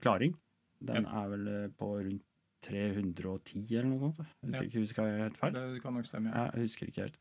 klaring. 0.01 0.35
Den 0.81 1.07
er 1.09 1.29
vel 1.33 1.47
på 1.79 1.95
rundt 1.97 2.25
310 2.65 3.63
eller 3.71 3.89
noe 3.89 4.11
sånt. 4.13 4.29
Hvis 4.45 4.59
ja. 4.59 4.67
ikke 4.67 4.83
husker 4.85 5.09
helt 5.23 5.39
feil. 5.41 5.57
Det 5.57 5.81
kan 5.83 5.97
nok 5.97 6.09
stemme, 6.09 6.33
ja. 6.35 6.51
Jeg 6.53 6.69
husker 6.69 6.91
ikke 6.91 7.07
helt. 7.07 7.17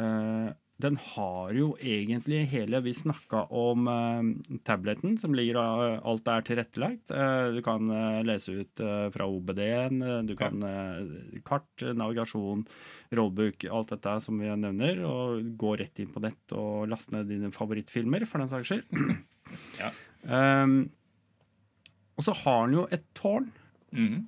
Uh, 0.00 0.48
den 0.80 0.96
har 0.96 1.52
jo 1.54 1.72
egentlig 1.78 2.40
hele 2.50 2.80
Vi 2.82 2.94
snakka 2.96 3.44
om 3.54 3.86
uh, 3.86 4.56
tableten, 4.66 5.14
som 5.20 5.34
ligger 5.36 5.60
uh, 5.60 6.00
Alt 6.08 6.30
er 6.30 6.46
tilrettelagt. 6.46 7.12
Uh, 7.12 7.52
du 7.54 7.60
kan 7.64 7.90
lese 8.26 8.56
ut 8.62 8.82
fra 9.14 9.26
OBD-en. 9.28 10.02
du 10.26 10.34
kan 10.38 10.62
kart, 11.46 11.82
navigasjon, 11.82 12.64
rollbook, 13.14 13.66
alt 13.70 13.92
dette 13.94 14.16
som 14.24 14.40
vi 14.40 14.50
nevner. 14.50 15.04
Og 15.06 15.52
gå 15.60 15.76
rett 15.80 16.02
inn 16.02 16.10
på 16.12 16.22
nett 16.24 16.56
og 16.56 16.88
laste 16.90 17.14
ned 17.16 17.30
dine 17.30 17.52
favorittfilmer, 17.54 18.26
for 18.26 18.42
den 18.42 18.52
saks 18.52 18.72
skyld. 18.72 18.88
Ja. 19.76 19.90
Um, 20.24 20.86
og 22.16 22.24
så 22.24 22.32
har 22.38 22.62
den 22.64 22.78
jo 22.78 22.84
et 22.94 23.02
tårn. 23.18 23.50
Mm. 23.92 24.22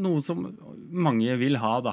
Noe 0.00 0.22
som 0.24 0.46
mange 0.88 1.34
vil 1.36 1.58
ha, 1.60 1.74
da. 1.84 1.92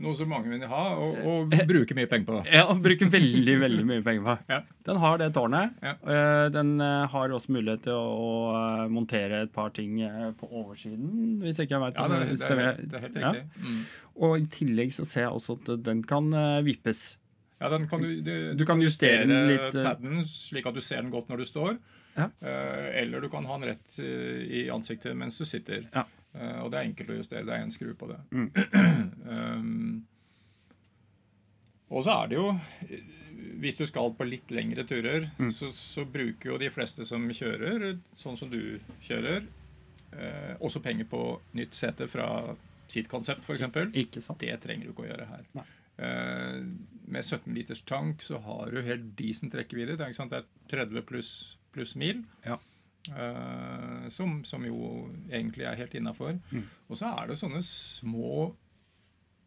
Noe 0.00 0.16
som 0.16 0.30
mange 0.32 0.48
vil 0.48 0.62
ha, 0.70 0.82
og, 0.96 1.18
og 1.28 1.54
bruke 1.68 1.92
mye 1.96 2.08
penger 2.08 2.24
på. 2.24 2.36
Ja, 2.56 2.62
og 2.72 2.78
bruke 2.84 3.04
veldig 3.12 3.56
veldig 3.60 3.82
mye 3.84 4.04
penger 4.04 4.24
på. 4.24 4.36
Ja. 4.48 4.60
Den 4.88 5.00
har 5.02 5.18
det 5.20 5.28
tårnet. 5.36 5.74
Ja. 5.84 5.92
Eh, 6.00 6.44
den 6.54 6.70
eh, 6.80 7.02
har 7.12 7.34
også 7.36 7.52
mulighet 7.52 7.84
til 7.84 7.98
å, 7.98 8.30
eh, 8.56 8.86
montere 8.92 9.42
et 9.44 9.52
par 9.52 9.74
ting 9.76 9.98
på 10.40 10.48
oversiden, 10.48 11.42
hvis 11.42 11.60
ikke 11.60 11.76
jeg 11.76 11.84
vet 11.84 12.00
ja, 12.00 12.06
det, 12.08 12.20
det, 12.40 12.48
er, 12.56 12.80
det 12.80 12.98
er 12.98 13.04
helt 13.04 13.18
riktig. 13.20 13.66
Mm. 13.66 13.82
Og 14.24 14.38
i 14.40 14.46
tillegg 14.56 14.94
så 14.96 15.06
ser 15.08 15.26
jeg 15.26 15.36
også 15.36 15.58
at 15.60 15.74
den 15.84 16.00
kan 16.08 16.32
vippes. 16.64 17.04
Ja, 17.60 17.68
den 17.70 17.84
kan 17.90 18.02
du, 18.02 18.08
du, 18.24 18.34
du 18.58 18.64
kan 18.66 18.80
justere 18.82 19.28
litt, 19.28 19.76
paden 19.76 20.24
slik 20.26 20.66
at 20.66 20.74
du 20.74 20.80
ser 20.82 21.04
den 21.04 21.12
godt 21.12 21.28
når 21.30 21.44
du 21.44 21.50
står. 21.50 21.76
Ja. 22.16 22.26
Eller 22.96 23.22
du 23.22 23.28
kan 23.32 23.44
ha 23.48 23.60
den 23.60 23.70
rett 23.70 24.00
i 24.02 24.66
ansiktet 24.72 25.14
mens 25.16 25.38
du 25.40 25.44
sitter. 25.48 25.84
Ja. 25.92 26.08
Uh, 26.32 26.62
og 26.64 26.72
det 26.72 26.80
er 26.80 26.88
enkelt 26.88 27.12
å 27.12 27.18
justere. 27.18 27.44
Det 27.48 27.54
er 27.54 27.66
en 27.66 27.74
skru 27.74 27.92
på 27.98 28.08
det. 28.10 28.18
Mm. 28.32 28.48
um, 29.28 30.06
og 31.92 32.06
så 32.06 32.14
er 32.22 32.30
det 32.30 32.38
jo 32.38 32.46
Hvis 33.60 33.76
du 33.76 33.84
skal 33.84 34.14
på 34.16 34.24
litt 34.24 34.52
lengre 34.54 34.84
turer, 34.88 35.28
mm. 35.36 35.50
så, 35.52 35.68
så, 35.76 36.06
bruker 36.08 36.54
jo 36.54 36.60
de 36.60 36.70
fleste 36.72 37.04
som 37.04 37.26
kjører, 37.28 37.98
sånn 38.16 38.38
som 38.38 38.50
du 38.52 38.80
kjører, 39.04 39.44
uh, 40.14 40.54
også 40.60 40.82
penger 40.84 41.08
på 41.10 41.22
nytt 41.58 41.76
sete 41.76 42.08
fra 42.10 42.56
sitt 42.92 43.08
konsept, 43.12 43.44
f.eks. 43.44 43.64
Det 44.40 44.58
trenger 44.62 44.88
du 44.88 44.92
ikke 44.92 45.06
å 45.06 45.10
gjøre 45.10 45.28
her. 45.30 45.46
Uh, 46.00 46.64
med 47.12 47.24
17 47.24 47.52
liters 47.54 47.82
tank 47.88 48.22
så 48.24 48.40
har 48.44 48.72
du 48.72 48.80
helt 48.84 49.12
decent 49.18 49.54
rekkevidde. 49.56 49.98
Det 50.00 50.08
er 50.08 50.48
30 50.72 51.04
pluss 51.08 51.32
plus 51.72 51.94
mil. 51.96 52.22
Ja. 52.44 52.58
Uh, 53.10 54.08
som, 54.08 54.44
som, 54.44 54.62
jo 54.66 55.08
egentlig 55.30 55.66
er 55.66 55.78
helt 55.80 55.94
innafor. 55.98 56.36
Mm. 56.52 56.66
Og 56.88 56.98
så 56.98 57.10
er 57.10 57.32
det 57.32 57.38
sånne 57.40 57.62
små 57.66 58.44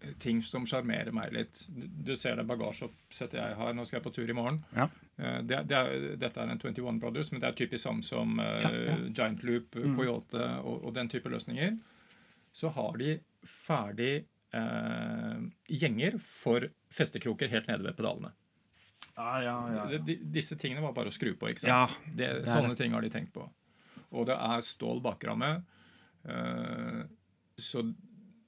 eh, 0.04 0.12
ting 0.20 0.42
som 0.44 0.68
sjarmerer 0.68 1.16
meg 1.16 1.32
litt. 1.36 1.62
Du 1.72 2.16
ser 2.20 2.36
det 2.36 2.48
bagasjeoppsettet 2.50 3.40
jeg 3.40 3.58
har. 3.62 3.74
Nå 3.74 3.88
skal 3.88 4.02
jeg 4.02 4.08
på 4.10 4.14
tur 4.18 4.32
i 4.32 4.36
morgen. 4.36 4.60
Ja. 4.76 4.90
Uh, 5.16 5.40
det, 5.48 5.64
det 5.72 5.80
er, 5.80 6.08
dette 6.20 6.44
er 6.44 6.52
en 6.52 6.60
21 6.60 7.02
Brothers, 7.04 7.32
men 7.32 7.44
det 7.44 7.52
er 7.52 7.60
typisk 7.64 7.86
samme 7.86 8.04
som 8.06 8.40
uh, 8.42 8.60
ja, 8.60 8.74
ja. 8.92 9.00
Giant 9.08 9.46
Loop, 9.48 9.80
mm. 9.80 9.96
Coyote 9.96 10.48
og, 10.62 10.82
og, 10.82 10.90
den 11.00 11.12
type 11.12 11.32
løsninger. 11.32 11.78
Så 12.56 12.72
har 12.76 12.96
de 13.02 13.20
ferdig 13.46 14.26
gjenger 15.68 16.14
for 16.24 16.64
festekroker 16.96 17.50
helt 17.52 17.66
nede 17.68 17.84
ved 17.84 17.98
pedalene. 17.98 18.30
Ja, 19.16 19.36
ja, 19.44 19.56
ja, 19.72 20.00
Disse 20.04 20.58
tingene 20.60 20.84
var 20.84 20.96
bare 20.96 21.12
å 21.12 21.16
skru 21.16 21.32
på. 21.40 21.48
ikke 21.52 21.64
sant? 21.64 21.96
Det, 22.18 22.28
sånne 22.50 22.76
ting 22.76 22.96
har 22.96 23.06
de 23.06 23.12
tenkt 23.14 23.32
på. 23.36 23.46
Og 24.16 24.28
det 24.28 24.36
er 24.36 24.66
stål 24.66 25.00
bakramme. 25.04 25.54
Uh, 26.26 27.06
så, 27.56 27.84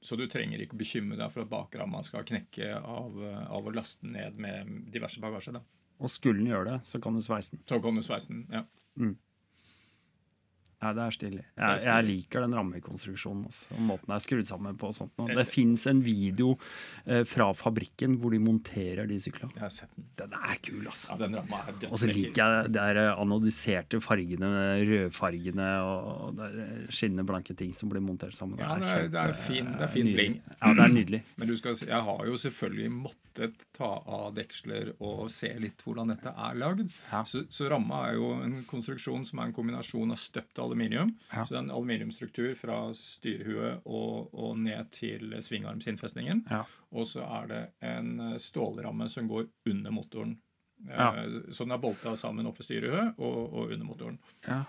så, 0.01 0.17
du 0.19 0.25
trenger 0.31 0.63
ikke 0.63 0.79
bekymre 0.79 1.19
deg 1.19 1.31
for 1.31 1.45
at 1.45 1.51
bakramma 1.51 2.01
skal 2.03 2.25
knekke 2.27 2.73
av, 2.79 3.15
av, 3.47 3.69
å 3.69 3.75
laste 3.75 4.09
ned 4.11 4.39
med 4.41 4.73
diverse 4.91 5.23
bagasje. 5.23 5.55
da. 5.55 5.63
Og 6.03 6.11
skulle 6.11 6.41
den 6.41 6.51
gjøre 6.51 6.73
det, 6.73 6.81
så 6.89 6.99
kan 7.03 7.15
du 7.15 7.23
sveise 7.23 7.55
den. 7.55 7.63
Så 7.69 7.79
kan 7.83 7.95
du 7.95 8.03
sveise 8.05 8.33
den, 8.33 8.43
ja. 8.51 8.65
Mm. 8.99 9.15
Ja, 10.77 10.91
det 10.93 11.01
er 11.01 11.13
stilig. 11.15 11.43
Jeg, 11.57 11.79
jeg 11.87 12.05
liker 12.05 12.43
den 12.45 12.53
rammekonstruksjonen 12.53 13.47
altså, 13.49 13.71
og 13.73 13.79
måten 13.87 14.11
det 14.11 14.17
er 14.19 14.23
skrudd 14.27 14.49
sammen 14.49 14.75
på. 14.77 14.91
og 14.91 14.93
sånt. 14.93 15.13
Og 15.23 15.31
det 15.33 15.45
fins 15.49 15.87
en 15.89 16.03
video 16.05 16.51
eh, 17.09 17.23
fra 17.25 17.47
fabrikken 17.57 18.19
hvor 18.21 18.35
de 18.35 18.39
monterer 18.43 19.09
de 19.09 19.17
syklene. 19.21 19.55
Jeg 19.55 19.63
har 19.63 19.73
sett 19.73 19.95
Den 19.97 20.35
Den 20.35 20.35
er 20.37 20.59
kul, 20.61 20.83
altså. 20.85 21.09
Ja, 21.09 21.17
den 21.23 21.37
ramma 21.39 21.63
er 21.65 21.87
Og 21.89 21.97
så 21.97 22.11
liker 22.11 22.37
jeg 22.37 22.73
de 22.75 22.83
eh, 23.01 23.09
anodiserte 23.23 24.01
fargene, 24.05 24.51
rødfargene 24.91 25.69
og 25.81 26.43
skinnende 26.93 27.25
blanke 27.25 27.57
ting 27.57 27.73
som 27.73 27.89
blir 27.89 28.03
montert 28.05 28.37
sammen. 28.37 28.61
Ja, 28.61 28.77
det 28.77 28.93
er, 28.93 29.09
det 29.13 29.23
er, 29.23 29.33
fin, 29.47 29.73
det 29.73 29.87
er 29.87 29.93
fin 29.95 30.11
bling. 30.13 30.37
Ja, 30.59 30.75
det 30.77 30.85
er 30.85 30.93
nydelig. 30.93 31.23
Men 31.41 31.49
du 31.49 31.55
skal, 31.57 31.79
jeg 31.81 32.03
har 32.11 32.23
jo 32.29 32.37
selvfølgelig 32.45 32.91
måttet 32.99 33.65
ta 33.77 33.89
av 34.05 34.29
deksler 34.37 34.93
og 35.01 35.25
se 35.33 35.49
litt 35.57 35.81
hvordan 35.81 36.13
dette 36.13 36.37
er 36.37 36.61
lagd. 36.61 36.85
Ja. 37.09 37.25
Så, 37.25 37.47
så 37.49 37.65
ramma 37.73 38.05
er 38.11 38.21
jo 38.21 38.31
en 38.45 38.59
konstruksjon 38.69 39.25
som 39.25 39.41
er 39.41 39.49
en 39.49 39.57
kombinasjon 39.57 40.13
av 40.13 40.21
støpt 40.21 40.61
aluminium. 40.67 41.13
Ja. 41.31 41.45
Så 41.45 41.53
det 41.53 41.59
er 41.59 41.63
en 41.65 41.75
aluminiumstruktur 41.75 42.51
fra 42.59 42.79
styrehuet 42.97 43.85
og, 43.85 44.33
og 44.35 44.59
ned 44.59 44.91
til 44.95 45.33
svingarmsinnfestningen. 45.43 46.45
Ja. 46.51 46.63
Og 46.91 47.07
så 47.09 47.23
er 47.25 47.49
det 47.51 47.63
en 47.87 48.13
eh, 48.29 48.37
stålramme 48.41 49.09
som 49.11 49.29
går 49.31 49.47
under 49.71 49.95
motoren. 49.95 50.37
Ja. 50.87 51.09
Eh, 51.23 51.39
så 51.51 51.65
den 51.65 51.75
er 51.75 51.81
bolta 51.81 52.15
sammen 52.19 52.47
oppe 52.49 52.61
ved 52.61 52.69
styrehuet 52.69 53.17
og, 53.17 53.39
og 53.47 53.73
under 53.73 53.87
motoren. 53.87 54.21
Ja. 54.47 54.63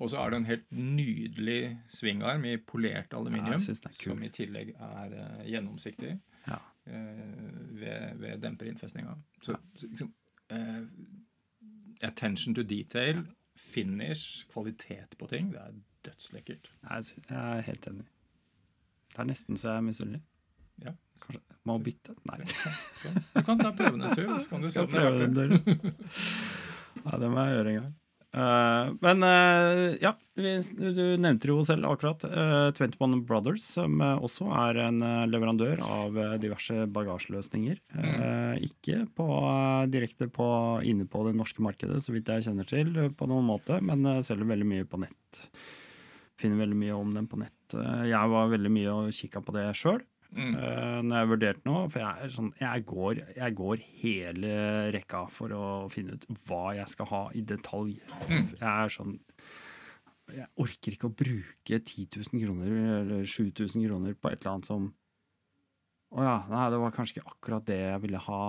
Og 0.00 0.10
så 0.10 0.20
er 0.22 0.30
det 0.32 0.38
en 0.40 0.48
helt 0.48 0.70
nydelig 0.72 1.62
svingarm 1.92 2.44
i 2.48 2.56
polert 2.56 3.12
aluminium, 3.12 3.60
som 3.60 4.22
i 4.24 4.30
tillegg 4.32 4.70
er 4.72 5.10
uh, 5.12 5.42
gjennomsiktig 5.44 6.14
ja. 6.46 6.56
uh, 6.88 7.58
ved, 7.76 8.16
ved 8.22 8.40
demperinnfestninga. 8.40 9.18
Så, 9.44 9.58
så 9.76 9.90
liksom, 9.90 10.14
uh, 10.54 10.86
attention 12.00 12.56
to 12.56 12.64
detail 12.64 13.20
finish, 13.60 14.46
kvalitet 14.52 15.16
på 15.20 15.28
ting. 15.30 15.52
Det 15.52 15.60
er 15.60 15.76
dødslekkert. 16.08 16.72
Jeg 16.90 17.14
er 17.28 17.62
helt 17.68 17.86
enig. 17.90 18.06
Det 19.10 19.22
er 19.22 19.28
nesten 19.28 19.58
så 19.60 19.74
jeg 19.74 19.82
er 19.82 19.86
misunnelig. 19.86 20.22
Ja. 20.80 20.94
Kanskje 21.20 21.58
Må 21.68 21.76
bytte? 21.84 22.14
Nei. 22.24 22.38
Du 23.34 23.42
kan 23.44 23.60
ta 23.60 23.72
prøven 23.76 24.00
en 24.00 24.14
tur. 24.16 24.30
Så 24.40 24.48
kan 24.48 24.62
du 24.64 24.70
se 24.70 24.80
om 24.80 24.88
det 24.88 25.02
er 25.02 25.18
verdt 25.18 25.34
det. 25.36 25.94
Ja, 27.04 27.18
det 27.20 27.28
må 27.30 27.44
jeg 27.44 27.58
gjøre 27.58 27.74
en 27.74 27.80
gang. 27.82 27.90
Uh, 28.30 28.92
men 29.02 29.24
uh, 29.26 29.96
ja, 29.98 30.12
du 30.38 31.02
nevnte 31.18 31.50
jo 31.50 31.56
selv 31.66 31.88
akkurat 31.88 32.22
uh, 32.30 32.70
eh, 32.70 32.92
21 32.94 33.24
Brothers, 33.26 33.64
som 33.74 33.98
også 34.00 34.46
er 34.68 34.78
en 34.84 35.02
leverandør 35.30 35.82
av 35.82 36.18
diverse 36.42 36.86
bagasjeløsninger. 36.94 37.80
Mm. 37.90 38.62
ikke 38.66 39.02
på, 39.16 39.26
direkte 39.92 40.30
på, 40.32 40.46
inne 40.86 41.08
på 41.10 41.24
det 41.26 41.34
norske 41.38 41.64
markedet, 41.64 41.98
så 42.04 42.14
vidt 42.14 42.30
jeg 42.30 42.46
kjenner 42.46 42.68
til, 42.68 42.94
på 43.16 43.28
noen 43.30 43.48
måte, 43.48 43.80
men 43.84 44.06
selger 44.26 44.48
veldig 44.48 44.68
mye 44.68 44.88
på 44.88 45.02
nett. 45.02 45.42
Finner 46.40 46.62
veldig 46.62 46.78
mye 46.78 46.96
om 46.96 47.10
dem 47.14 47.26
på 47.28 47.40
nett. 47.40 47.74
jeg 48.08 48.32
var 48.32 48.52
veldig 48.54 48.72
mye 48.72 48.94
og 48.94 49.14
kikka 49.16 49.42
på 49.44 49.56
det 49.58 49.66
sjøl. 49.76 50.00
Mm. 50.30 50.52
Uh, 50.54 51.00
når 51.02 51.16
jeg 51.16 51.28
vurderte 51.32 51.66
noe. 51.66 51.86
For 51.90 52.02
jeg, 52.02 52.30
sånn, 52.34 52.52
jeg, 52.60 52.84
går, 52.88 53.22
jeg, 53.34 53.56
går, 53.58 53.82
hele 54.02 54.52
rekka 54.94 55.24
for 55.34 55.54
å 55.56 55.64
finne 55.92 56.16
ut 56.16 56.26
hva 56.46 56.76
jeg 56.78 56.92
skal 56.92 57.10
ha 57.10 57.24
i 57.34 57.42
detalj. 57.46 57.96
Mm. 58.28 58.46
Jeg 58.54 58.70
er 58.70 58.94
sånn 58.94 59.16
Jeg 60.30 60.46
orker 60.62 60.96
ikke 60.96 61.10
å 61.10 61.16
bruke 61.22 61.80
10 61.80 62.10
000 62.20 62.44
kroner 62.44 62.76
eller 63.00 63.24
7000 63.26 63.86
kroner 63.88 64.14
på 64.14 64.30
et 64.30 64.38
eller 64.38 64.52
annet 64.54 64.70
som 64.70 64.90
Å 66.14 66.26
ja, 66.26 66.36
nei, 66.50 66.68
det 66.70 66.78
var 66.82 66.94
kanskje 66.94 67.18
ikke 67.18 67.32
akkurat 67.34 67.66
det 67.66 67.80
jeg 67.80 68.04
ville 68.04 68.20
ha. 68.26 68.44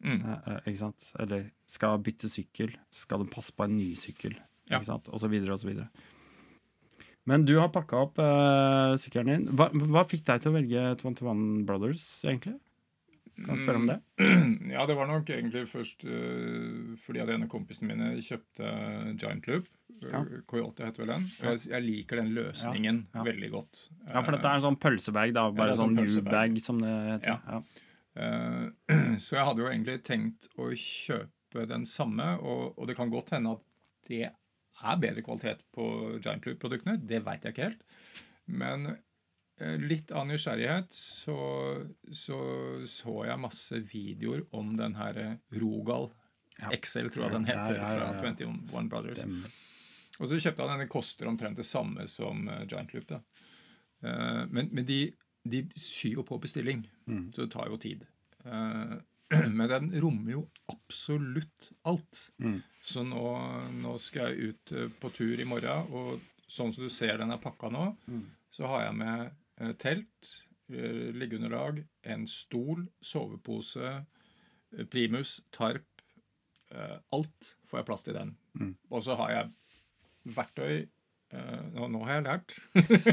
Mm. 0.00 0.22
Uh, 0.24 0.56
ikke 0.64 0.80
sant? 0.86 1.10
Eller 1.20 1.50
skal 1.68 2.00
bytte 2.04 2.32
sykkel? 2.32 2.72
Skal 2.92 3.24
det 3.24 3.34
passe 3.34 3.52
på 3.56 3.66
en 3.66 3.76
ny 3.76 3.92
sykkel? 4.00 4.38
Ja. 4.70 4.78
Ikke 4.78 4.88
sant? 4.88 5.12
Og 5.12 5.20
så 5.20 5.28
videre 5.32 5.56
og 5.56 5.60
så 5.60 5.68
videre. 5.68 5.90
Men 7.30 7.46
du 7.46 7.54
har 7.60 7.70
pakka 7.72 8.02
opp 8.06 8.18
uh, 8.18 8.96
sykkelen 9.00 9.30
din. 9.30 9.46
Hva, 9.54 9.70
hva, 9.70 10.02
fikk 10.08 10.26
deg 10.26 10.42
til 10.42 10.50
å 10.50 10.56
velge 10.56 10.84
21 11.02 11.64
Brothers, 11.68 12.04
egentlig? 12.26 12.56
Kan 13.40 13.54
jeg 13.54 13.62
spørre 13.62 13.80
om 13.80 13.86
det? 13.88 13.98
Ja, 14.74 14.84
det 14.88 14.96
var 14.98 15.08
nok 15.08 15.30
egentlig 15.32 15.64
først 15.70 16.04
uh, 16.06 16.96
fordi 17.04 17.22
at 17.22 17.30
en 17.32 17.46
av 17.46 17.52
kompisene 17.52 17.92
mine 17.92 18.10
kjøpte 18.24 18.72
Giant 19.20 19.48
Loop. 19.50 19.70
Ja. 20.00 20.22
Coyote 20.48 20.86
heter 20.86 21.04
vel 21.04 21.12
den. 21.12 21.26
Jeg, 21.44 21.62
jeg 21.70 21.84
liker 21.84 22.20
den 22.22 22.32
løsningen 22.36 23.02
ja. 23.02 23.18
Ja. 23.18 23.24
veldig 23.26 23.50
godt. 23.52 23.82
Ja, 24.06 24.22
for 24.22 24.32
dette 24.34 24.48
er 24.48 24.60
en 24.60 24.64
sånn 24.64 24.80
pølsebag, 24.80 25.34
da. 25.36 25.46
Bare 25.56 25.76
sånn, 25.78 25.96
sånn 25.98 26.24
U-bag, 26.24 26.56
som 26.64 26.80
det 26.82 26.94
heter. 27.10 27.36
Ja. 27.36 27.62
Uh, 28.20 29.16
så 29.22 29.38
jeg 29.38 29.46
hadde 29.48 29.64
jo 29.64 29.70
egentlig 29.70 30.00
tenkt 30.06 30.50
å 30.58 30.70
kjøpe 30.74 31.66
den 31.70 31.86
samme, 31.88 32.32
og, 32.40 32.78
og 32.78 32.90
det 32.90 32.96
kan 32.98 33.12
godt 33.12 33.34
hende 33.36 33.56
at 33.58 33.66
det 34.08 34.30
er 34.80 35.00
bedre 35.02 35.22
kvalitet 35.26 35.62
på 35.74 35.84
Giant 36.18 36.46
Loop-produktene. 36.46 36.96
Det 37.02 37.22
veit 37.26 37.44
jeg 37.44 37.54
ikke 37.54 37.68
helt. 37.70 37.86
Men 38.50 38.90
Eh, 39.60 39.76
litt 39.76 40.12
av 40.16 40.24
nysgjerrighet 40.28 40.92
så, 40.94 41.36
så, 42.16 42.38
så 42.88 43.16
jeg 43.28 43.40
masse 43.42 43.80
videoer 43.90 44.46
om 44.56 44.72
den 44.76 44.94
her 44.96 45.18
eh, 45.20 45.34
Rogal 45.60 46.08
ja. 46.56 46.70
Excel, 46.72 47.10
tror 47.12 47.26
jeg 47.26 47.34
den 47.34 47.48
heter, 47.48 47.76
ja, 47.76 47.90
ja, 47.98 48.06
fra 48.16 48.32
21 48.32 48.88
Brothers. 48.92 49.20
Stemmer. 49.20 49.58
Og 50.20 50.28
så 50.28 50.38
kjøpte 50.40 50.64
jeg 50.64 50.70
den. 50.70 50.82
Den 50.84 50.92
koster 50.92 51.28
omtrent 51.28 51.60
det 51.60 51.64
samme 51.64 52.04
som 52.12 52.42
uh, 52.48 52.62
Giant 52.68 52.92
Loop. 52.92 53.06
da. 53.08 53.20
Men, 54.00 54.68
men 54.72 54.84
de, 54.88 54.98
de, 55.48 55.62
syr 55.76 56.18
jo 56.18 56.24
på 56.28 56.36
bestilling, 56.40 56.82
mm. 57.08 57.30
så 57.32 57.44
det 57.46 57.52
tar 57.52 57.68
jo 57.72 57.78
tid. 57.80 58.04
Uh, 58.44 58.98
men 59.58 59.66
den 59.70 59.92
rommer 60.02 60.34
jo 60.38 60.44
absolutt 60.72 61.70
alt. 61.88 62.26
Mm. 62.42 62.60
Så 62.84 63.04
nå, 63.06 63.26
nå, 63.76 63.94
skal 64.02 64.32
jeg 64.32 64.54
ut 64.54 64.74
på 65.00 65.10
tur 65.14 65.40
i 65.40 65.46
morgen, 65.46 65.90
og 65.92 66.48
sånn 66.50 66.72
som 66.74 66.86
du 66.86 66.90
ser 66.90 67.20
den 67.20 67.30
er 67.30 67.42
pakka 67.42 67.68
nå, 67.70 67.90
mm. 68.10 68.24
så 68.56 68.70
har 68.72 68.88
jeg 68.88 68.96
med 69.02 69.28
Eh, 69.60 69.72
telt, 69.72 70.46
eh, 70.72 71.12
liggeunderlag, 71.12 71.84
en 72.02 72.26
stol, 72.26 72.86
sovepose, 73.00 74.06
eh, 74.72 74.86
primus, 74.86 75.40
tarp. 75.50 75.86
Alt 77.10 77.56
får 77.66 77.80
jeg 77.80 77.86
plass 77.86 78.04
til 78.06 78.14
den. 78.14 78.28
Mm. 78.54 78.76
Og 78.94 79.02
så 79.02 79.16
har 79.18 79.30
jeg 79.30 80.34
verktøy 80.36 80.84
nå, 81.30 81.86
nå, 81.92 82.00
har 82.08 82.16
jeg 82.16 82.24
lært. 82.26 82.54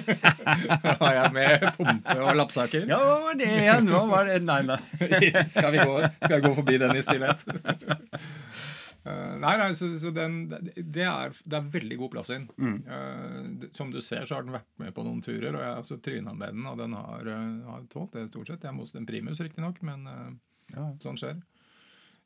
har 1.03 1.18
jeg 1.18 1.34
med 1.36 1.65
pumpe 1.76 2.15
og 2.18 2.32
lappsaker. 2.39 2.88
Ja, 2.89 2.97
hva 3.03 3.18
var 3.28 3.38
det 3.38 3.49
igjen? 3.51 3.91
Hva 3.93 4.01
var 4.09 4.30
det? 4.30 4.39
Nei, 4.47 4.61
nei. 4.65 4.80
skal, 5.53 5.70
vi 5.76 5.84
gå, 5.84 5.99
skal 6.24 6.36
jeg 6.38 6.45
gå 6.47 6.51
forbi 6.57 6.80
den 6.82 6.97
i 6.97 7.03
stillhet? 7.05 7.43
Uh, 9.05 9.36
nei, 9.43 9.53
nei, 9.61 9.70
så, 9.78 9.91
så 10.01 10.13
den, 10.15 10.39
det, 10.49 11.05
er, 11.05 11.36
det, 11.43 11.59
er, 11.59 11.70
veldig 11.78 11.99
god 12.01 12.13
plass 12.15 12.34
inn. 12.34 12.47
Mm. 12.57 12.80
Uh, 12.89 13.68
som 13.78 13.93
du 13.93 13.99
ser, 14.01 14.26
så 14.26 14.39
har 14.39 14.47
den 14.47 14.57
vært 14.57 14.72
med 14.82 14.95
på 14.97 15.05
noen 15.05 15.22
turer, 15.22 15.51
og 15.51 15.61
jeg 15.61 15.70
har 15.70 15.84
også 15.84 15.99
tryna 16.01 16.34
med 16.34 16.57
den, 16.57 16.65
og 16.72 16.82
den 16.82 16.97
har, 16.97 17.30
har 17.70 17.86
tålt 17.93 18.18
det 18.18 18.30
stort 18.32 18.49
sett. 18.49 18.65
Jeg 18.65 18.74
må 18.78 18.88
hos 18.88 18.97
en 18.97 19.05
primus, 19.09 19.43
riktignok, 19.45 19.84
men 19.86 20.09
ja. 20.74 20.89
sånn 21.03 21.22
skjer. 21.22 21.38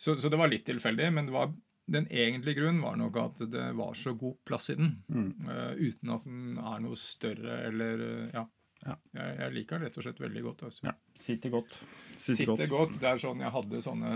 Så, 0.01 0.15
så, 0.15 0.31
det 0.33 0.39
var 0.39 0.49
litt 0.49 0.65
tilfeldig, 0.65 1.11
men 1.13 1.27
det 1.27 1.35
var, 1.35 1.51
den 1.91 2.07
egentlige 2.07 2.61
grunnen 2.61 2.81
var 2.83 2.97
nok 2.99 3.19
at 3.21 3.43
det 3.51 3.67
var 3.77 3.93
så 3.97 4.15
god 4.19 4.39
plass 4.47 4.71
i 4.73 4.77
den. 4.79 4.95
Mm. 5.11 5.29
uten 5.77 6.15
at 6.15 6.25
den 6.25 6.57
er 6.57 6.81
noe 6.83 6.97
større 6.99 7.59
eller 7.67 8.05
Ja. 8.33 8.45
ja. 8.85 8.95
Jeg, 9.13 9.35
jeg, 9.39 9.53
liker 9.57 9.77
den 9.77 9.87
rett 9.87 9.99
og 9.99 10.07
slett 10.07 10.23
veldig 10.23 10.43
godt. 10.47 10.65
Altså. 10.69 10.87
Ja, 10.87 10.95
Sitter 11.15 11.53
godt. 11.53 11.77
Sitter, 12.15 12.35
Sitter 12.41 12.55
godt. 12.65 12.71
godt. 12.77 12.99
Det 13.01 13.11
er 13.11 13.23
sånn 13.25 13.45
jeg 13.45 13.55
hadde 13.57 13.83
sånne 13.85 14.11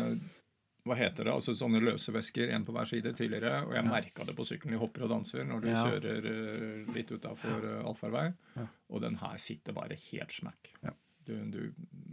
hva 0.86 0.94
heter 1.00 1.26
det, 1.26 1.34
altså 1.34 1.56
sånne 1.58 1.82
løse 1.82 2.14
vesker, 2.14 2.52
én 2.54 2.66
på 2.66 2.74
hver 2.76 2.86
side 2.90 3.14
tidligere. 3.18 3.64
Og 3.66 3.74
jeg 3.74 3.82
ja. 3.82 3.90
merka 3.90 4.26
det 4.28 4.36
på 4.38 4.46
sykkelen. 4.46 4.76
i 4.78 4.82
hopper 4.82 5.08
og 5.08 5.16
danser 5.16 5.48
når 5.50 5.64
du 5.64 5.70
ja. 5.72 5.82
kjører 5.82 6.28
uh, 6.30 6.94
litt 6.94 7.10
utafor 7.10 7.66
uh, 7.66 7.80
allfarvei. 7.90 8.28
Ja. 8.54 8.68
Og 8.94 9.02
den 9.02 9.18
her 9.22 9.40
sitter 9.42 9.74
bare 9.74 9.98
helt 10.12 10.36
smack. 10.36 10.70
Ja. 10.86 10.94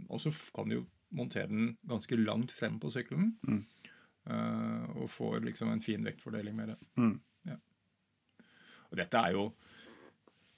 og 0.09 0.21
så 0.23 0.33
kan 0.55 0.71
du 0.71 0.79
jo 0.79 0.83
montere 1.13 1.45
den 1.51 1.75
ganske 1.85 2.17
langt 2.17 2.51
frem 2.51 2.79
på 2.81 2.89
sykkelen. 2.89 3.35
Mm. 3.45 3.61
Uh, 4.23 4.87
og 5.01 5.09
får 5.11 5.41
liksom 5.43 5.71
en 5.73 5.81
fin 5.83 6.03
vektfordeling 6.05 6.55
med 6.55 6.69
det. 6.71 6.77
Mm. 6.95 7.15
Ja. 7.49 7.57
Og 8.91 8.99
dette 9.01 9.19
er 9.19 9.35
jo 9.35 9.49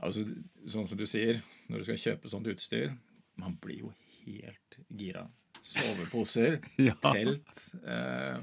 altså 0.05 0.25
Sånn 0.67 0.89
som 0.89 0.99
du 0.99 1.05
sier, 1.07 1.39
når 1.71 1.81
du 1.81 1.87
skal 1.87 2.01
kjøpe 2.01 2.29
sånt 2.29 2.49
utstyr 2.51 2.91
Man 3.39 3.55
blir 3.63 3.85
jo 3.85 3.91
helt 4.25 4.77
gira 4.91 5.23
soveposer, 5.65 6.59
ja. 6.87 6.93
telt. 7.01 7.61
Eh, 7.89 8.37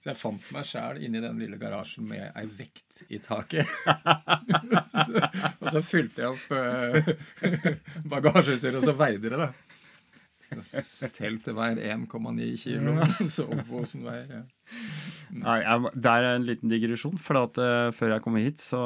så 0.00 0.10
jeg 0.10 0.18
fant 0.18 0.50
meg 0.52 0.66
sjæl 0.68 1.00
inni 1.04 1.22
den 1.24 1.40
lille 1.40 1.56
garasjen 1.60 2.04
med 2.08 2.26
ei 2.36 2.46
vekt 2.56 3.02
i 3.08 3.20
taket. 3.24 3.68
så, 4.92 5.22
og 5.56 5.66
så 5.72 5.82
fylte 5.84 6.24
jeg 6.24 6.34
opp 6.34 6.52
eh, 6.56 7.72
bagasjeutstyret, 8.12 8.80
og 8.80 8.88
så 8.88 8.96
veide 8.96 9.32
det, 9.32 9.40
da. 9.40 9.79
Teltet 11.16 11.54
hver 11.56 11.78
1,9 11.78 12.48
kilo. 12.60 12.94
Soveposen 13.30 14.04
veier 14.08 14.32
ja. 14.32 14.40
Nei, 15.30 15.58
jeg, 15.62 15.92
Det 15.94 16.14
er 16.14 16.28
en 16.30 16.46
liten 16.48 16.72
digresjon. 16.72 17.18
For 17.22 17.38
at, 17.42 17.60
uh, 17.60 17.90
før 17.96 18.16
jeg 18.16 18.24
kom 18.24 18.38
hit, 18.40 18.64
så, 18.64 18.80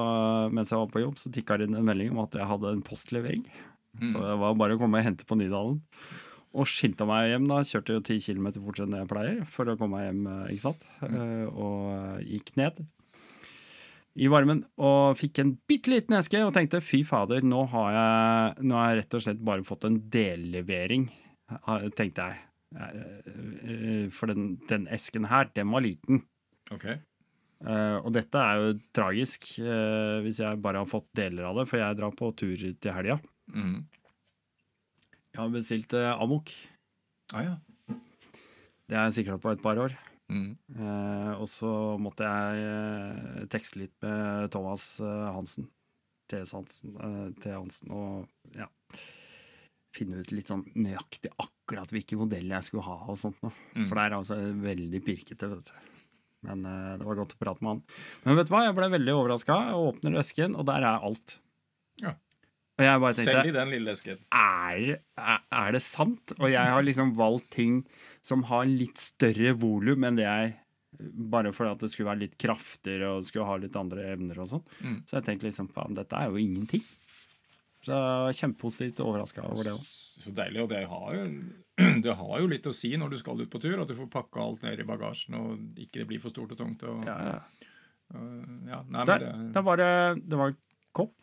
mens 0.52 0.72
jeg 0.72 0.80
var 0.80 0.92
på 0.92 1.04
jobb, 1.04 1.20
så 1.20 1.32
tikka 1.34 1.58
det 1.60 1.70
inn 1.70 1.78
en 1.80 1.88
melding 1.88 2.12
om 2.14 2.24
at 2.26 2.36
jeg 2.36 2.48
hadde 2.50 2.74
en 2.74 2.84
postlevering. 2.84 3.46
Mm. 4.00 4.10
Så 4.10 4.20
det 4.20 4.36
var 4.42 4.58
bare 4.60 4.76
å 4.76 4.80
komme 4.80 5.00
og 5.00 5.06
hente 5.06 5.26
på 5.28 5.38
Nydalen. 5.40 5.80
Og 6.54 6.68
skyndte 6.70 7.06
meg 7.08 7.32
hjem. 7.32 7.48
da, 7.50 7.62
Kjørte 7.66 7.96
jo 7.96 8.02
10 8.04 8.20
km 8.28 8.50
fortere 8.60 8.86
enn 8.86 8.98
jeg 9.00 9.10
pleier 9.10 9.40
for 9.50 9.70
å 9.70 9.78
komme 9.80 9.98
meg 9.98 10.10
hjem. 10.10 10.26
Eh, 10.30 10.52
ikke 10.54 10.66
sant? 10.68 10.84
Mm. 11.02 11.16
Uh, 11.16 11.64
og 11.64 12.28
gikk 12.28 12.54
ned 12.60 12.84
i 14.14 14.28
varmen 14.30 14.60
og 14.78 15.16
fikk 15.18 15.40
en 15.42 15.52
bitte 15.68 15.90
liten 15.90 16.14
eske 16.18 16.38
og 16.46 16.52
tenkte 16.54 16.78
fy 16.84 17.02
fader, 17.06 17.42
nå 17.42 17.64
har 17.72 17.88
jeg, 17.96 18.66
nå 18.68 18.78
har 18.78 18.92
jeg 18.92 19.00
rett 19.00 19.16
og 19.18 19.24
slett 19.24 19.40
bare 19.48 19.66
fått 19.66 19.86
en 19.88 19.98
dellevering, 20.10 21.08
tenkte 21.98 22.28
jeg. 22.28 24.10
For 24.14 24.30
den, 24.30 24.54
den 24.70 24.86
esken 24.92 25.28
her, 25.30 25.50
den 25.54 25.70
var 25.70 25.84
liten. 25.84 26.24
Okay. 26.72 26.98
Uh, 27.64 27.96
og 28.04 28.10
dette 28.12 28.36
er 28.36 28.60
jo 28.60 28.72
tragisk 28.92 29.46
uh, 29.62 30.20
hvis 30.24 30.42
jeg 30.42 30.60
bare 30.60 30.82
har 30.82 30.90
fått 30.90 31.06
deler 31.16 31.46
av 31.48 31.60
det, 31.60 31.68
for 31.70 31.80
jeg 31.80 31.96
drar 31.96 32.16
på 32.16 32.28
tur 32.36 32.56
til 32.60 32.92
helga. 32.92 33.16
Mm. 33.54 33.78
Jeg 35.32 35.40
har 35.40 35.54
bestilt 35.54 35.94
uh, 35.96 36.10
Amok. 36.20 36.52
Ah, 37.32 37.46
ja. 37.46 37.54
Det 38.84 38.98
har 38.98 39.08
jeg 39.08 39.16
sikra 39.22 39.38
på 39.40 39.54
et 39.54 39.64
par 39.64 39.80
år. 39.80 39.94
Mm. 40.28 40.56
Og 41.36 41.44
så 41.52 41.70
måtte 42.00 42.24
jeg 42.24 43.48
tekste 43.52 43.80
litt 43.82 43.92
med 44.04 44.50
Thomas 44.52 44.86
Hansen. 45.00 45.66
T.S. 46.32 46.52
Hansen, 46.56 46.94
T. 47.40 47.52
Hansen. 47.52 47.92
Og 47.92 48.56
ja 48.56 48.68
Finne 49.94 50.22
ut 50.22 50.32
litt 50.34 50.50
sånn 50.50 50.64
nøyaktig 50.74 51.30
akkurat 51.38 51.92
hvilke 51.94 52.18
modeller 52.18 52.58
jeg 52.58 52.68
skulle 52.68 52.86
ha. 52.88 52.96
og 53.08 53.18
sånt. 53.20 53.38
Mm. 53.44 53.86
For 53.86 53.94
det 53.94 54.04
er 54.04 54.18
altså 54.18 54.38
veldig 54.64 55.02
pirkete. 55.06 55.50
vet 55.54 55.70
du. 55.70 55.92
Men 56.44 56.66
det 57.00 57.06
var 57.06 57.16
godt 57.22 57.36
å 57.36 57.40
prate 57.40 57.64
med 57.64 57.76
han. 57.76 57.82
Men 58.26 58.36
vet 58.40 58.50
du 58.50 58.52
hva, 58.52 58.66
jeg 58.66 58.76
ble 58.76 58.90
veldig 58.98 59.14
overraska. 59.16 59.60
Åpner 59.78 60.18
esken, 60.20 60.58
og 60.58 60.66
der 60.68 60.84
er 60.84 61.06
alt. 61.08 61.38
Ja. 62.02 62.16
Og 62.74 62.82
jeg 62.82 63.00
bare 63.04 63.14
tenkte, 63.14 63.36
Selv 63.36 63.48
i 63.48 63.54
den 63.54 63.70
lille 63.70 63.94
esken. 63.94 64.20
Er, 64.34 64.98
er, 64.98 65.40
er, 65.46 65.70
det 65.76 65.82
sant? 65.86 66.34
Og 66.40 66.48
jeg 66.50 66.74
har 66.74 66.82
liksom 66.82 67.14
valgt 67.18 67.52
ting 67.54 67.82
som 68.24 68.42
har 68.50 68.66
litt 68.66 68.98
større 68.98 69.54
volum 69.60 70.06
enn 70.08 70.18
det 70.18 70.26
jeg 70.26 70.54
Bare 70.94 71.50
fordi 71.50 71.72
at 71.74 71.80
det 71.82 71.88
skulle 71.90 72.12
være 72.12 72.20
litt 72.20 72.34
kraftigere 72.38 73.08
og 73.16 73.24
skulle 73.26 73.46
ha 73.48 73.56
litt 73.58 73.74
andre 73.74 74.04
evner 74.12 74.38
og 74.38 74.46
sånn. 74.46 74.60
Mm. 74.78 74.98
Så 75.02 75.16
jeg 75.16 75.26
tenkte 75.26 75.48
liksom 75.48 75.66
faen, 75.74 75.96
dette 75.98 76.14
er 76.14 76.30
jo 76.30 76.38
ingenting. 76.38 76.84
Så 77.84 77.98
kjempepositivt 78.40 79.02
overraska 79.04 79.44
over 79.46 79.68
det 79.68 79.74
òg. 79.76 79.84
Så 80.24 80.32
deilig. 80.34 80.62
Og 80.64 80.70
det 80.72 80.84
har, 80.88 81.08
jo, 81.18 81.26
det 82.06 82.16
har, 82.20 82.34
jo, 82.40 82.50
litt 82.50 82.70
å 82.70 82.74
si 82.76 82.94
når 83.00 83.14
du 83.14 83.20
skal 83.20 83.44
ut 83.44 83.52
på 83.52 83.60
tur, 83.62 83.76
at 83.82 83.90
du 83.90 83.96
får 83.98 84.10
pakka 84.12 84.42
alt 84.44 84.64
ned 84.66 84.80
i 84.80 84.88
bagasjen 84.88 85.38
og 85.40 85.80
ikke 85.80 86.02
det 86.02 86.08
blir 86.12 86.22
for 86.22 86.34
stort 86.34 86.54
og 86.56 86.60
tungt. 86.60 86.86
Og, 86.88 87.04
ja, 87.08 87.18
ja. 87.28 87.70
Og, 88.14 88.32
ja, 88.70 88.80
nei, 88.94 89.04
der, 89.10 89.26
det, 89.26 89.34
det, 89.56 89.64
var 89.66 89.80
det, 89.80 89.92
det 90.24 90.40
var 90.40 90.56
kopp 90.94 91.16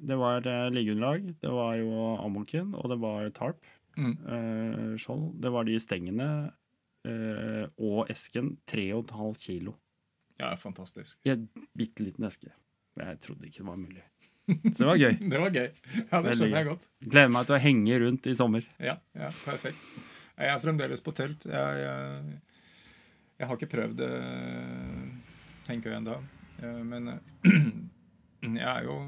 det 0.00 0.18
var 0.18 0.46
uh, 0.46 0.68
liggeunderlag, 0.70 1.34
det 1.40 1.50
var 1.50 1.74
jo 1.80 1.90
amoken, 2.22 2.74
og 2.78 2.90
det 2.92 2.98
var 3.02 3.30
tarp. 3.34 3.66
Mm. 3.98 4.14
Uh, 4.22 4.94
skjold. 5.00 5.32
Det 5.42 5.50
var 5.50 5.66
de 5.66 5.78
stengene 5.82 6.28
uh, 7.08 7.64
og 7.76 8.10
esken. 8.12 8.56
3,5 8.70 9.40
kilo. 9.42 9.74
Ja, 10.38 10.52
fantastisk. 10.60 11.18
I 11.26 11.34
en 11.34 11.48
bitte 11.74 12.06
liten 12.06 12.28
eske. 12.28 12.52
Jeg 12.98 13.20
trodde 13.24 13.48
ikke 13.48 13.64
det 13.64 13.70
var 13.70 13.80
mulig. 13.80 14.04
Så 14.48 14.82
det 14.82 14.88
var 14.88 15.00
gøy. 15.00 15.16
det 15.32 15.40
var 15.42 15.54
gøy. 15.54 15.68
Ja, 15.98 16.20
det 16.24 16.36
skjønner 16.38 16.56
jeg 16.56 16.68
godt. 16.70 16.88
Gleder 17.04 17.32
meg 17.34 17.48
til 17.48 17.56
å 17.56 17.60
henge 17.62 18.00
rundt 18.04 18.28
i 18.28 18.36
sommer. 18.38 18.68
Ja, 18.82 18.96
ja 19.18 19.30
perfekt. 19.44 19.96
Jeg 20.38 20.52
er 20.54 20.62
fremdeles 20.62 21.02
på 21.04 21.14
telt. 21.18 21.46
Jeg, 21.50 21.82
jeg, 21.82 22.38
jeg 23.40 23.50
har 23.50 23.58
ikke 23.58 23.72
prøvd 23.74 24.02
Tenker 25.66 25.92
jeg 25.92 26.00
ennå. 26.00 26.18
Men 26.88 27.10
jeg 28.62 28.68
er 28.68 28.86
jo 28.86 29.00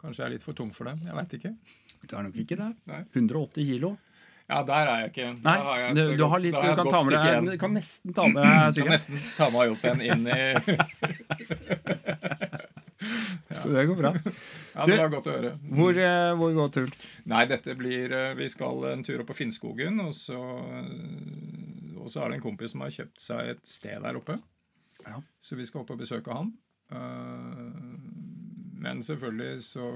Kanskje 0.00 0.22
jeg 0.22 0.26
er 0.28 0.34
litt 0.36 0.44
for 0.44 0.56
tung 0.56 0.70
for 0.76 0.86
det. 0.86 0.98
Jeg 1.02 1.16
veit 1.16 1.38
ikke. 1.38 1.54
Du 2.06 2.12
er 2.14 2.26
nok 2.28 2.36
ikke 2.38 2.58
det. 2.60 2.68
Nei. 2.86 3.00
180 3.16 3.70
kilo. 3.72 3.96
Ja, 4.46 4.60
der 4.62 4.74
er 4.86 5.00
jeg 5.00 5.10
ikke. 5.10 5.30
Nei, 5.42 5.56
jeg 5.80 5.94
du, 5.96 6.02
du, 6.20 6.24
har 6.30 6.42
litt, 6.44 6.54
du 6.54 6.74
kan 6.78 6.90
ta 6.92 7.00
med 7.02 7.14
deg 7.16 7.48
Du 7.48 7.56
kan 7.58 7.72
nesten 7.74 8.14
ta 8.14 8.26
med 8.30 8.44
deg 8.46 8.76
Kan 8.84 8.92
nesten 8.94 9.24
ta 9.34 9.48
meg 9.50 9.72
opp 9.74 9.82
igjen 9.82 10.04
inn 10.06 10.28
i. 10.30 10.44
Så 13.62 13.72
det 13.74 13.86
går 13.88 13.98
bra. 13.98 14.12
ja, 14.16 14.86
det 14.88 14.98
var 15.00 15.12
godt 15.12 15.30
å 15.30 15.36
høre. 15.36 15.52
Hvor, 15.78 16.00
eh, 16.02 16.32
hvor 16.40 16.52
går 16.56 16.74
turen? 16.74 16.92
Nei, 17.32 17.44
dette 17.50 17.76
blir 17.78 18.12
eh, 18.14 18.34
Vi 18.38 18.48
skal 18.52 18.86
en 18.90 19.04
tur 19.06 19.22
opp 19.22 19.30
på 19.32 19.38
Finnskogen, 19.40 20.00
og 20.04 20.12
så, 20.16 20.40
og 21.96 22.10
så 22.12 22.22
er 22.22 22.32
det 22.32 22.40
en 22.40 22.46
kompis 22.46 22.74
som 22.74 22.84
har 22.84 22.94
kjøpt 22.94 23.22
seg 23.22 23.54
et 23.54 23.64
sted 23.68 24.04
der 24.04 24.20
oppe. 24.20 24.38
Ja. 25.06 25.20
Så 25.40 25.58
vi 25.58 25.66
skal 25.68 25.84
opp 25.84 25.94
og 25.94 26.00
besøke 26.02 26.34
han. 26.34 26.52
Men 28.82 29.02
selvfølgelig 29.02 29.62
så 29.66 29.90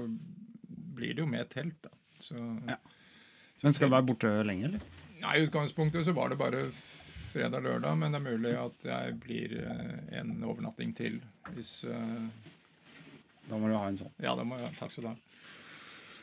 blir 0.95 1.15
det 1.15 1.23
jo 1.23 1.29
med 1.29 1.49
telt, 1.51 1.77
da. 1.83 1.91
Så, 2.21 2.37
ja. 2.67 2.77
Men 3.63 3.75
skal 3.75 3.89
du 3.89 3.95
være 3.95 4.07
borte 4.09 4.31
lenge, 4.47 4.71
eller? 4.71 4.99
Nei, 5.21 5.35
I 5.37 5.45
utgangspunktet 5.45 6.05
så 6.07 6.13
var 6.17 6.31
det 6.31 6.39
bare 6.39 6.63
fredag-lørdag, 7.31 7.97
men 7.97 8.13
det 8.13 8.19
er 8.19 8.25
mulig 8.25 8.53
at 8.59 8.87
jeg 8.87 9.17
blir 9.23 9.53
eh, 9.61 9.99
en 10.19 10.33
overnatting 10.43 10.93
til 10.97 11.19
hvis 11.55 11.83
Da 13.47 13.57
må 13.57 13.69
du 13.69 13.75
ha 13.75 13.87
en 13.89 13.99
sånn. 13.99 14.13
Ja, 14.21 14.35
det 14.37 14.45
må 14.47 14.59
jeg. 14.61 14.73
Takk 14.79 14.93
skal 14.93 15.07
du 15.07 15.09
ha. 15.11 15.17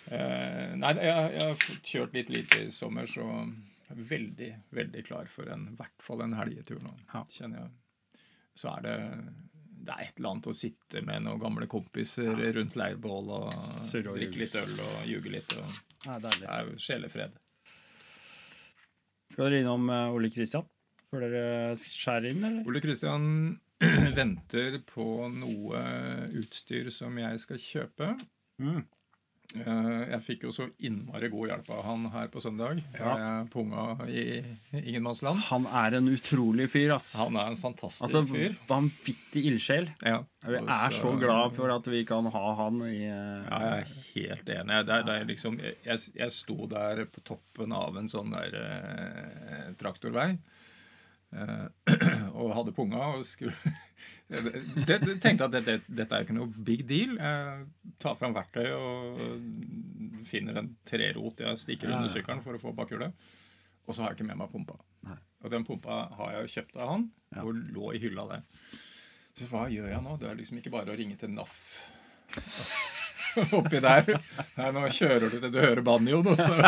Uh, 0.09 0.77
nei, 0.81 0.95
jeg, 0.97 1.33
jeg, 1.35 1.43
har 1.43 1.83
kjørt 1.91 2.15
litt 2.17 2.31
lite 2.33 2.63
i 2.65 2.71
sommer, 2.73 3.09
så 3.11 3.27
jeg 3.27 3.93
er 3.93 4.07
veldig, 4.13 4.49
veldig 4.79 5.03
klar 5.05 5.29
for 5.33 5.51
en, 5.53 5.67
i 5.73 5.77
hvert 5.77 6.05
fall 6.05 6.25
en 6.25 6.37
helgetur 6.39 6.81
nå, 6.81 6.95
ja. 7.13 7.25
kjenner 7.35 7.65
jeg. 7.65 8.23
Så 8.59 8.73
er 8.77 8.87
det 8.87 8.97
det 9.89 9.95
er 9.95 10.09
et 10.09 10.19
eller 10.19 10.35
annet 10.35 10.49
å 10.51 10.57
sitte 10.57 11.01
med 11.07 11.23
noen 11.25 11.41
gamle 11.41 11.69
kompiser 11.71 12.33
ja. 12.35 12.49
rundt 12.53 12.75
leirbål 12.77 13.31
og 13.37 13.53
drikke 13.95 14.41
litt 14.41 14.57
øl 14.61 14.75
og 14.85 14.97
ljuge 15.09 15.33
litt. 15.33 15.55
Og, 15.57 15.79
ja, 16.05 16.17
det 16.25 16.33
er 16.45 16.73
sjelefred. 16.83 17.39
Skal 19.33 19.49
dere 19.49 19.63
innom 19.63 19.89
Ole 19.89 20.33
Kristian? 20.35 20.67
før 21.09 21.25
dere 21.25 21.73
skjærer 21.81 22.31
inn, 22.33 22.45
eller? 22.45 22.69
Ole 22.69 22.83
Kristian 22.85 23.25
venter 24.19 24.81
på 24.89 25.29
noe 25.31 25.83
utstyr 26.39 26.91
som 26.95 27.19
jeg 27.21 27.43
skal 27.45 27.61
kjøpe. 27.63 28.15
Mm. 28.59 28.87
Eh, 29.57 30.01
jeg 30.13 30.21
fikk 30.27 30.43
jo 30.45 30.51
så 30.53 30.67
innmari 30.85 31.31
god 31.33 31.49
hjelp 31.49 31.69
av 31.73 31.79
han 31.87 32.03
her 32.13 32.27
på 32.29 32.41
søndag. 32.45 32.83
Ja. 32.99 33.15
Jeg 33.17 33.47
punga 33.55 33.85
i 34.05 34.25
ingenmannsland. 34.77 35.41
Han 35.47 35.65
er 35.81 35.97
en 35.97 36.11
utrolig 36.13 36.67
fyr, 36.69 36.93
ass. 36.99 37.15
Han 37.17 37.39
er 37.41 37.55
en 37.55 37.57
fantastisk 37.61 38.05
altså, 38.05 38.27
fyr. 38.29 38.59
Vanvittig 38.69 39.47
ildsjel. 39.49 39.89
Ja. 40.05 40.21
Vi 40.45 40.61
er 40.61 40.95
så 40.99 41.15
glad 41.17 41.57
for 41.57 41.73
at 41.73 41.89
vi 41.89 42.03
kan 42.09 42.29
ha 42.35 42.45
han 42.61 42.85
i 42.91 43.09
uh... 43.09 43.49
Ja, 43.49 43.63
jeg 43.63 43.81
er 43.81 43.97
helt 44.13 44.53
enig. 44.59 44.83
Det 44.85 44.95
er, 44.99 45.09
det 45.09 45.17
er 45.17 45.33
liksom, 45.33 45.59
jeg, 45.65 46.05
jeg, 46.21 46.35
sto 46.37 46.69
der 46.69 47.07
på 47.09 47.25
toppen 47.33 47.73
av 47.73 47.97
en 47.97 48.13
sånn 48.13 48.37
der 48.37 48.61
uh, 48.61 49.67
traktorvei. 49.81 50.35
Eh, 51.29 51.93
og 52.41 52.55
hadde 52.57 52.73
punga 52.73 53.03
og 53.13 53.25
skulle 53.29 53.53
det, 54.33 54.63
det, 54.87 55.19
tenkte 55.21 55.45
at 55.45 55.53
dette, 55.53 55.75
dette 55.85 56.17
er 56.17 56.25
ikke 56.25 56.37
noe 56.37 56.49
big 56.49 56.87
deal. 56.89 57.19
Jeg 57.21 57.67
tar 58.01 58.17
fram 58.19 58.35
verktøy 58.37 58.69
og 58.73 59.21
finner 60.29 60.55
en 60.63 60.71
trerot 60.89 61.41
jeg 61.45 61.59
stikker 61.65 61.93
under 61.93 62.09
sykkelen 62.13 62.43
for 62.45 62.53
å 62.57 62.63
få 62.63 62.71
bakhjulet. 62.77 63.13
Og 63.89 63.95
så 63.95 64.01
har 64.03 64.09
jeg 64.13 64.17
ikke 64.19 64.31
med 64.31 64.41
meg 64.43 64.49
pumpa. 64.53 64.77
Nei. 65.09 65.19
Og 65.45 65.49
den 65.53 65.65
pumpa 65.65 65.95
har 66.19 66.29
jeg 66.35 66.53
kjøpt 66.59 66.75
av 66.77 66.87
han, 66.93 67.05
ja. 67.33 67.41
og 67.45 67.51
lå 67.57 67.87
i 67.97 68.03
hylla 68.03 68.23
der. 68.35 68.43
Så 69.39 69.45
hva 69.49 69.63
gjør 69.71 69.89
jeg 69.93 70.03
nå? 70.05 70.13
Det 70.21 70.29
er 70.29 70.41
liksom 70.41 70.57
ikke 70.61 70.75
bare 70.75 70.93
å 70.93 70.99
ringe 70.99 71.17
til 71.21 71.31
NAF 71.31 71.55
oppi 73.59 73.79
der. 73.81 74.05
Nei, 74.59 74.69
nå 74.75 74.81
kjører 74.93 75.29
du 75.31 75.37
til 75.39 75.53
du 75.55 75.61
hører 75.63 75.83
banjoen, 75.87 76.27
og 76.27 76.37
så 76.41 76.55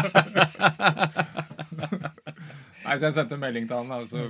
Nei, 2.84 2.96
så 2.96 3.08
Jeg 3.08 3.16
sendte 3.16 3.36
en 3.36 3.42
melding 3.42 3.68
til 3.68 3.82
han. 3.82 3.92
Altså, 3.92 4.24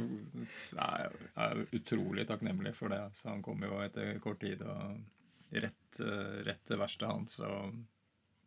jeg 0.74 1.10
er 1.44 1.62
utrolig 1.76 2.26
takknemlig 2.28 2.74
for 2.78 2.92
det. 2.92 3.00
Så 3.18 3.30
Han 3.30 3.42
kom 3.46 3.62
jo 3.62 3.80
etter 3.84 4.18
kort 4.22 4.40
tid, 4.42 4.62
og 4.66 4.98
rett, 5.54 6.02
rett 6.46 6.62
til 6.66 6.80
verkstedet 6.80 7.12
hans 7.12 7.40
og 7.46 7.78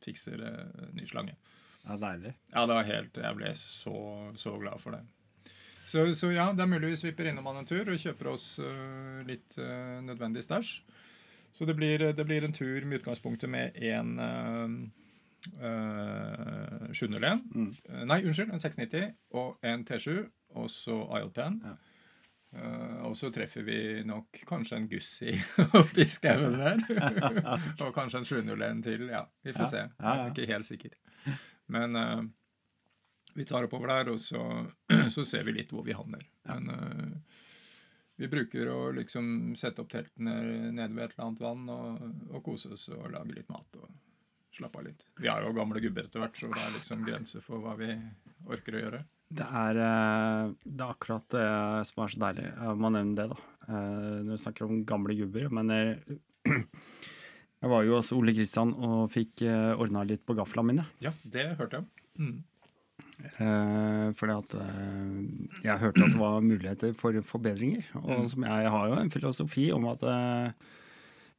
fikser 0.03 0.39
uh, 0.43 0.87
ny 0.95 1.07
slange. 1.07 1.35
Ja, 1.83 1.97
Deilig. 1.99 2.33
Ja, 2.53 2.65
det 2.67 2.77
var 2.77 2.87
helt, 2.87 3.19
Jeg 3.19 3.37
ble 3.39 3.51
så, 3.59 3.97
så 4.39 4.55
glad 4.59 4.79
for 4.83 4.95
det. 4.95 5.03
Så, 5.83 6.07
så, 6.17 6.31
ja, 6.33 6.47
det 6.55 6.63
er 6.63 6.71
mulig 6.71 6.93
vi 6.93 6.99
svipper 7.03 7.27
innom 7.29 7.45
han 7.51 7.61
en 7.61 7.69
tur 7.69 7.91
og 7.91 7.99
kjøper 8.01 8.31
oss 8.31 8.47
uh, 8.63 9.21
litt 9.27 9.57
uh, 9.59 9.99
nødvendig 10.03 10.43
stæsj. 10.45 10.75
Så 11.53 11.67
det 11.69 11.75
blir, 11.77 12.01
det 12.17 12.25
blir, 12.25 12.43
en 12.43 12.55
tur 12.55 12.87
med 12.87 13.03
utgangspunktet 13.03 13.51
med 13.51 13.75
en 13.77 14.15
uh, 15.59 16.91
701. 16.91 17.41
Mm. 17.55 17.71
Uh, 17.89 18.03
nei, 18.09 18.19
unnskyld, 18.23 18.53
en 18.53 18.61
690 18.61 19.09
og 19.39 19.65
en 19.65 19.85
T7, 19.87 20.21
og 20.59 20.69
så 20.71 20.99
ILP-en. 21.19 21.59
Ja. 21.63 21.73
Uh, 22.53 22.99
og 23.09 23.15
så 23.17 23.31
treffer 23.33 23.65
vi 23.65 23.77
nok 24.05 24.43
kanskje 24.45 24.77
en 24.77 24.87
Gussi 24.91 25.33
oppi 25.79 26.05
skauen 26.11 26.59
der. 26.59 26.83
og 27.83 27.93
kanskje 27.95 28.21
en 28.21 28.29
701 28.29 28.83
til. 28.85 29.07
Ja, 29.09 29.25
vi 29.43 29.55
får 29.55 29.65
ja. 29.65 29.71
se. 29.71 29.83
Jeg 29.97 30.13
er 30.13 30.31
ikke 30.33 30.51
helt 30.53 30.69
sikker. 30.69 30.97
Men 31.73 31.97
uh, 31.97 32.21
vi 33.33 33.47
tar 33.49 33.65
oppover 33.65 33.95
der, 33.95 34.13
og 34.13 34.21
så, 34.21 34.43
så, 35.15 35.25
ser 35.25 35.47
vi 35.47 35.57
litt 35.57 35.73
hvor 35.73 35.85
vi 35.87 35.97
havner. 35.97 36.21
Men 36.45 36.69
vi 38.19 38.27
bruker 38.29 38.69
å 38.69 38.91
liksom 38.93 39.55
sette 39.57 39.81
opp 39.81 39.89
teltene 39.89 40.35
nede 40.69 40.93
ved 40.93 41.07
et 41.07 41.15
eller 41.15 41.25
annet 41.25 41.41
vann 41.41 41.63
og, 41.73 42.03
og 42.29 42.43
kose 42.45 42.75
oss 42.75 42.85
og 42.93 43.07
lage 43.15 43.33
litt 43.33 43.49
mat. 43.49 43.79
og 43.81 44.12
slappe 44.53 44.79
av 44.79 44.87
litt. 44.87 45.03
Vi 45.19 45.29
er 45.31 45.45
jo 45.45 45.55
gamle 45.57 45.81
gubber 45.83 46.07
etter 46.07 46.23
hvert, 46.23 46.37
så 46.37 46.51
det 46.51 46.61
er 46.61 46.77
liksom 46.77 47.03
grenser 47.07 47.43
for 47.45 47.63
hva 47.63 47.75
vi 47.79 47.89
orker 48.53 48.77
å 48.77 48.83
gjøre. 48.83 49.03
Det 49.33 49.45
er, 49.49 49.79
eh, 49.81 50.51
det 50.63 50.83
er 50.83 50.93
akkurat 50.93 51.25
det 51.33 51.47
som 51.89 52.03
er 52.03 52.13
så 52.13 52.21
deilig. 52.21 52.45
Jeg 52.51 52.79
må 52.83 52.91
nevne 52.93 53.17
det, 53.17 53.27
da. 53.31 53.37
Eh, 53.67 54.17
når 54.21 54.31
vi 54.35 54.41
snakker 54.43 54.67
om 54.67 54.83
gamle 54.85 55.15
gubber. 55.17 55.47
Men 55.57 55.73
jeg, 55.73 56.19
jeg 57.63 57.71
var 57.71 57.85
jo 57.87 57.97
hos 57.97 58.11
Ole 58.13 58.35
Kristian 58.37 58.73
og 58.75 59.09
fikk 59.13 59.45
eh, 59.47 59.73
ordna 59.73 60.05
litt 60.05 60.25
på 60.27 60.37
gafla 60.37 60.65
mine. 60.65 60.85
Ja, 61.03 61.15
det 61.23 61.53
hørte 61.61 61.81
jeg. 61.81 61.87
Mm. 62.21 62.43
fordi 64.19 64.33
at 64.35 64.53
jeg 65.63 65.81
hørte 65.81 66.03
at 66.05 66.11
det 66.13 66.19
var 66.19 66.43
muligheter 66.45 66.93
for 66.97 67.17
forbedringer. 67.25 67.87
Og 68.03 68.19
mm. 68.19 68.27
som 68.29 68.45
jeg 68.45 68.71
har 68.75 68.89
jo 68.91 68.99
en 68.99 69.09
filosofi 69.13 69.65
om 69.73 69.87
at 69.89 70.03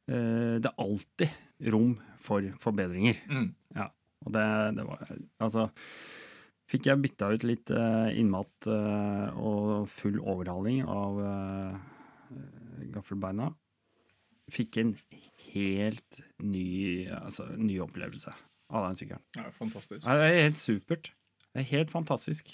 det 0.09 0.67
er 0.67 0.81
alltid 0.83 1.71
rom 1.71 1.93
for 2.25 2.45
forbedringer. 2.61 3.19
Mm. 3.29 3.49
Ja. 3.77 3.89
Og 4.25 4.33
det, 4.33 4.45
det, 4.77 4.85
var 4.87 5.03
Altså 5.43 5.69
fikk 6.71 6.89
jeg 6.89 7.01
bytta 7.03 7.29
ut 7.35 7.43
litt 7.45 7.71
uh, 7.73 8.09
innmat 8.17 8.67
uh, 8.69 9.29
og 9.37 9.85
full 9.93 10.17
overhaling 10.21 10.81
av 10.89 11.19
uh, 11.21 11.77
gaffelbeina. 12.95 13.51
Fikk 14.53 14.79
en 14.81 14.95
helt 15.53 16.21
ny, 16.43 17.05
altså, 17.15 17.47
ny 17.57 17.77
opplevelse 17.85 18.33
av 18.73 18.89
den 18.89 18.97
sykkelen. 18.99 19.23
Ja, 19.37 19.45
fantastisk. 19.55 20.01
Det 20.03 20.11
er 20.25 20.41
helt 20.41 20.59
supert. 20.61 21.11
Det 21.53 21.61
er 21.61 21.69
helt 21.69 21.91
fantastisk. 21.93 22.49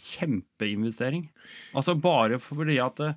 Kjempeinvestering. 0.00 1.26
Altså 1.76 1.92
bare 1.98 2.38
fordi 2.40 2.78
at 2.82 3.02
uh, 3.04 3.14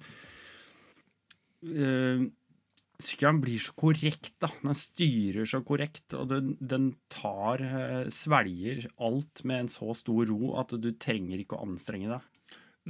sykkelen 3.01 3.41
blir 3.43 3.61
så 3.61 3.73
korrekt, 3.77 4.33
da. 4.43 4.49
Den 4.61 4.77
styrer 4.77 5.47
så 5.49 5.63
korrekt, 5.65 6.05
og 6.17 6.29
den, 6.31 6.53
den 6.59 6.91
tar 7.13 7.63
eh, 7.63 8.11
Svelger 8.13 8.85
alt 9.01 9.43
med 9.47 9.65
en 9.65 9.71
så 9.71 9.95
stor 9.97 10.29
ro 10.29 10.53
at 10.61 10.75
du 10.77 10.91
trenger 10.93 11.41
ikke 11.41 11.57
å 11.57 11.65
anstrenge 11.67 12.11
deg. 12.11 12.29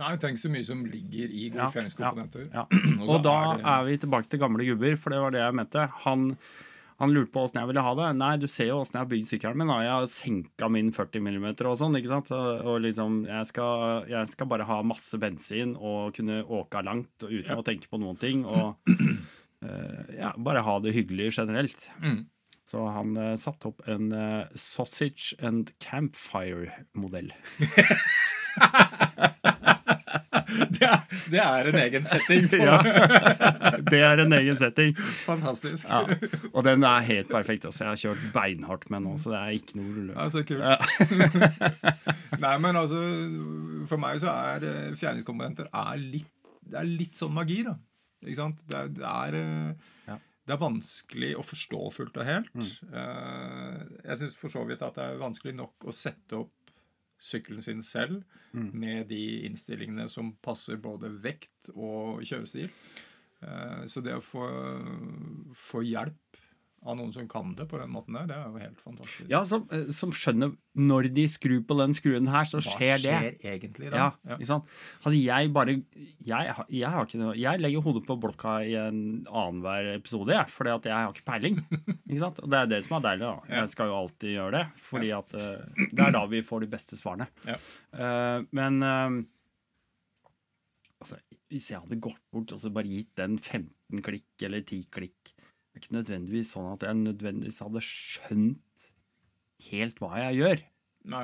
Nei, 0.01 0.15
tenk 0.17 0.39
så 0.41 0.49
mye 0.49 0.65
som 0.65 0.81
ligger 0.89 1.29
i 1.29 1.47
gode 1.53 1.69
fjerningskomponenter. 1.75 2.47
Ja, 2.49 2.65
ja. 2.65 2.93
og, 3.11 3.17
da 3.21 3.33
er, 3.37 3.57
det... 3.59 3.65
er, 3.75 3.89
vi 3.89 3.97
tilbake 4.01 4.31
til 4.31 4.41
gamle 4.41 4.69
gubber, 4.71 4.95
for 4.99 5.13
det 5.13 5.19
var 5.21 5.35
det 5.35 5.43
jeg 5.43 5.57
mente. 5.59 5.83
Han, 6.07 6.31
han 7.01 7.13
lurte 7.13 7.29
på 7.35 7.43
åssen 7.45 7.61
jeg 7.61 7.69
ville 7.69 7.83
ha 7.85 7.93
det. 7.99 8.07
Nei, 8.17 8.31
du 8.41 8.47
ser 8.49 8.71
jo 8.71 8.79
åssen 8.81 8.97
jeg 8.97 9.05
har 9.05 9.11
bygd 9.11 9.29
sykkelen 9.29 9.61
min. 9.61 9.73
Jeg 9.85 9.93
har 9.93 10.09
senka 10.09 10.71
min 10.73 10.89
40 10.95 11.27
mm 11.27 11.45
og 11.53 11.77
sånn. 11.77 11.99
ikke 11.99 12.09
sant? 12.09 12.33
Og 12.33 12.81
liksom, 12.87 13.21
jeg 13.29 13.51
skal, 13.51 14.09
jeg 14.09 14.33
skal, 14.33 14.49
bare 14.49 14.67
ha 14.69 14.79
masse 14.81 15.21
bensin 15.21 15.77
og 15.77 16.17
kunne 16.17 16.41
åka 16.41 16.81
langt 16.85 17.13
uten 17.27 17.53
ja. 17.53 17.59
å 17.61 17.65
tenke 17.65 17.91
på 17.91 18.01
noen 18.01 18.17
ting. 18.17 18.47
og 18.49 18.81
ja, 20.17 20.33
bare 20.37 20.63
ha 20.65 20.77
det 20.83 20.95
hyggelig 20.95 21.31
generelt. 21.37 21.89
Mm. 22.03 22.23
Så 22.65 22.85
han 22.87 23.17
uh, 23.19 23.35
satte 23.39 23.67
opp 23.73 23.83
en 23.91 24.11
uh, 24.15 24.47
sausage 24.55 25.35
and 25.43 25.71
campfire-modell. 25.83 27.33
det, 30.77 30.89
det, 31.31 31.41
er, 31.41 31.67
en 31.67 31.79
egen 31.81 32.07
setting. 32.07 32.47
ja, 32.67 32.77
det 33.83 33.99
er 33.99 34.23
en 34.23 34.33
egen 34.39 34.57
setting. 34.59 34.95
Fantastisk. 35.25 35.89
Ja, 35.89 36.05
og 36.53 36.63
den 36.63 36.87
er 36.87 37.03
helt 37.03 37.31
perfekt. 37.31 37.67
Altså. 37.67 37.83
Jeg 37.83 37.89
har 37.91 38.01
kjørt 38.05 38.23
beinhardt 38.35 38.87
med 38.93 39.03
nå, 39.09 39.17
så 39.19 39.35
det 39.35 39.41
er 39.41 39.59
ikke 39.59 39.81
noe 39.81 40.07
Ja, 40.13 40.29
så 40.31 40.45
kult. 40.47 40.63
Nei, 42.43 42.55
men 42.63 42.75
altså 42.79 42.99
For 43.91 43.99
meg 44.01 44.23
så 44.23 44.31
er 44.31 44.95
fjerningskomponenter 44.99 45.67
er 45.67 45.99
litt, 45.99 46.31
det 46.63 46.79
er 46.79 46.87
litt 46.87 47.19
sånn 47.19 47.35
magi, 47.35 47.63
da. 47.67 47.75
Ikke 48.23 48.39
sant? 48.39 48.63
Det, 48.69 48.79
er, 48.79 48.91
det 48.95 49.05
er, 49.09 49.37
eh, 49.39 49.93
ja. 50.09 50.17
det 50.47 50.55
er 50.55 50.61
vanskelig 50.63 51.31
å 51.39 51.45
forstå 51.45 51.81
fullt 51.95 52.19
og 52.19 52.27
helt. 52.27 52.51
Mm. 52.57 52.67
Eh, 53.01 53.79
jeg 54.09 54.21
syns 54.21 54.37
for 54.39 54.53
så 54.53 54.65
vidt 54.69 54.85
at 54.85 54.99
det 54.99 55.07
er 55.07 55.23
vanskelig 55.23 55.55
nok 55.59 55.87
å 55.89 55.95
sette 55.95 56.39
opp 56.41 56.73
sykkelen 57.23 57.63
sin 57.63 57.79
selv 57.85 58.23
mm. 58.51 58.69
med 58.75 59.07
de 59.11 59.23
innstillingene 59.47 60.09
som 60.11 60.33
passer 60.43 60.81
både 60.83 61.11
vekt 61.23 61.71
og 61.75 62.23
kjørestil. 62.27 62.71
Eh, 63.43 63.83
så 63.91 64.03
det 64.03 64.17
å 64.17 64.25
få, 64.25 64.47
få 65.57 65.85
hjelp 65.87 66.19
av 66.83 66.97
noen 66.99 67.13
som 67.15 67.27
kan 67.31 67.53
det 67.57 67.65
på 67.71 67.79
den 67.79 67.91
måten 67.93 68.17
der, 68.17 68.27
det 68.29 68.35
er 68.35 68.47
jo 68.47 68.61
helt 68.61 68.81
fantastisk. 68.83 69.27
Ja, 69.31 69.41
som, 69.47 69.65
eh, 69.71 69.89
som 69.95 70.11
skjønner 70.15 70.53
når 70.73 71.07
de 71.15 71.25
skrur 71.31 71.61
på 71.67 71.77
den 71.79 71.95
skruen 71.95 72.27
her, 72.31 72.47
så 72.49 72.61
skjer 72.63 73.01
det. 73.03 73.13
Hva 73.13 73.31
skjer 73.37 73.53
egentlig 73.53 73.91
da? 73.93 73.99
Ja, 74.01 74.07
ja. 74.27 74.37
ikke 74.37 74.49
sant? 74.49 74.71
Hadde 75.05 75.19
jeg 75.21 75.51
bare 75.55 75.75
jeg, 75.75 76.55
jeg, 76.73 76.89
har 76.95 77.07
ikke 77.07 77.21
noe 77.21 77.35
Jeg 77.37 77.61
legger 77.61 77.85
hodet 77.85 78.03
på 78.07 78.17
blokka 78.25 78.55
i 78.65 78.73
en 78.79 79.01
annenhver 79.29 79.93
episode, 79.95 80.33
jeg, 80.35 80.53
fordi 80.53 80.73
at 80.73 80.89
jeg 80.89 80.97
har 80.97 81.13
ikke 81.13 81.27
peiling. 81.29 81.61
ikke 82.09 82.23
sant? 82.23 82.41
Og 82.43 82.51
det 82.53 82.59
er 82.59 82.73
det 82.73 82.81
som 82.87 82.97
er 82.99 83.05
deilig, 83.07 83.29
da. 83.29 83.59
Jeg 83.59 83.73
skal 83.75 83.91
jo 83.91 83.99
alltid 84.01 84.35
gjøre 84.37 84.57
det, 84.57 84.65
fordi 84.89 85.13
at 85.19 85.37
uh, 85.37 85.85
det 85.93 86.07
er 86.07 86.17
da 86.17 86.25
vi 86.33 86.43
får 86.45 86.65
de 86.65 86.71
beste 86.73 86.99
svarene. 86.99 87.29
Ja. 87.47 87.59
Uh, 87.93 88.49
men 88.55 88.81
uh, 88.83 89.21
altså, 91.03 91.19
hvis 91.51 91.69
jeg 91.71 91.83
hadde 91.83 92.01
gått 92.01 92.21
bort 92.33 92.53
og 92.55 92.61
så 92.61 92.71
bare 92.73 92.89
gitt 92.89 93.13
den 93.19 93.37
15 93.37 94.03
klikk 94.05 94.47
eller 94.47 94.63
10 94.65 94.89
klikk 94.93 95.32
det 95.73 95.79
er 95.79 95.85
ikke 95.87 95.95
nødvendigvis 95.95 96.51
sånn 96.53 96.67
at 96.69 96.83
jeg 96.85 96.97
nødvendigvis 96.99 97.63
hadde 97.65 97.81
skjønt 97.81 98.83
helt 99.71 100.01
hva 100.03 100.11
jeg 100.21 100.35
gjør. 100.37 100.59
Nei. 101.09 101.23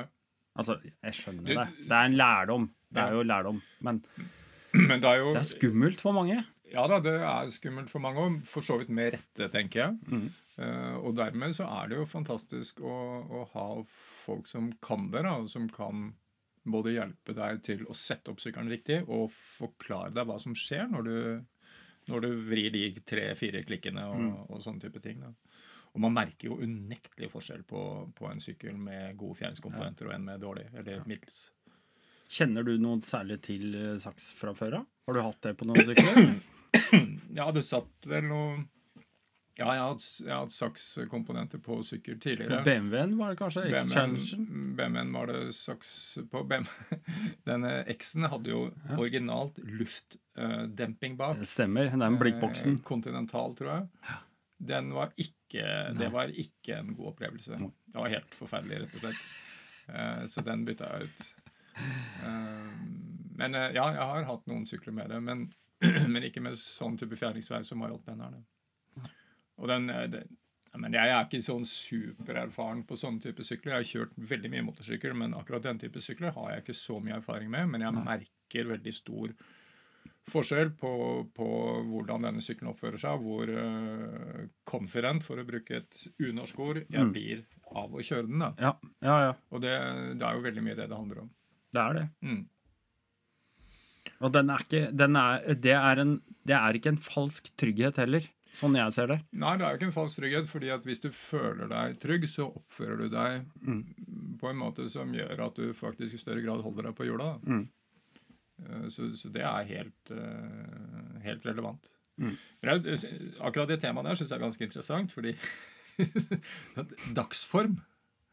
Altså, 0.58 0.74
jeg 0.82 1.14
skjønner 1.14 1.46
det. 1.46 1.66
Det 1.86 1.94
er 1.94 2.08
en 2.08 2.16
lærdom. 2.18 2.64
Det 2.90 3.02
er 3.04 3.14
jo 3.14 3.22
lærdom. 3.22 3.60
Men, 3.86 4.00
men 4.74 4.96
det, 4.98 5.06
er 5.06 5.20
jo, 5.22 5.28
det 5.36 5.44
er 5.44 5.50
skummelt 5.52 6.02
for 6.02 6.16
mange. 6.16 6.40
Ja 6.70 6.88
da, 6.90 6.98
det 7.02 7.14
er 7.22 7.52
skummelt 7.54 7.90
for 7.92 8.02
mange, 8.02 8.26
og 8.26 8.42
for 8.50 8.66
så 8.66 8.80
vidt 8.80 8.90
med 8.94 9.14
rette, 9.14 9.46
tenker 9.54 9.84
jeg. 9.84 9.96
Mm. 10.10 10.26
Uh, 10.60 10.96
og 11.06 11.14
dermed 11.18 11.54
så 11.56 11.68
er 11.78 11.92
det 11.92 12.00
jo 12.00 12.10
fantastisk 12.10 12.82
å, 12.82 12.96
å 13.22 13.44
ha 13.54 13.68
folk 14.26 14.50
som 14.50 14.72
kan 14.82 15.08
det, 15.14 15.22
da, 15.26 15.38
og 15.38 15.46
som 15.52 15.70
kan 15.72 16.10
både 16.70 16.96
hjelpe 16.98 17.34
deg 17.38 17.62
til 17.64 17.86
å 17.88 17.96
sette 17.96 18.34
opp 18.34 18.42
sykkelen 18.42 18.68
riktig 18.70 19.00
og 19.06 19.30
forklare 19.32 20.12
deg 20.18 20.26
hva 20.28 20.36
som 20.42 20.58
skjer 20.58 20.90
når 20.90 21.06
du 21.06 21.14
når 22.10 22.26
du 22.26 22.30
vrir 22.50 22.72
de 22.74 22.84
tre-fire 23.06 23.62
klikkene 23.66 24.06
og, 24.10 24.20
mm. 24.20 24.34
og, 24.48 24.58
sånne 24.64 24.84
type 24.84 25.02
ting. 25.04 25.22
Da. 25.22 25.30
Og 25.94 26.04
man 26.04 26.14
merker 26.14 26.50
jo 26.50 26.58
unektelig 26.60 27.30
forskjell 27.32 27.64
på, 27.68 27.84
på 28.16 28.28
en 28.30 28.42
sykkel 28.42 28.76
med 28.78 29.16
gode 29.20 29.40
fjæringskomponenter 29.40 30.06
ja. 30.06 30.12
og 30.12 30.16
en 30.18 30.28
med 30.28 30.44
dårlig, 30.44 30.68
eller 30.74 31.00
ja. 31.00 31.06
middels. 31.10 31.40
Kjenner 32.30 32.66
du 32.66 32.76
noe 32.78 33.00
særlig 33.02 33.40
til 33.42 33.72
uh, 33.74 33.94
saks 33.98 34.30
fra 34.38 34.54
før 34.54 34.82
av? 34.82 34.90
Har 35.08 35.16
du 35.16 35.22
hatt 35.26 35.40
det 35.48 35.56
på 35.58 35.66
noen 35.66 35.86
sykler? 35.88 36.36
ja, 37.38 37.48
det 37.50 37.64
satt 37.66 38.06
vel 38.10 38.28
noe 38.30 38.60
ja, 39.60 39.74
jeg 39.76 39.82
har 39.82 39.90
hatt, 39.92 40.04
hatt 40.24 40.52
sakskomponenter 40.54 41.60
på 41.60 41.74
sykkel 41.84 42.16
tidligere. 42.22 42.62
På 42.62 42.64
BMW-en 42.70 43.12
var 43.18 43.34
det 43.34 43.40
kanskje? 43.42 43.64
BMW-en 43.68 44.76
BMW 44.78 45.10
var 45.12 45.28
det 45.28 45.40
saks 45.56 45.90
på 46.32 46.40
BMW. 46.48 47.00
Denne 47.48 47.72
X-en 47.92 48.24
hadde 48.32 48.52
jo 48.54 48.62
ja. 48.70 48.96
originalt 48.96 49.58
luftdemping 49.60 51.16
uh, 51.16 51.20
bak. 51.20 51.42
Det 51.42 51.48
stemmer. 51.50 51.92
Den 51.92 52.16
blikkboksen. 52.22 52.78
Uh, 52.78 52.84
Continental, 52.88 53.52
tror 53.58 53.72
jeg. 53.74 53.88
Ja. 54.08 54.16
Den 54.70 54.88
var 54.96 55.12
ikke, 55.20 55.66
det 55.96 56.08
var 56.12 56.32
ikke 56.32 56.78
en 56.78 56.94
god 56.96 57.14
opplevelse. 57.14 57.58
Det 57.60 57.96
var 57.96 58.12
helt 58.12 58.34
forferdelig, 58.36 58.82
rett 58.84 58.96
og 58.96 59.04
slett. 59.04 59.26
Uh, 59.90 60.22
så 60.32 60.44
den 60.46 60.64
bytta 60.68 60.88
jeg 60.94 61.10
ut. 61.10 61.26
men 63.40 63.56
ja, 63.56 63.84
jeg 63.92 64.08
har 64.12 64.24
hatt 64.28 64.48
noen 64.48 64.64
sykler 64.68 64.96
med 64.96 65.12
det. 65.12 65.20
Men, 65.24 65.44
men 66.12 66.28
ikke 66.28 66.44
med 66.44 66.56
sånn 66.60 66.96
type 67.00 67.20
fjæringsvei 67.20 67.60
som 67.68 67.80
Mayot 67.84 68.08
Bennerne. 68.08 68.40
Og 69.60 69.68
den, 69.68 69.90
eh, 69.92 70.06
den 70.10 70.36
men 70.78 70.94
Jeg 70.94 71.10
er 71.10 71.24
ikke 71.24 71.40
sånn 71.42 71.64
supererfaren 71.66 72.84
på 72.86 72.98
sånne 72.98 73.22
type 73.24 73.42
sykler. 73.42 73.72
Jeg 73.72 73.80
har 73.80 73.88
kjørt 73.88 74.12
veldig 74.30 74.50
mye 74.52 74.66
motorsykkel, 74.68 75.16
men 75.18 75.34
akkurat 75.34 75.64
den 75.66 75.80
type 75.82 76.02
sykler 76.02 76.30
har 76.36 76.52
jeg 76.52 76.62
ikke 76.62 76.76
så 76.78 77.00
mye 77.02 77.16
erfaring 77.18 77.50
med. 77.50 77.72
Men 77.72 77.82
jeg 77.82 78.04
merker 78.06 78.70
veldig 78.70 78.94
stor 78.94 79.34
forskjell 80.30 80.70
på, 80.78 80.92
på 81.34 81.48
hvordan 81.88 82.28
denne 82.28 82.44
sykkelen 82.44 82.70
oppfører 82.70 83.02
seg. 83.02 83.26
Hvor 83.26 83.50
uh, 83.50 84.46
confident, 84.68 85.26
for 85.26 85.42
å 85.42 85.48
bruke 85.48 85.82
et 85.82 86.06
unorsk 86.22 86.62
ord, 86.62 86.84
jeg 86.86 87.08
mm. 87.08 87.12
blir 87.16 87.44
av 87.74 87.90
å 87.90 88.06
kjøre 88.06 88.30
den. 88.30 88.46
da. 88.46 88.54
Ja, 88.62 88.72
ja, 89.02 89.18
ja. 89.26 89.36
Og 89.50 89.66
det, 89.66 89.74
det, 89.74 90.22
er 90.22 90.38
jo 90.38 90.46
veldig 90.46 90.66
mye 90.68 90.78
det 90.78 90.86
det 90.86 91.02
handler 91.02 91.24
om. 91.26 91.30
Det 91.74 91.82
er 91.82 91.98
det. 91.98 92.08
Mm. 92.22 92.42
Og 94.20 94.34
den 94.38 94.54
er 94.54 94.62
ikke, 94.68 94.86
den 94.94 95.18
er, 95.18 95.46
det, 95.66 95.74
er 95.76 96.02
en, 96.04 96.18
det 96.46 96.56
er 96.62 96.78
ikke 96.78 96.94
en 96.94 97.02
falsk 97.02 97.50
trygghet 97.58 97.98
heller. 97.98 98.30
Sånn 98.58 98.74
jeg 98.74 98.94
ser 98.94 99.10
det. 99.12 99.18
Nei, 99.38 99.52
det 99.58 99.66
er 99.66 99.74
jo 99.74 99.78
ikke 99.78 99.88
en 99.88 99.94
falsk 99.94 100.20
trygghet. 100.20 100.48
fordi 100.50 100.70
at 100.74 100.86
hvis 100.86 101.02
du 101.04 101.10
føler 101.14 101.70
deg 101.70 101.98
trygg, 102.02 102.26
så 102.28 102.48
oppfører 102.50 103.04
du 103.04 103.12
deg 103.12 103.44
mm. 103.62 103.82
på 104.40 104.50
en 104.50 104.58
måte 104.58 104.88
som 104.90 105.12
gjør 105.14 105.44
at 105.46 105.60
du 105.60 105.70
faktisk 105.76 106.16
i 106.16 106.22
større 106.22 106.42
grad 106.44 106.64
holder 106.64 106.90
deg 106.90 106.96
på 106.98 107.06
jorda. 107.08 107.34
Mm. 107.46 107.68
Eh, 108.66 108.88
så, 108.88 109.10
så, 109.16 109.30
det 109.32 109.44
er 109.46 109.68
helt, 109.70 110.12
uh, 110.14 111.20
helt 111.24 111.46
relevant. 111.46 111.92
Mm. 112.20 112.34
Akkurat 113.40 113.70
det 113.70 113.80
temaet 113.80 114.10
der 114.10 114.18
syns 114.18 114.32
jeg 114.32 114.36
er 114.36 114.44
ganske 114.44 114.66
interessant, 114.66 115.14
fordi 115.14 115.36
Dagsform. 117.16 117.78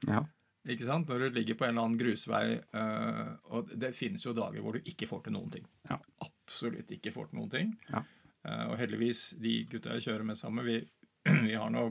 Ja. 0.08 0.26
Ikke 0.68 0.88
sant? 0.88 1.08
Når 1.08 1.28
du 1.28 1.40
ligger 1.40 1.56
på 1.56 1.68
en 1.68 1.76
eller 1.76 1.88
annen 1.88 2.00
grusvei, 2.00 2.60
uh, 2.76 3.38
og 3.56 3.72
det 3.80 3.94
finnes 3.96 4.26
jo 4.26 4.36
dager 4.36 4.64
hvor 4.64 4.76
du 4.76 4.90
ikke 4.90 5.08
får 5.08 5.28
til 5.28 5.38
noen 5.38 5.54
ting. 5.54 5.68
Ja. 5.88 6.00
Absolutt 6.26 6.92
ikke 6.96 7.14
får 7.16 7.32
til 7.32 7.42
noen 7.42 7.54
ting. 7.54 7.74
Ja. 7.92 8.04
Eh, 8.48 8.66
og 8.72 8.78
heldigvis, 8.80 9.30
de 9.42 9.62
gutta 9.72 9.98
jeg 9.98 10.10
kjører 10.10 10.28
med 10.28 10.40
sammen, 10.40 10.68
vi, 10.68 10.82
vi 11.48 11.56
har 11.56 11.72
nå 11.74 11.90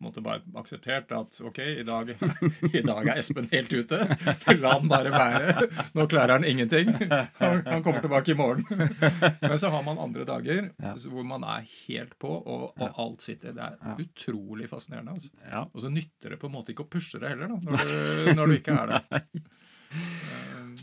måtte 0.00 0.22
bare 0.24 0.40
akseptert 0.56 1.10
at 1.12 1.38
OK, 1.44 1.58
i 1.60 1.82
dag, 1.84 2.10
i 2.72 2.80
dag, 2.80 3.08
er 3.08 3.18
Espen 3.20 3.50
helt 3.52 3.72
ute. 3.72 3.98
La 4.62 4.72
han 4.78 4.88
bare 4.88 5.12
være. 5.12 5.66
Nå 5.96 6.06
klarer 6.08 6.38
han 6.38 6.46
ingenting. 6.48 6.88
Han, 7.36 7.82
kommer 7.84 8.00
tilbake 8.00 8.32
i 8.32 8.38
morgen. 8.38 8.64
Men 9.44 9.58
så 9.60 9.68
har 9.74 9.84
man 9.84 10.00
andre 10.00 10.24
dager 10.28 10.70
ja. 10.70 10.94
hvor 11.04 11.26
man 11.28 11.44
er 11.44 11.68
helt 11.84 12.16
på, 12.18 12.32
og, 12.32 12.80
og 12.80 13.02
alt 13.04 13.26
sitter. 13.28 13.52
Det 13.56 13.66
er 13.68 14.00
utrolig 14.06 14.70
fascinerende. 14.72 15.18
Altså. 15.18 15.32
Ja. 15.44 15.66
Og 15.68 15.84
så 15.84 15.92
nytter 15.92 16.32
det 16.34 16.40
på 16.40 16.48
en 16.48 16.56
måte 16.56 16.72
ikke 16.72 16.88
å 16.88 16.92
pushe 16.96 17.20
det 17.20 17.34
heller, 17.34 17.52
da, 17.52 17.60
når 17.60 17.84
du, 17.84 18.32
når 18.40 18.46
du 18.54 18.56
ikke 18.56 18.80
er 18.80 18.96
der. 18.96 19.28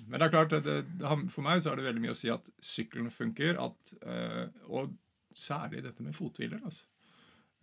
Men 0.07 0.21
det 0.21 0.27
er 0.27 0.33
klart, 0.33 0.53
det, 0.63 0.75
for 1.33 1.45
meg 1.45 1.61
så 1.63 1.71
er 1.71 1.79
det 1.79 1.87
veldig 1.87 2.03
mye 2.03 2.13
å 2.13 2.17
si 2.17 2.29
at 2.31 2.47
sykkelen 2.63 3.09
funker. 3.13 3.57
At, 3.59 3.93
uh, 4.07 4.45
og 4.71 4.93
særlig 5.35 5.83
dette 5.85 6.03
med 6.05 6.15
fothviler. 6.15 6.61
Altså. 6.63 6.85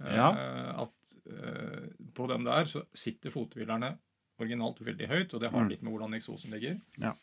Ja. 0.05 0.28
Uh, 0.34 0.82
at 0.84 1.14
uh, 1.30 1.86
på 2.16 2.26
den 2.30 2.45
der 2.49 2.68
så 2.68 2.84
sitter 2.97 3.32
fothvilerne 3.34 3.95
originalt 4.42 4.82
veldig 4.84 5.09
høyt, 5.09 5.32
og 5.36 5.40
det 5.45 5.53
har 5.53 5.64
mm. 5.64 5.70
litt 5.70 5.84
med 5.86 5.95
hvordan 5.95 6.18
eksosen 6.18 6.53
ligger. 6.55 6.80
Ja. 6.99 7.14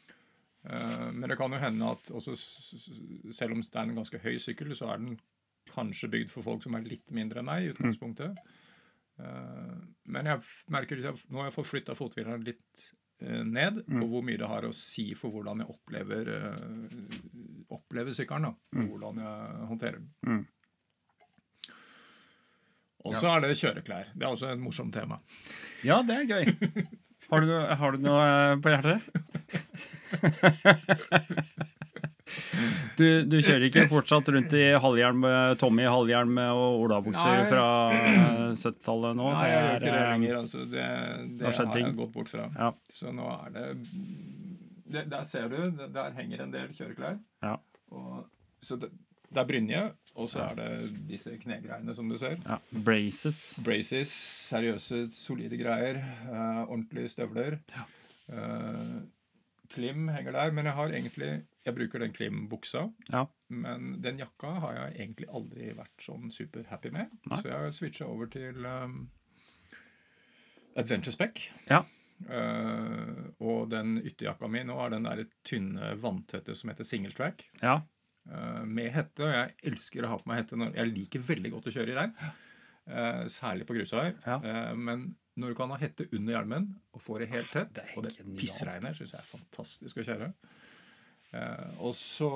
men 1.11 1.26
det 1.26 1.36
kan 1.39 1.51
jo 1.51 1.57
hende 1.57 1.88
at 1.89 2.11
også, 2.13 2.36
selv 2.38 3.55
om 3.55 3.63
det 3.65 3.76
er 3.76 3.82
en 3.82 3.97
ganske 3.97 4.19
høy 4.22 4.36
sykkel, 4.39 4.76
så 4.78 4.91
er 4.93 5.01
den 5.01 5.15
kanskje 5.74 6.07
bygd 6.13 6.30
for 6.32 6.45
folk 6.45 6.61
som 6.63 6.78
er 6.78 6.86
litt 6.86 7.11
mindre 7.11 7.41
enn 7.41 7.47
meg 7.49 7.65
i 7.65 7.72
utgangspunktet. 7.74 8.38
Mm. 9.17 9.82
men 10.15 10.30
jeg 10.30 10.39
merker 10.72 11.01
at 11.09 11.26
nå 11.28 11.41
har 11.41 11.49
jeg 11.49 11.55
fått 11.57 11.69
flytta 11.74 11.97
fothvilerne 11.97 12.47
litt 12.47 12.86
Eh, 12.86 13.01
ned, 13.22 13.84
mm. 13.86 14.01
og 14.01 14.07
hvor 14.13 14.24
mye 14.26 14.39
det 14.41 14.49
har 14.49 14.65
å 14.67 14.74
si 14.76 15.11
for 15.17 15.34
hvordan 15.34 15.61
jeg 15.61 15.69
opplever, 15.74 16.32
uh, 16.32 17.76
opplever 17.76 18.11
sykkelen. 18.17 18.49
da, 18.49 18.53
mm. 18.78 18.88
Hvordan 18.89 19.22
jeg 19.24 19.38
håndterer 19.72 19.97
den. 19.99 20.09
Mm. 20.28 20.43
Og 23.01 23.15
så 23.17 23.26
ja. 23.26 23.34
er 23.36 23.39
det 23.45 23.57
kjøreklær. 23.57 24.05
Det 24.13 24.26
er 24.26 24.32
også 24.32 24.51
et 24.51 24.61
morsomt 24.61 24.93
tema. 24.93 25.17
Ja, 25.86 26.01
det 26.05 26.15
er 26.19 26.26
gøy. 26.30 26.45
Har 27.32 27.39
du, 27.45 27.51
har 27.53 27.89
du 27.93 27.97
noe 28.01 28.22
eh, 28.26 28.57
på 28.61 28.69
hjertet? 28.74 28.99
Du, 33.02 33.08
du, 33.26 33.38
kjører 33.41 33.68
ikke 33.68 33.86
fortsatt 33.91 34.32
rundt 34.36 34.54
i 34.58 34.64
halvhjelm, 34.84 35.26
Tommy 35.62 35.88
halvhjelm 35.89 36.41
og 36.45 36.86
olabukser 36.86 37.45
fra 37.49 37.66
70-tallet 38.54 39.18
nå? 39.18 39.30
Nei, 39.34 39.45
jeg 39.49 39.62
gjør 39.66 39.78
ikke 39.80 39.95
det 39.95 40.08
lenger. 40.08 40.39
Altså. 40.41 40.66
Det, 40.72 40.88
det 41.39 41.52
har 41.52 41.78
jeg 41.82 41.95
gått 41.97 42.16
bort 42.16 42.32
fra. 42.32 42.49
Ja. 42.56 42.72
Så 42.93 43.14
nå 43.16 43.30
er 43.36 43.56
det, 43.58 43.68
det, 44.91 45.06
Der 45.12 45.30
ser 45.30 45.49
du, 45.52 45.62
der 45.82 46.14
henger 46.18 46.45
en 46.45 46.54
del 46.54 46.76
kjøreklær. 46.78 47.18
Ja. 47.45 47.56
Og, 47.91 48.28
så 48.62 48.78
det, 48.80 48.91
det 49.32 49.39
er 49.39 49.47
brynje, 49.47 49.82
og 50.20 50.28
så 50.28 50.43
er 50.49 50.58
det 50.60 50.70
disse 51.08 51.32
knegreiene, 51.39 51.95
som 51.95 52.10
du 52.12 52.18
ser. 52.20 52.36
Ja. 52.43 52.58
Braces. 52.86 53.39
Braces, 53.64 54.12
Seriøse, 54.49 55.06
solide 55.16 55.60
greier. 55.60 56.02
Uh, 56.28 56.68
ordentlige 56.68 57.14
støvler. 57.14 57.58
Ja. 57.72 57.88
Uh, 58.32 58.99
Klim 59.72 60.10
henger 60.12 60.36
der, 60.36 60.52
men 60.52 60.68
jeg 60.68 60.76
har 60.76 60.91
egentlig 60.91 61.32
Jeg 61.62 61.78
bruker 61.78 62.01
den 62.01 62.14
Klim-buksa. 62.14 62.88
Ja. 63.14 63.26
Men 63.53 63.95
den 64.01 64.20
jakka 64.22 64.55
har 64.64 64.78
jeg 64.78 64.93
egentlig 64.95 65.28
aldri 65.30 65.72
vært 65.78 66.01
sånn 66.01 66.32
superhappy 66.34 66.89
med. 66.95 67.12
Nei. 67.30 67.38
Så 67.38 67.51
jeg 67.51 67.57
har 67.57 67.76
switcha 67.76 68.07
over 68.09 68.32
til 68.34 68.66
um, 68.66 69.03
Adventure 70.80 71.14
Spec. 71.14 71.43
Ja. 71.70 71.84
Uh, 72.22 73.30
og 73.41 73.70
den 73.72 73.99
ytterjakka 74.01 74.49
mi 74.49 74.62
nå 74.66 74.78
er 74.84 74.93
den 74.93 75.05
der 75.05 75.24
tynne 75.47 75.93
vanntette 76.01 76.55
som 76.57 76.74
heter 76.74 76.88
single 76.88 77.14
track. 77.18 77.45
Ja. 77.62 77.80
Uh, 78.26 78.64
med 78.66 78.89
hette. 78.95 79.26
Og 79.28 79.36
jeg 79.36 79.72
elsker 79.72 80.07
å 80.07 80.16
ha 80.16 80.22
på 80.22 80.32
meg 80.32 80.41
hette. 80.41 80.57
Når, 80.57 80.74
jeg 80.82 80.93
liker 80.95 81.28
veldig 81.30 81.53
godt 81.57 81.70
å 81.70 81.76
kjøre 81.78 81.93
i 81.93 81.99
regn. 81.99 82.16
Uh, 82.89 83.24
særlig 83.30 83.70
på 83.70 83.78
grusveier. 83.78 84.18
Ja. 84.26 84.41
men 84.74 85.12
når 85.39 85.53
du 85.53 85.55
kan 85.62 85.72
ha 85.72 85.78
hette 85.80 86.09
under 86.12 86.34
hjelmen 86.34 86.66
og 86.91 87.03
få 87.05 87.22
det 87.22 87.30
helt 87.32 87.53
tett, 87.53 87.78
det 87.78 87.86
og 87.95 88.03
det 88.03 88.18
pissregner, 88.36 88.97
syns 88.97 89.14
jeg 89.14 89.22
er 89.22 89.30
fantastisk 89.30 90.01
å 90.01 90.05
kjøre. 90.09 90.32
Eh, 91.32 91.68
og 91.80 91.94
så 91.96 92.30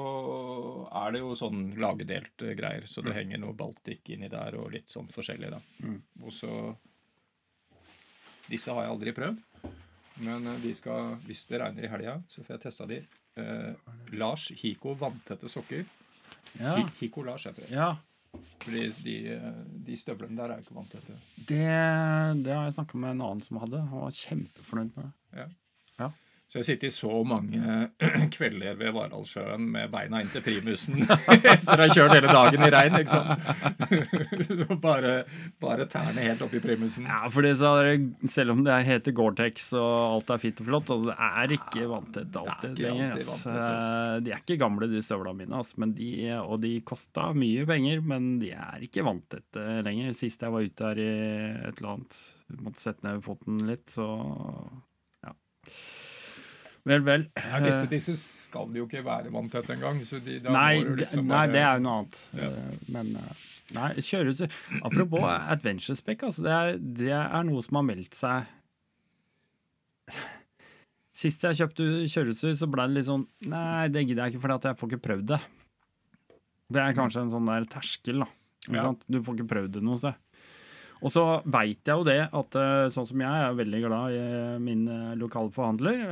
er 0.88 1.16
det 1.16 1.22
jo 1.22 1.34
sånn 1.36 1.74
lagedelt 1.82 2.46
greier, 2.56 2.88
så 2.88 3.04
det 3.04 3.12
mm. 3.12 3.18
henger 3.18 3.42
noe 3.44 3.58
Baltic 3.58 4.12
inni 4.16 4.30
der 4.32 4.56
og 4.60 4.72
litt 4.76 4.92
sånn 4.92 5.10
forskjellig, 5.12 5.52
da. 5.52 5.62
Mm. 5.84 6.00
Og 6.24 6.36
så 6.36 6.52
Disse 8.46 8.70
har 8.70 8.86
jeg 8.86 8.94
aldri 8.94 9.12
prøvd, 9.18 9.40
men 10.22 10.44
de 10.62 10.72
skal, 10.78 11.16
hvis 11.26 11.48
det 11.50 11.58
regner 11.64 11.88
i 11.88 11.90
helga, 11.90 12.20
så 12.30 12.44
får 12.46 12.54
jeg 12.54 12.62
testa 12.68 12.86
de. 12.92 13.00
Eh, 13.42 13.88
Lars 14.22 14.52
Hiko 14.62 14.94
vanntette 15.00 15.50
sokker. 15.50 15.82
Ja. 16.60 16.76
Hiko 17.00 17.24
Lars 17.26 17.48
heter 17.50 17.66
det. 17.66 17.72
Ja. 17.74 17.96
Fordi 18.62 18.84
de, 19.02 19.16
de 19.88 19.98
støvlene 19.98 20.38
der 20.38 20.54
er 20.54 20.62
jo 20.62 20.68
ikke 20.68 20.78
vanntette. 20.78 21.18
Det, 21.36 21.66
det 22.46 22.54
har 22.54 22.68
jeg 22.68 22.78
snakka 22.78 23.02
med 23.02 23.16
en 23.16 23.26
annen 23.32 23.44
som 23.48 23.60
hadde. 23.64 23.82
Han 23.90 24.06
var 24.06 24.16
kjempefornøyd 24.22 24.94
med 24.94 25.08
det. 25.08 25.42
Ja. 25.42 25.48
Så 26.46 26.60
jeg 26.60 26.66
sitter 26.68 26.92
i 26.92 26.94
så 26.94 27.10
mange 27.26 27.78
kvelder 28.36 28.76
ved 28.78 28.94
Varaldsjøen 28.94 29.64
med 29.74 29.90
beina 29.94 30.20
inntil 30.22 30.44
primusen 30.46 31.02
etter 31.06 31.74
å 31.74 31.80
ha 31.82 31.88
kjørt 31.90 32.14
hele 32.14 32.36
dagen 32.36 32.66
i 32.68 32.70
regn. 32.76 32.98
ikke 33.00 33.16
sant? 33.16 34.76
bare, 34.86 35.16
bare 35.62 35.88
tærne 35.90 36.22
helt 36.22 36.44
oppi 36.46 36.62
primusen. 36.62 37.08
Ja, 37.10 37.24
for 37.34 37.46
det, 37.46 37.56
Selv 38.30 38.54
om 38.54 38.62
det 38.68 38.78
heter 38.86 39.16
Gore-Tex 39.18 39.72
og 39.80 39.90
alt 39.90 40.36
er 40.36 40.44
fint 40.46 40.62
og 40.62 40.70
flott, 40.70 40.94
altså 40.94 41.10
det 41.10 41.18
er 41.32 41.56
ikke 41.58 41.90
vanntett 41.90 42.40
alltid 42.44 42.84
lenger. 42.86 43.18
Altså. 43.18 43.58
De 44.26 44.36
er 44.36 44.46
ikke 44.46 44.60
gamle, 44.62 44.92
de 44.92 45.02
støvlene 45.04 45.42
mine, 45.42 45.58
altså, 45.64 45.82
men 45.82 45.98
de, 45.98 46.12
og 46.44 46.62
de 46.64 46.76
kosta 46.86 47.32
mye 47.36 47.66
penger, 47.70 48.06
men 48.06 48.36
de 48.44 48.54
er 48.54 48.86
ikke 48.86 49.06
vanntette 49.08 49.66
lenger. 49.86 50.14
Sist 50.16 50.46
jeg 50.46 50.54
var 50.54 50.66
ute 50.70 50.90
her 50.92 51.02
i 51.02 51.12
et 51.72 51.82
eller 51.82 51.96
annet, 51.98 52.20
måtte 52.62 52.86
sette 52.86 53.08
ned 53.08 53.24
foten 53.26 53.64
litt, 53.66 53.90
så 53.98 54.08
ja. 55.26 55.34
Vel, 56.86 57.02
vel. 57.02 57.24
Ja, 57.34 57.60
disse, 57.64 57.82
eh, 57.88 57.90
disse, 57.90 58.14
skal 58.20 58.76
jo 58.78 58.86
ikke 58.86 59.02
være 59.06 59.32
vanntette 59.34 59.74
engang. 59.74 59.98
De, 60.06 60.36
nei, 60.54 60.84
liksom 61.02 61.26
nei 61.32 61.46
det 61.50 61.64
er 61.64 61.80
jo 61.80 61.86
noe 61.88 61.96
annet. 62.04 62.20
Ja. 62.38 62.50
Eh, 62.52 62.84
men 62.94 63.10
eh, 63.18 63.46
nei, 63.74 63.90
kjøres, 64.06 64.44
Apropos 64.86 65.26
adventure 65.26 65.98
spec, 65.98 66.22
altså, 66.28 66.46
det, 66.46 66.54
er, 66.54 66.78
det 67.02 67.10
er 67.18 67.48
noe 67.50 67.66
som 67.66 67.82
har 67.82 67.88
meldt 67.88 68.18
seg 68.18 68.52
Sist 71.16 71.42
jeg 71.48 71.58
kjøpte 71.58 71.86
kjøreutstyr, 72.12 72.54
så 72.60 72.68
ble 72.70 72.86
det 72.86 73.00
litt 73.00 73.08
sånn 73.08 73.24
Nei, 73.50 73.88
det 73.90 74.04
gidder 74.04 74.28
jeg 74.28 74.36
ikke, 74.36 74.44
for 74.44 74.54
jeg 74.54 74.78
får 74.82 74.92
ikke 74.92 75.06
prøvd 75.08 75.30
det. 75.32 75.40
Det 76.76 76.82
er 76.84 76.98
kanskje 76.98 77.24
en 77.26 77.32
sånn 77.34 77.50
der 77.50 77.66
terskel, 77.72 78.26
da. 78.26 78.30
Ja. 78.74 78.92
Du 79.10 79.22
får 79.24 79.40
ikke 79.40 79.50
prøvd 79.56 79.78
det 79.78 79.84
noe 79.86 79.98
sted. 80.02 80.18
Og 81.04 81.12
så 81.12 81.24
veit 81.52 81.82
jeg 81.86 82.00
jo 82.00 82.06
det 82.08 82.20
at 82.24 82.58
eh, 82.60 82.88
sånn 82.94 83.08
som 83.10 83.24
jeg 83.26 83.48
er 83.48 83.58
veldig 83.58 83.82
glad 83.84 84.16
i 84.16 84.20
eh, 84.22 84.60
min 84.64 84.86
eh, 84.90 85.16
lokale 85.20 85.52
forhandler, 85.54 86.06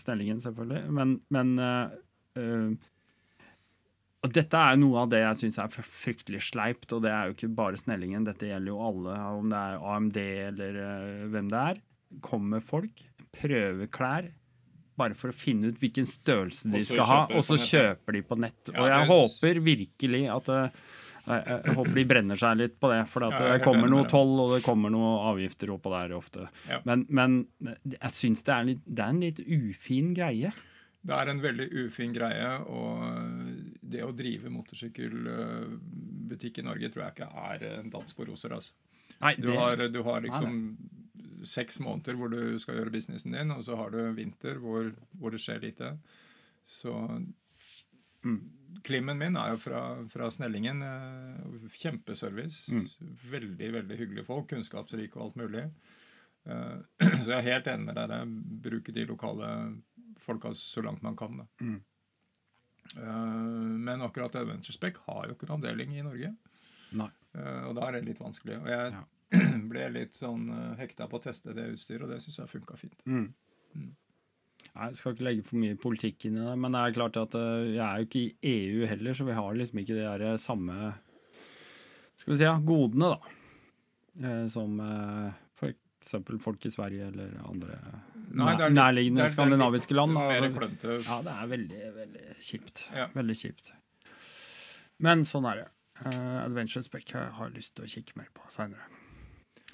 Snellingen 0.00 0.42
selvfølgelig, 0.44 0.82
men, 0.94 1.16
men 1.32 1.56
og 4.24 4.32
dette 4.32 4.56
er 4.56 4.78
noe 4.80 5.02
av 5.02 5.10
det 5.12 5.20
jeg 5.20 5.40
syns 5.42 5.58
er 5.60 5.72
fryktelig 5.74 6.40
sleipt, 6.46 6.88
og 6.96 7.02
det 7.04 7.10
er 7.12 7.28
jo 7.28 7.34
ikke 7.34 7.50
bare 7.58 7.80
Snellingen. 7.80 8.24
Dette 8.24 8.48
gjelder 8.48 8.72
jo 8.72 8.78
alle, 8.80 9.16
om 9.36 9.50
det 9.52 9.58
er 9.60 9.84
AMD 9.92 10.18
eller 10.22 10.78
uh, 10.80 11.26
hvem 11.34 11.50
det 11.52 11.60
er. 11.60 11.82
Kommer 12.24 12.64
folk, 12.64 13.02
prøver 13.36 13.90
klær, 13.92 14.30
bare 14.96 15.18
for 15.18 15.28
å 15.28 15.36
finne 15.36 15.68
ut 15.68 15.80
hvilken 15.82 16.08
størrelse 16.08 16.70
de 16.72 16.80
skal 16.88 17.08
ha, 17.10 17.20
og 17.36 17.44
så 17.44 17.58
kjøper 17.60 18.16
de 18.16 18.24
på 18.24 18.38
nett. 18.40 18.72
Og 18.72 18.88
jeg 18.88 19.10
håper 19.12 19.60
virkelig 19.66 20.22
at 20.32 20.50
uh, 20.54 20.82
jeg, 21.24 21.40
jeg, 21.48 21.72
håper 21.78 21.94
de 21.96 22.02
brenner 22.08 22.36
seg 22.40 22.56
litt 22.60 22.74
på 22.80 22.88
det, 22.92 23.04
for 23.08 23.24
ja, 23.24 23.30
det 23.54 23.62
kommer 23.64 23.88
noe 23.88 24.04
toll 24.10 24.40
og 24.42 24.50
det 24.56 24.62
kommer 24.64 24.90
noe 24.92 25.10
avgifter 25.30 25.70
oppå 25.72 25.88
der 25.94 26.12
ofte. 26.16 26.40
Ja. 26.68 26.78
Men, 26.88 26.98
men, 27.08 27.46
jeg 27.64 28.10
syns 28.12 28.42
det, 28.44 28.54
det, 28.84 29.00
er 29.00 29.08
en 29.08 29.20
litt 29.22 29.40
ufin 29.40 30.14
greie. 30.16 30.52
Det 31.04 31.14
er 31.16 31.26
en 31.32 31.42
veldig 31.44 31.68
ufin 31.84 32.12
greie, 32.16 32.50
og 32.68 33.00
det 33.80 34.02
å 34.04 34.12
drive 34.16 34.50
motorsykkelbutikk 34.52 36.58
i 36.60 36.66
Norge 36.66 36.88
tror 36.92 37.02
jeg 37.06 37.12
ikke 37.16 37.30
er 37.44 37.58
en 37.78 37.90
dans 37.92 38.12
på 38.16 38.24
roser. 38.28 38.50
altså. 38.56 38.72
Nei, 39.20 39.34
det... 39.38 39.46
du, 39.46 39.50
har, 39.56 39.76
du, 39.88 40.02
har, 40.04 40.20
liksom 40.24 40.50
nei, 40.50 40.60
seks 41.48 41.80
måneder 41.84 42.14
hvor 42.20 42.28
du 42.32 42.40
skal 42.60 42.74
gjøre 42.80 42.90
businessen 42.92 43.32
din, 43.36 43.50
og 43.52 43.60
så 43.64 43.72
har 43.80 43.88
du 43.92 44.00
vinter 44.16 44.54
hvor, 44.60 44.84
hvor 45.20 45.30
det 45.32 45.40
skjer 45.44 45.60
lite. 45.64 45.88
Så 46.68 46.92
mm 48.24 48.63
Klimmen 48.82 49.18
min 49.18 49.36
er 49.38 49.54
jo 49.54 49.60
fra, 49.62 49.80
fra 50.10 50.28
Snellingen. 50.32 50.82
Eh, 50.82 51.70
kjempeservice. 51.72 52.72
Mm. 52.72 52.86
Veldig 53.30 53.72
veldig 53.78 53.98
hyggelige 54.00 54.26
folk. 54.26 54.48
Kunnskapsrike 54.50 55.18
og 55.18 55.28
alt 55.28 55.40
mulig. 55.42 55.64
Eh, 56.44 56.76
så 57.22 57.30
jeg 57.30 57.38
er 57.38 57.48
helt 57.50 57.70
enig 57.72 57.88
med 57.88 57.98
deg 58.00 58.12
der. 58.12 58.36
Bruke 58.68 58.94
de 58.96 59.06
lokale 59.10 59.50
folka 60.24 60.54
så 60.56 60.84
langt 60.84 61.04
man 61.04 61.18
kan. 61.20 61.44
Mm. 61.60 61.80
Eh, 62.96 63.42
men 63.88 64.04
akkurat 64.04 64.36
Adventure 64.40 64.76
Spec 64.76 65.00
har 65.06 65.28
jo 65.28 65.36
ikke 65.36 65.50
en 65.50 65.56
avdeling 65.58 65.96
i 65.96 66.06
Norge. 66.06 66.34
Nei. 66.94 67.10
Og 67.34 67.72
da 67.74 67.88
er 67.88 67.96
det 67.96 68.04
litt 68.06 68.20
vanskelig. 68.22 68.60
Og 68.62 68.68
jeg 68.70 68.92
ja. 68.94 69.04
ble 69.72 69.88
litt 69.90 70.14
sånn 70.14 70.46
hekta 70.78 71.08
på 71.10 71.18
å 71.18 71.24
teste 71.24 71.56
det 71.56 71.72
utstyret, 71.72 72.06
og 72.06 72.12
det 72.12 72.20
syns 72.22 72.38
jeg 72.38 72.52
funka 72.52 72.78
fint. 72.78 73.00
Mm. 73.10 73.32
Jeg 74.72 74.98
skal 74.98 75.14
ikke 75.14 75.26
legge 75.28 75.46
for 75.46 75.60
mye 75.60 75.78
politikk 75.78 76.26
inn 76.28 76.40
i 76.40 76.44
det, 76.46 76.54
men 76.58 76.74
det 76.74 76.80
er 76.82 76.96
klart 76.96 77.18
at 77.20 77.36
uh, 77.38 77.62
jeg 77.68 77.82
er 77.84 78.00
jo 78.00 78.08
ikke 78.08 78.22
i 78.24 78.54
EU 78.54 78.88
heller, 78.90 79.16
så 79.16 79.26
vi 79.28 79.36
har 79.36 79.58
liksom 79.58 79.80
ikke 79.82 79.98
de 79.98 80.06
der 80.06 80.40
samme 80.42 80.94
skal 82.14 82.32
vi 82.32 82.38
si, 82.40 82.50
godene, 82.66 83.12
da. 83.14 83.36
Uh, 84.24 84.44
som 84.50 84.80
f.eks. 84.80 85.54
for 85.58 85.72
eksempel 85.74 86.40
folk 86.42 86.66
i 86.66 86.72
Sverige 86.74 87.10
eller 87.10 87.38
andre 87.48 87.78
Nei, 88.34 88.50
litt, 88.54 88.66
nærliggende 88.74 89.28
skandinaviske 89.30 89.94
land. 89.94 90.18
Altså, 90.18 90.50
ja, 90.96 91.20
det 91.22 91.34
er 91.36 91.48
veldig, 91.52 91.80
veldig 92.00 92.26
kjipt. 92.42 92.86
Ja. 92.94 93.06
Veldig 93.14 93.38
kjipt. 93.38 93.70
Men 95.04 95.22
sånn 95.28 95.46
er 95.50 95.62
det. 95.62 95.70
Adventure 96.42 96.82
Spec 96.82 97.14
har 97.14 97.30
jeg 97.46 97.54
lyst 97.60 97.76
til 97.76 97.86
å 97.86 97.92
kikke 97.94 98.18
mer 98.18 98.30
på 98.34 98.50
seinere. 98.50 98.90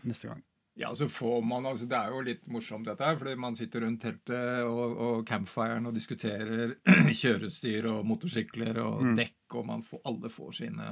Neste 0.05 0.33
gang. 0.33 0.45
Ja, 0.81 0.95
så 0.97 1.09
får 1.09 1.43
man, 1.43 1.67
altså 1.69 1.85
Det 1.85 1.97
er 1.97 2.13
jo 2.15 2.23
litt 2.25 2.47
morsomt, 2.49 2.87
dette 2.89 3.05
her, 3.05 3.19
fordi 3.21 3.35
man 3.37 3.57
sitter 3.59 3.83
rundt 3.85 4.01
teltet 4.01 4.63
og, 4.65 4.95
og 4.97 5.27
campfiren 5.29 5.91
og 5.91 5.93
diskuterer 5.93 6.73
kjørestyr 7.21 7.89
og 7.91 8.07
motorsykler 8.09 8.81
og 8.81 9.03
mm. 9.11 9.13
dekk, 9.19 9.59
og 9.61 9.67
man 9.69 9.85
får, 9.85 10.01
alle 10.09 10.31
får 10.33 10.57
sine, 10.63 10.89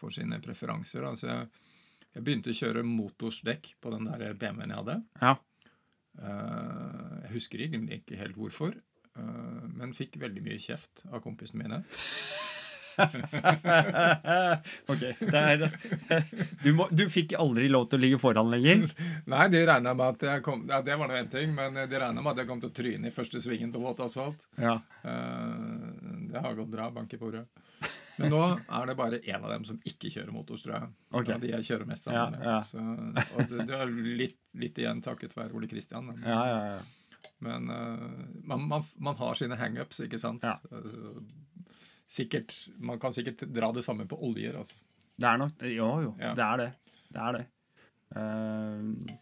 får 0.00 0.16
sine 0.18 0.40
preferanser. 0.44 1.06
Altså, 1.08 1.30
jeg, 1.32 1.64
jeg, 2.10 2.26
begynte 2.26 2.52
å 2.52 2.58
kjøre 2.60 2.84
motorsdekk 2.90 3.72
på 3.80 3.94
den 3.96 4.10
der 4.10 4.36
BMW-en 4.36 4.76
jeg 4.76 4.82
hadde. 4.82 5.00
Ja. 5.22 5.34
Uh, 6.20 7.22
jeg 7.24 7.36
husker 7.38 7.64
egentlig 7.64 8.02
ikke 8.02 8.20
helt 8.20 8.36
hvorfor, 8.36 8.76
uh, 9.16 9.64
men 9.80 9.96
fikk 9.96 10.20
veldig 10.20 10.44
mye 10.44 10.60
kjeft 10.60 11.06
av 11.08 11.24
kompisene 11.24 11.64
mine. 11.64 11.80
ok. 14.92 15.02
Er, 15.34 15.64
du, 16.62 16.70
må, 16.76 16.86
du, 16.90 17.04
fikk 17.12 17.34
aldri 17.38 17.68
lov 17.72 17.88
til 17.90 17.98
å 17.98 18.04
ligge 18.04 18.20
foran 18.22 18.50
lenger? 18.52 18.86
Nei, 19.32 19.48
de 19.52 19.64
regna 19.66 19.94
med 19.96 20.06
at 20.14 20.26
jeg 20.28 20.44
kom 20.46 20.64
ja, 20.70 20.80
Det 20.84 20.96
var 21.00 21.10
nå 21.10 21.18
én 21.18 21.30
ting, 21.32 21.54
men 21.56 21.74
de 21.76 21.98
regna 21.98 22.20
med 22.20 22.32
at 22.34 22.42
jeg 22.42 22.50
kom 22.50 22.62
til 22.62 22.72
å 22.72 22.76
tryne 22.78 23.10
i 23.10 23.14
første 23.14 23.42
svingen 23.42 23.72
på 23.74 23.82
våt 23.82 24.02
asfalt. 24.04 24.48
Ja. 24.60 24.78
Uh, 25.04 26.28
det 26.30 26.40
har 26.44 26.58
gått 26.58 26.72
bra. 26.72 26.90
Bank 26.94 27.14
i 27.16 27.20
bordet. 27.20 27.46
Men 28.16 28.30
nå 28.30 28.42
er 28.46 28.86
det 28.86 28.94
bare 28.98 29.18
én 29.26 29.40
av 29.40 29.50
dem 29.50 29.64
som 29.66 29.78
ikke 29.88 30.10
kjører 30.12 30.34
motor, 30.34 30.58
tror 30.60 30.74
jeg. 30.76 30.90
Okay. 31.20 31.38
de 31.42 31.50
jeg 31.56 31.68
kjører 31.68 31.88
mest 31.88 32.06
sammen 32.06 32.36
med. 32.36 32.44
Ja, 32.46 32.58
Så, 32.66 32.78
og 32.78 33.48
det, 33.50 33.66
det, 33.70 33.80
er 33.80 33.94
litt, 34.20 34.38
litt 34.60 34.78
igjen 34.78 35.02
takket 35.04 35.34
være 35.36 35.56
Ole 35.58 35.70
Kristian. 35.70 36.06
Men, 36.10 36.22
ja, 36.22 36.42
ja, 36.50 36.60
ja. 36.76 37.24
men 37.46 37.72
uh, 37.72 38.20
man, 38.46 38.68
man, 38.70 38.86
man, 39.02 39.18
har 39.18 39.40
sine 39.40 39.58
hangups, 39.58 40.04
ikke 40.06 40.20
sant? 40.22 40.46
Sikkert, 42.10 42.52
Man 42.78 43.00
kan 43.00 43.12
sikkert 43.12 43.40
dra 43.50 43.72
det 43.72 43.84
samme 43.84 44.06
på 44.06 44.18
oljer. 44.22 44.56
altså. 44.58 44.76
Det 45.16 45.28
er 45.28 45.38
nok 45.38 45.62
Jo, 45.62 45.90
jo. 46.02 46.14
Ja. 46.18 46.34
Det 46.34 46.44
er 46.44 46.56
det. 46.62 46.70
Det 47.14 47.20
er 47.22 47.38
det. 47.38 47.44
Uh, 48.14 49.16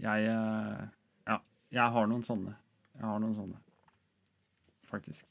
jeg 0.00 0.28
uh, 0.30 0.86
Ja, 1.26 1.40
jeg 1.70 1.96
har 1.96 2.06
noen 2.10 2.22
sånne. 2.26 2.54
Jeg 2.98 3.06
har 3.06 3.20
noen 3.22 3.34
sånne. 3.34 3.58
Faktisk. 4.90 5.26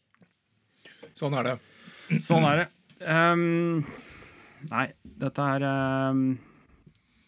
Sånn 1.17 1.35
er 1.37 1.49
det. 1.49 1.55
Sånn 2.25 2.45
er 2.47 2.63
det. 2.63 2.67
Um, 2.99 3.83
nei, 4.71 4.89
dette 5.03 5.45
er 5.55 5.63
um, 6.11 6.23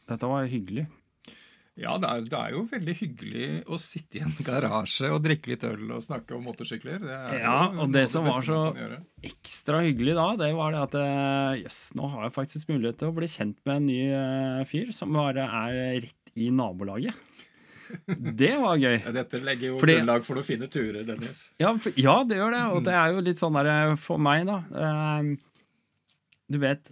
Dette 0.09 0.28
var 0.28 0.49
hyggelig. 0.51 0.88
Ja, 1.80 1.95
det 2.01 2.07
er, 2.09 2.24
det 2.28 2.36
er, 2.36 2.49
jo 2.51 2.61
veldig 2.67 2.93
hyggelig 2.99 3.45
å 3.72 3.78
sitte 3.80 4.19
i 4.19 4.24
en 4.26 4.34
garasje 4.47 5.07
og 5.13 5.22
drikke 5.24 5.53
litt 5.53 5.63
øl 5.67 5.86
og 5.95 6.03
snakke 6.03 6.36
om 6.36 6.43
motorsykler. 6.49 7.05
ja, 7.39 7.57
og 7.72 7.93
det 7.95 8.07
som 8.11 8.28
var 8.28 8.43
så 8.45 8.59
ekstra 9.24 9.80
hyggelig 9.86 10.17
da, 10.17 10.28
det 10.41 10.51
var 10.57 10.76
det 10.76 10.82
at 10.84 10.97
jøss, 11.61 11.63
yes, 11.63 11.82
nå 11.97 12.09
har 12.11 12.28
jeg 12.28 12.36
faktisk 12.36 12.74
mulighet 12.74 12.99
til 13.01 13.11
å 13.11 13.15
bli 13.15 13.30
kjent 13.32 13.59
med 13.63 13.78
en 13.78 13.88
ny 13.88 14.01
uh, 14.11 14.65
fyr 14.67 14.91
som 14.95 15.15
bare 15.15 15.47
er 15.47 16.01
rett 16.03 16.36
i 16.36 16.51
nabolaget. 16.53 17.15
Det 18.07 18.53
var 18.59 18.80
gøy. 18.80 18.97
Ja, 19.01 19.11
dette 19.15 19.39
legger 19.43 19.74
jo 19.74 19.80
Fordi, 19.82 19.97
grunnlag 19.99 20.24
for 20.24 20.39
noen 20.39 20.47
fine 20.47 20.67
turer, 20.72 21.01
Dennis. 21.07 21.49
Ja, 21.59 21.74
ja, 21.99 22.22
det 22.28 22.38
gjør 22.39 22.55
det. 22.55 22.61
Og 22.76 22.86
det 22.86 22.93
er 22.95 23.15
jo 23.15 23.24
litt 23.26 23.41
sånn 23.41 23.57
der 23.57 23.97
for 23.99 24.22
meg, 24.22 24.47
da. 24.47 24.61
Du 26.51 26.59
vet 26.61 26.91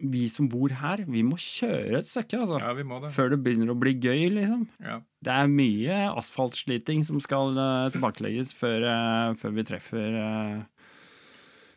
vi 0.00 0.24
som 0.32 0.48
bor 0.50 0.72
her, 0.80 1.02
vi 1.08 1.22
må 1.26 1.36
kjøre 1.40 2.00
et 2.00 2.08
stykke, 2.08 2.40
altså. 2.40 2.58
Ja, 2.62 2.72
vi 2.76 2.84
må 2.88 3.00
det. 3.02 3.12
Før 3.14 3.32
det 3.34 3.40
begynner 3.44 3.72
å 3.72 3.78
bli 3.78 3.92
gøy, 4.00 4.26
liksom. 4.32 4.66
Ja. 4.84 4.98
Det 5.24 5.34
er 5.34 5.52
mye 5.52 5.98
asfaltsliting 6.16 7.04
som 7.06 7.20
skal 7.22 7.58
uh, 7.58 7.88
tilbakelegges 7.92 8.54
før, 8.56 8.86
uh, 8.88 9.38
før, 9.40 9.54
vi 9.58 9.66
treffer 9.68 10.16
uh, 10.16 10.86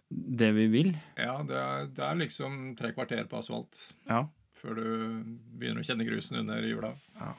det 0.09 0.51
vi 0.55 0.69
vil. 0.71 0.93
Ja, 1.19 1.41
det 1.47 1.59
er, 1.59 1.89
det 1.91 2.05
er, 2.07 2.21
liksom 2.21 2.61
tre 2.79 2.93
kvarter 2.95 3.27
på 3.29 3.41
asfalt 3.41 3.87
ja. 4.07 4.23
før 4.59 4.79
du 4.79 4.87
begynner 5.59 5.83
å 5.83 5.87
kjenne 5.87 6.07
grusen 6.07 6.39
under 6.43 6.63
hjula. 6.67 6.93
Ja. 7.19 7.33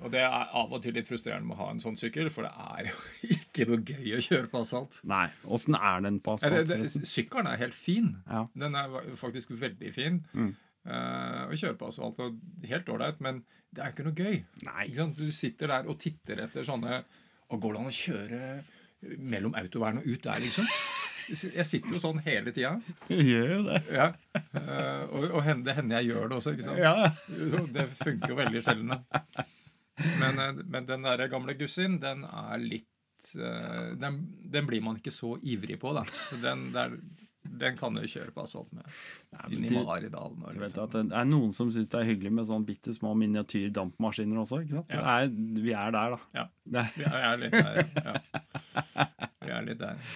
Og 0.00 0.12
det 0.14 0.22
er 0.24 0.52
av 0.56 0.72
og 0.72 0.80
til 0.80 0.94
litt 0.96 1.08
frustrerende 1.08 1.48
med 1.48 1.58
å 1.58 1.60
ha 1.60 1.68
en 1.74 1.82
sånn 1.82 1.98
sykkel, 2.00 2.30
for 2.32 2.46
det 2.46 2.52
er 2.56 2.88
jo 2.88 2.96
ikke 3.36 3.66
noe 3.68 3.84
gøy 3.84 4.16
å 4.16 4.22
kjøre 4.24 4.50
på 4.52 4.62
asfalt. 4.64 5.00
Nei, 5.08 5.26
Åssen 5.44 5.76
er 5.76 6.04
den 6.06 6.20
på 6.24 6.36
asfalt? 6.36 6.72
Sykkelen 7.08 7.50
er 7.50 7.60
helt 7.60 7.76
fin. 7.76 8.14
Ja. 8.30 8.46
Den 8.64 8.78
er 8.80 8.96
faktisk 9.20 9.52
veldig 9.60 9.94
fin. 9.96 10.22
Mm. 10.32 10.52
Uh, 10.88 11.50
å 11.52 11.56
kjøre 11.60 11.76
på 11.76 11.90
asfalt 11.90 12.20
og 12.24 12.38
helt 12.70 12.88
ålreit, 12.88 13.20
men 13.24 13.42
det 13.76 13.84
er 13.84 13.92
ikke 13.92 14.06
noe 14.08 14.16
gøy. 14.16 14.40
Nei. 14.66 14.86
Du 15.18 15.26
sitter 15.34 15.74
der 15.74 15.90
og 15.90 16.00
titter 16.00 16.46
etter 16.46 16.64
sånne 16.66 17.02
Og 17.52 17.60
går 17.62 17.74
det 17.74 17.80
an 17.82 17.90
å 17.90 17.94
kjøre 17.94 18.40
mellom 19.20 19.54
autovern 19.58 20.00
og 20.00 20.08
ut 20.08 20.24
der, 20.24 20.40
liksom? 20.42 20.66
Jeg 21.30 21.66
sitter 21.68 21.94
jo 21.94 22.00
sånn 22.02 22.18
hele 22.24 22.50
tida. 22.50 22.72
Gjør 23.06 23.52
jo 23.52 23.60
det. 23.68 23.80
Ja. 23.94 24.08
Uh, 24.56 25.04
og, 25.14 25.26
og 25.38 25.62
det 25.62 25.76
hender 25.76 26.00
jeg 26.00 26.10
gjør 26.10 26.30
det 26.32 26.38
også. 26.40 26.54
ikke 26.56 26.66
sant? 26.66 26.80
Ja. 26.82 27.12
Så 27.52 27.60
det 27.70 27.86
funker 28.00 28.32
jo 28.32 28.38
veldig 28.40 28.62
sjelden. 28.66 28.96
Men, 30.20 30.38
eh, 30.38 30.62
men 30.64 30.86
den 30.88 31.06
der 31.06 31.26
gamle 31.32 31.56
Gussin, 31.58 31.98
den 32.02 32.24
er 32.26 32.60
litt 32.62 32.86
uh, 33.36 33.96
den, 34.00 34.22
den, 34.52 34.68
blir 34.68 34.84
man 34.84 35.00
ikke 35.00 35.12
så 35.14 35.36
ivrig 35.42 35.80
på, 35.80 35.92
da. 35.96 36.04
Så 36.28 36.38
den, 36.42 36.68
der, 36.74 36.94
den 37.42 37.76
kan 37.78 37.96
du 37.96 38.04
kjøre 38.04 38.32
på 38.34 38.44
asfalt 38.44 38.70
med. 38.76 38.86
Nei, 39.36 39.50
i 39.58 39.72
Maridalen. 39.74 40.44
Vet 40.60 40.78
at 40.80 40.96
det 40.96 41.04
er 41.16 41.28
noen 41.28 41.52
som 41.56 41.72
syns 41.74 41.92
det 41.92 42.00
er 42.00 42.08
hyggelig 42.12 42.32
med 42.38 42.48
sånn 42.48 42.66
bitte 42.68 42.94
små 42.96 43.14
miniatyrdampmaskiner 43.20 44.42
også. 44.44 44.62
ikke 44.64 44.80
sant? 44.80 44.94
Ja. 44.94 45.18
Er, 45.18 45.34
vi 45.66 45.74
er 45.76 45.96
der, 45.96 46.16
da. 46.16 46.20
Ja, 46.40 46.86
vi 46.96 47.10
er 47.10 47.44
litt 47.44 47.58
der. 47.58 47.82
Ja. 48.00 48.16
Vi 49.40 49.54
er 49.56 49.68
litt 49.68 49.80
der. 49.82 50.10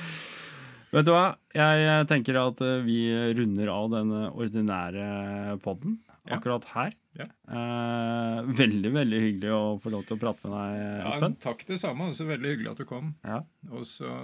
Vet 0.94 1.06
du 1.08 1.10
hva? 1.10 1.24
Jeg 1.56 2.04
tenker 2.06 2.36
at 2.38 2.60
eh, 2.62 2.84
vi 2.86 2.98
runder 3.34 3.70
av 3.72 3.88
den 3.96 4.12
ordinære 4.30 5.56
poden 5.64 5.96
akkurat 6.30 6.68
her. 6.70 6.92
Ja. 7.14 7.26
Eh, 7.48 8.38
veldig 8.58 8.90
veldig 8.94 9.18
hyggelig 9.22 9.50
å 9.54 9.62
få 9.82 9.92
lov 9.94 10.06
til 10.08 10.16
å 10.16 10.20
prate 10.22 10.50
med 10.50 10.54
deg, 10.56 10.86
Espen. 11.08 11.36
Ja, 11.36 11.42
takk 11.46 11.66
det 11.68 11.78
samme. 11.82 12.08
Også 12.10 12.26
veldig 12.28 12.54
hyggelig 12.54 12.72
at 12.72 12.82
du 12.82 12.86
kom. 12.90 13.12
Ja. 13.22 13.40
Og 13.70 13.84
så, 13.88 14.14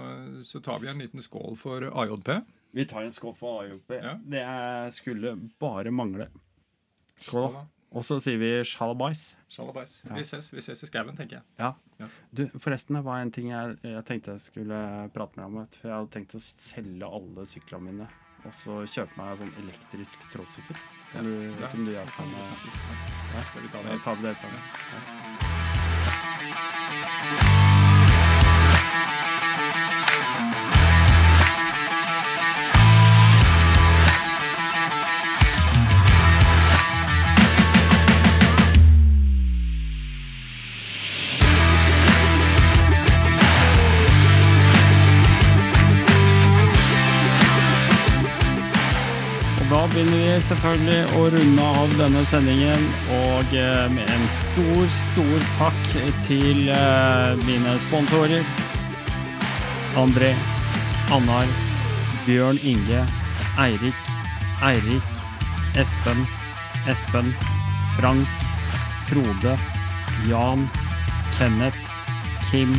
så, 0.47 0.63
tar 0.63 0.81
vi 0.83 0.91
en 0.91 1.03
liten 1.03 1.23
skål 1.23 1.55
for 1.59 1.87
AJP. 1.87 2.33
Vi 2.75 2.87
tar 2.87 3.05
en 3.07 3.13
skål 3.15 3.35
for 3.39 3.63
AJP. 3.63 3.93
Ja. 3.99 4.15
Det 4.35 4.47
skulle 4.97 5.37
bare 5.61 5.93
mangle. 5.95 6.27
Skål. 7.21 7.61
Og 7.91 8.05
så 8.07 8.15
sier 8.23 8.39
vi 8.39 8.49
sjalabais. 8.63 9.33
Sjalabais. 9.51 9.97
Ja. 10.05 10.15
Vi 10.15 10.23
ses 10.23 10.47
vi 10.53 10.63
ses 10.63 10.79
i 10.83 10.87
skauen, 10.87 11.15
tenker 11.17 11.41
jeg. 11.41 11.47
Ja. 11.59 11.73
ja. 11.99 12.07
Du, 12.31 12.45
forresten, 12.55 12.95
det 12.95 13.03
var 13.07 13.19
en 13.19 13.33
ting 13.35 13.49
jeg, 13.51 13.75
jeg, 13.83 14.03
tenkte 14.07 14.37
jeg 14.37 14.43
skulle 14.45 14.79
prate 15.15 15.35
med 15.35 15.43
deg 15.43 15.49
om. 15.49 15.73
For 15.75 15.91
jeg 15.91 15.97
hadde 15.97 16.13
tenkt 16.15 16.37
å 16.39 16.43
selge 16.43 17.15
alle 17.19 17.47
syklene 17.51 17.87
mine 17.89 18.11
og 18.45 18.53
så 18.57 18.73
kjøpe 18.89 19.13
meg 19.19 19.27
en 19.31 19.39
sånn 19.43 19.55
elektrisk 19.63 20.17
trådsykkel. 20.33 20.77
Kan 21.11 21.27
du, 21.27 21.33
ja. 21.49 21.67
kan 21.67 21.81
du 21.85 21.91
hjelpe 21.93 22.21
meg 22.25 22.29
med 22.35 22.45
ja. 23.35 23.41
Skal 23.49 23.61
vi 23.61 23.69
ta 23.73 23.79
det? 23.87 23.97
Ta 24.05 24.11
det 24.21 24.35
sammen. 24.41 24.61
Ja. 27.55 27.60
Begynner 50.01 50.21
vi 50.33 50.41
selvfølgelig 50.41 51.01
å 51.13 51.23
runde 51.29 51.65
av 51.77 51.91
denne 51.99 52.21
sendingen. 52.25 52.85
Og 53.13 53.51
eh, 53.53 53.83
med 53.93 54.07
en 54.09 54.23
stor, 54.33 54.85
stor 54.97 55.43
takk 55.59 55.81
til 56.25 56.71
eh, 56.73 57.41
mine 57.45 57.75
sponsorer. 57.83 58.47
André, 60.01 60.31
Annar, 61.13 61.45
Bjørn 62.25 62.57
Inge, 62.65 63.03
Eirik, 63.61 64.09
Eirik, 64.65 65.21
Espen, 65.77 66.23
Espen, 66.89 67.29
Frank, 67.93 68.25
Frode, 69.05 69.53
Jan, 70.25 70.65
Kenneth, 71.37 71.93
Kim, 72.49 72.73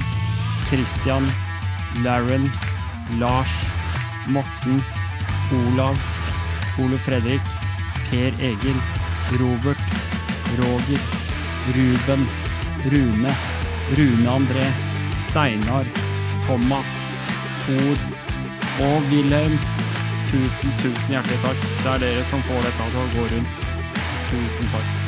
Christian, 0.67 1.31
Laren, 2.03 2.51
Lars, 3.21 3.55
Morten, 4.27 4.83
Olav, 5.53 6.22
Ole 6.81 6.99
Fredrik, 6.99 7.43
Per 8.09 8.33
Egil, 8.41 8.79
Robert, 9.41 9.83
Roger, 10.61 11.01
Ruben, 11.77 12.27
Rune, 12.85 13.35
Rune 13.97 14.29
André, 14.29 14.67
Steinar, 15.29 15.87
Thomas, 16.47 16.97
Thor 17.65 17.97
og 18.89 19.13
Wilhelm. 19.13 19.59
Tusen, 20.33 20.73
tusen 20.81 21.13
hjertelig 21.13 21.39
takk. 21.45 21.65
Det 21.85 21.91
er 21.93 22.05
dere 22.07 22.25
som 22.25 22.43
får 22.49 22.65
dette 22.65 22.91
til 22.91 23.01
å 23.03 23.09
gå 23.17 23.27
rundt. 23.35 23.65
Tusen 24.33 24.71
takk. 24.73 25.01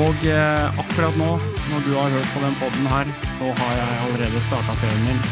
Og 0.00 0.26
eh, 0.28 0.80
akkurat 0.80 1.16
nå, 1.18 1.30
når 1.72 1.86
du 1.86 1.94
har 1.96 2.12
hørt 2.14 2.34
på 2.34 2.42
den 2.44 2.58
poden 2.60 2.90
her, 2.92 3.14
så 3.38 3.54
har 3.62 3.78
jeg 3.80 4.02
allerede 4.06 4.44
starta 4.46 4.76
ferien 4.82 5.06
min. 5.08 5.24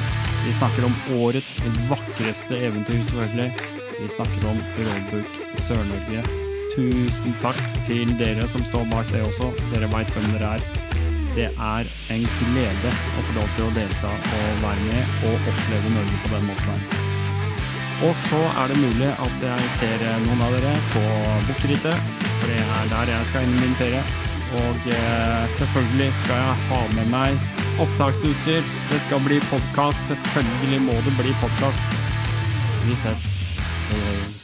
Vi 0.46 0.54
snakker 0.56 0.88
om 0.88 0.96
årets 1.20 1.58
vakreste 1.90 2.58
eventyr, 2.66 3.04
selvfølgelig. 3.04 3.77
Vi 4.00 4.08
snakker 4.08 4.46
om 4.46 4.58
Roadbook 4.78 5.30
Sør-Norge. 5.66 6.20
Tusen 6.76 7.32
takk 7.42 7.58
til 7.86 8.10
dere 8.20 8.44
som 8.50 8.62
står 8.66 8.84
bak 8.92 9.08
det 9.10 9.24
også. 9.26 9.48
Dere 9.72 9.88
veit 9.90 10.12
hvem 10.14 10.28
dere 10.36 10.52
er. 10.54 10.66
Det 11.34 11.48
er 11.50 11.88
en 12.14 12.26
glede 12.38 12.92
å 12.92 13.24
få 13.26 13.34
lov 13.40 13.48
til 13.56 13.66
å 13.66 13.72
delta 13.74 14.12
og 14.38 14.60
være 14.62 14.84
med 14.86 15.16
og 15.26 15.48
oppleve 15.50 15.90
Norge 15.96 16.20
på 16.22 16.30
den 16.34 16.46
måten 16.46 16.70
her. 16.70 17.06
Og 18.06 18.14
så 18.28 18.42
er 18.62 18.70
det 18.70 18.78
mulig 18.84 19.08
at 19.10 19.42
jeg 19.48 19.72
ser 19.80 20.04
noen 20.26 20.44
av 20.46 20.54
dere 20.54 20.74
på 20.92 21.02
Bukkerittet, 21.48 22.12
for 22.28 22.52
det 22.52 22.60
er 22.62 22.92
der 22.92 23.10
jeg 23.16 23.30
skal 23.32 23.48
inn 23.48 23.56
min 23.58 23.74
ferie. 23.80 24.04
Og 24.60 24.86
eh, 24.94 25.48
selvfølgelig 25.56 26.12
skal 26.20 26.44
jeg 26.44 26.60
ha 26.68 26.78
med 26.94 27.10
meg 27.12 27.82
opptaksutstyr. 27.82 28.62
Det 28.92 29.02
skal 29.08 29.26
bli 29.26 29.42
podkast. 29.50 30.06
Selvfølgelig 30.12 30.80
må 30.86 31.02
det 31.08 31.16
bli 31.18 31.34
podkast. 31.42 31.98
Vi 32.86 32.94
ses. 33.02 33.26
Bye. 33.88 34.37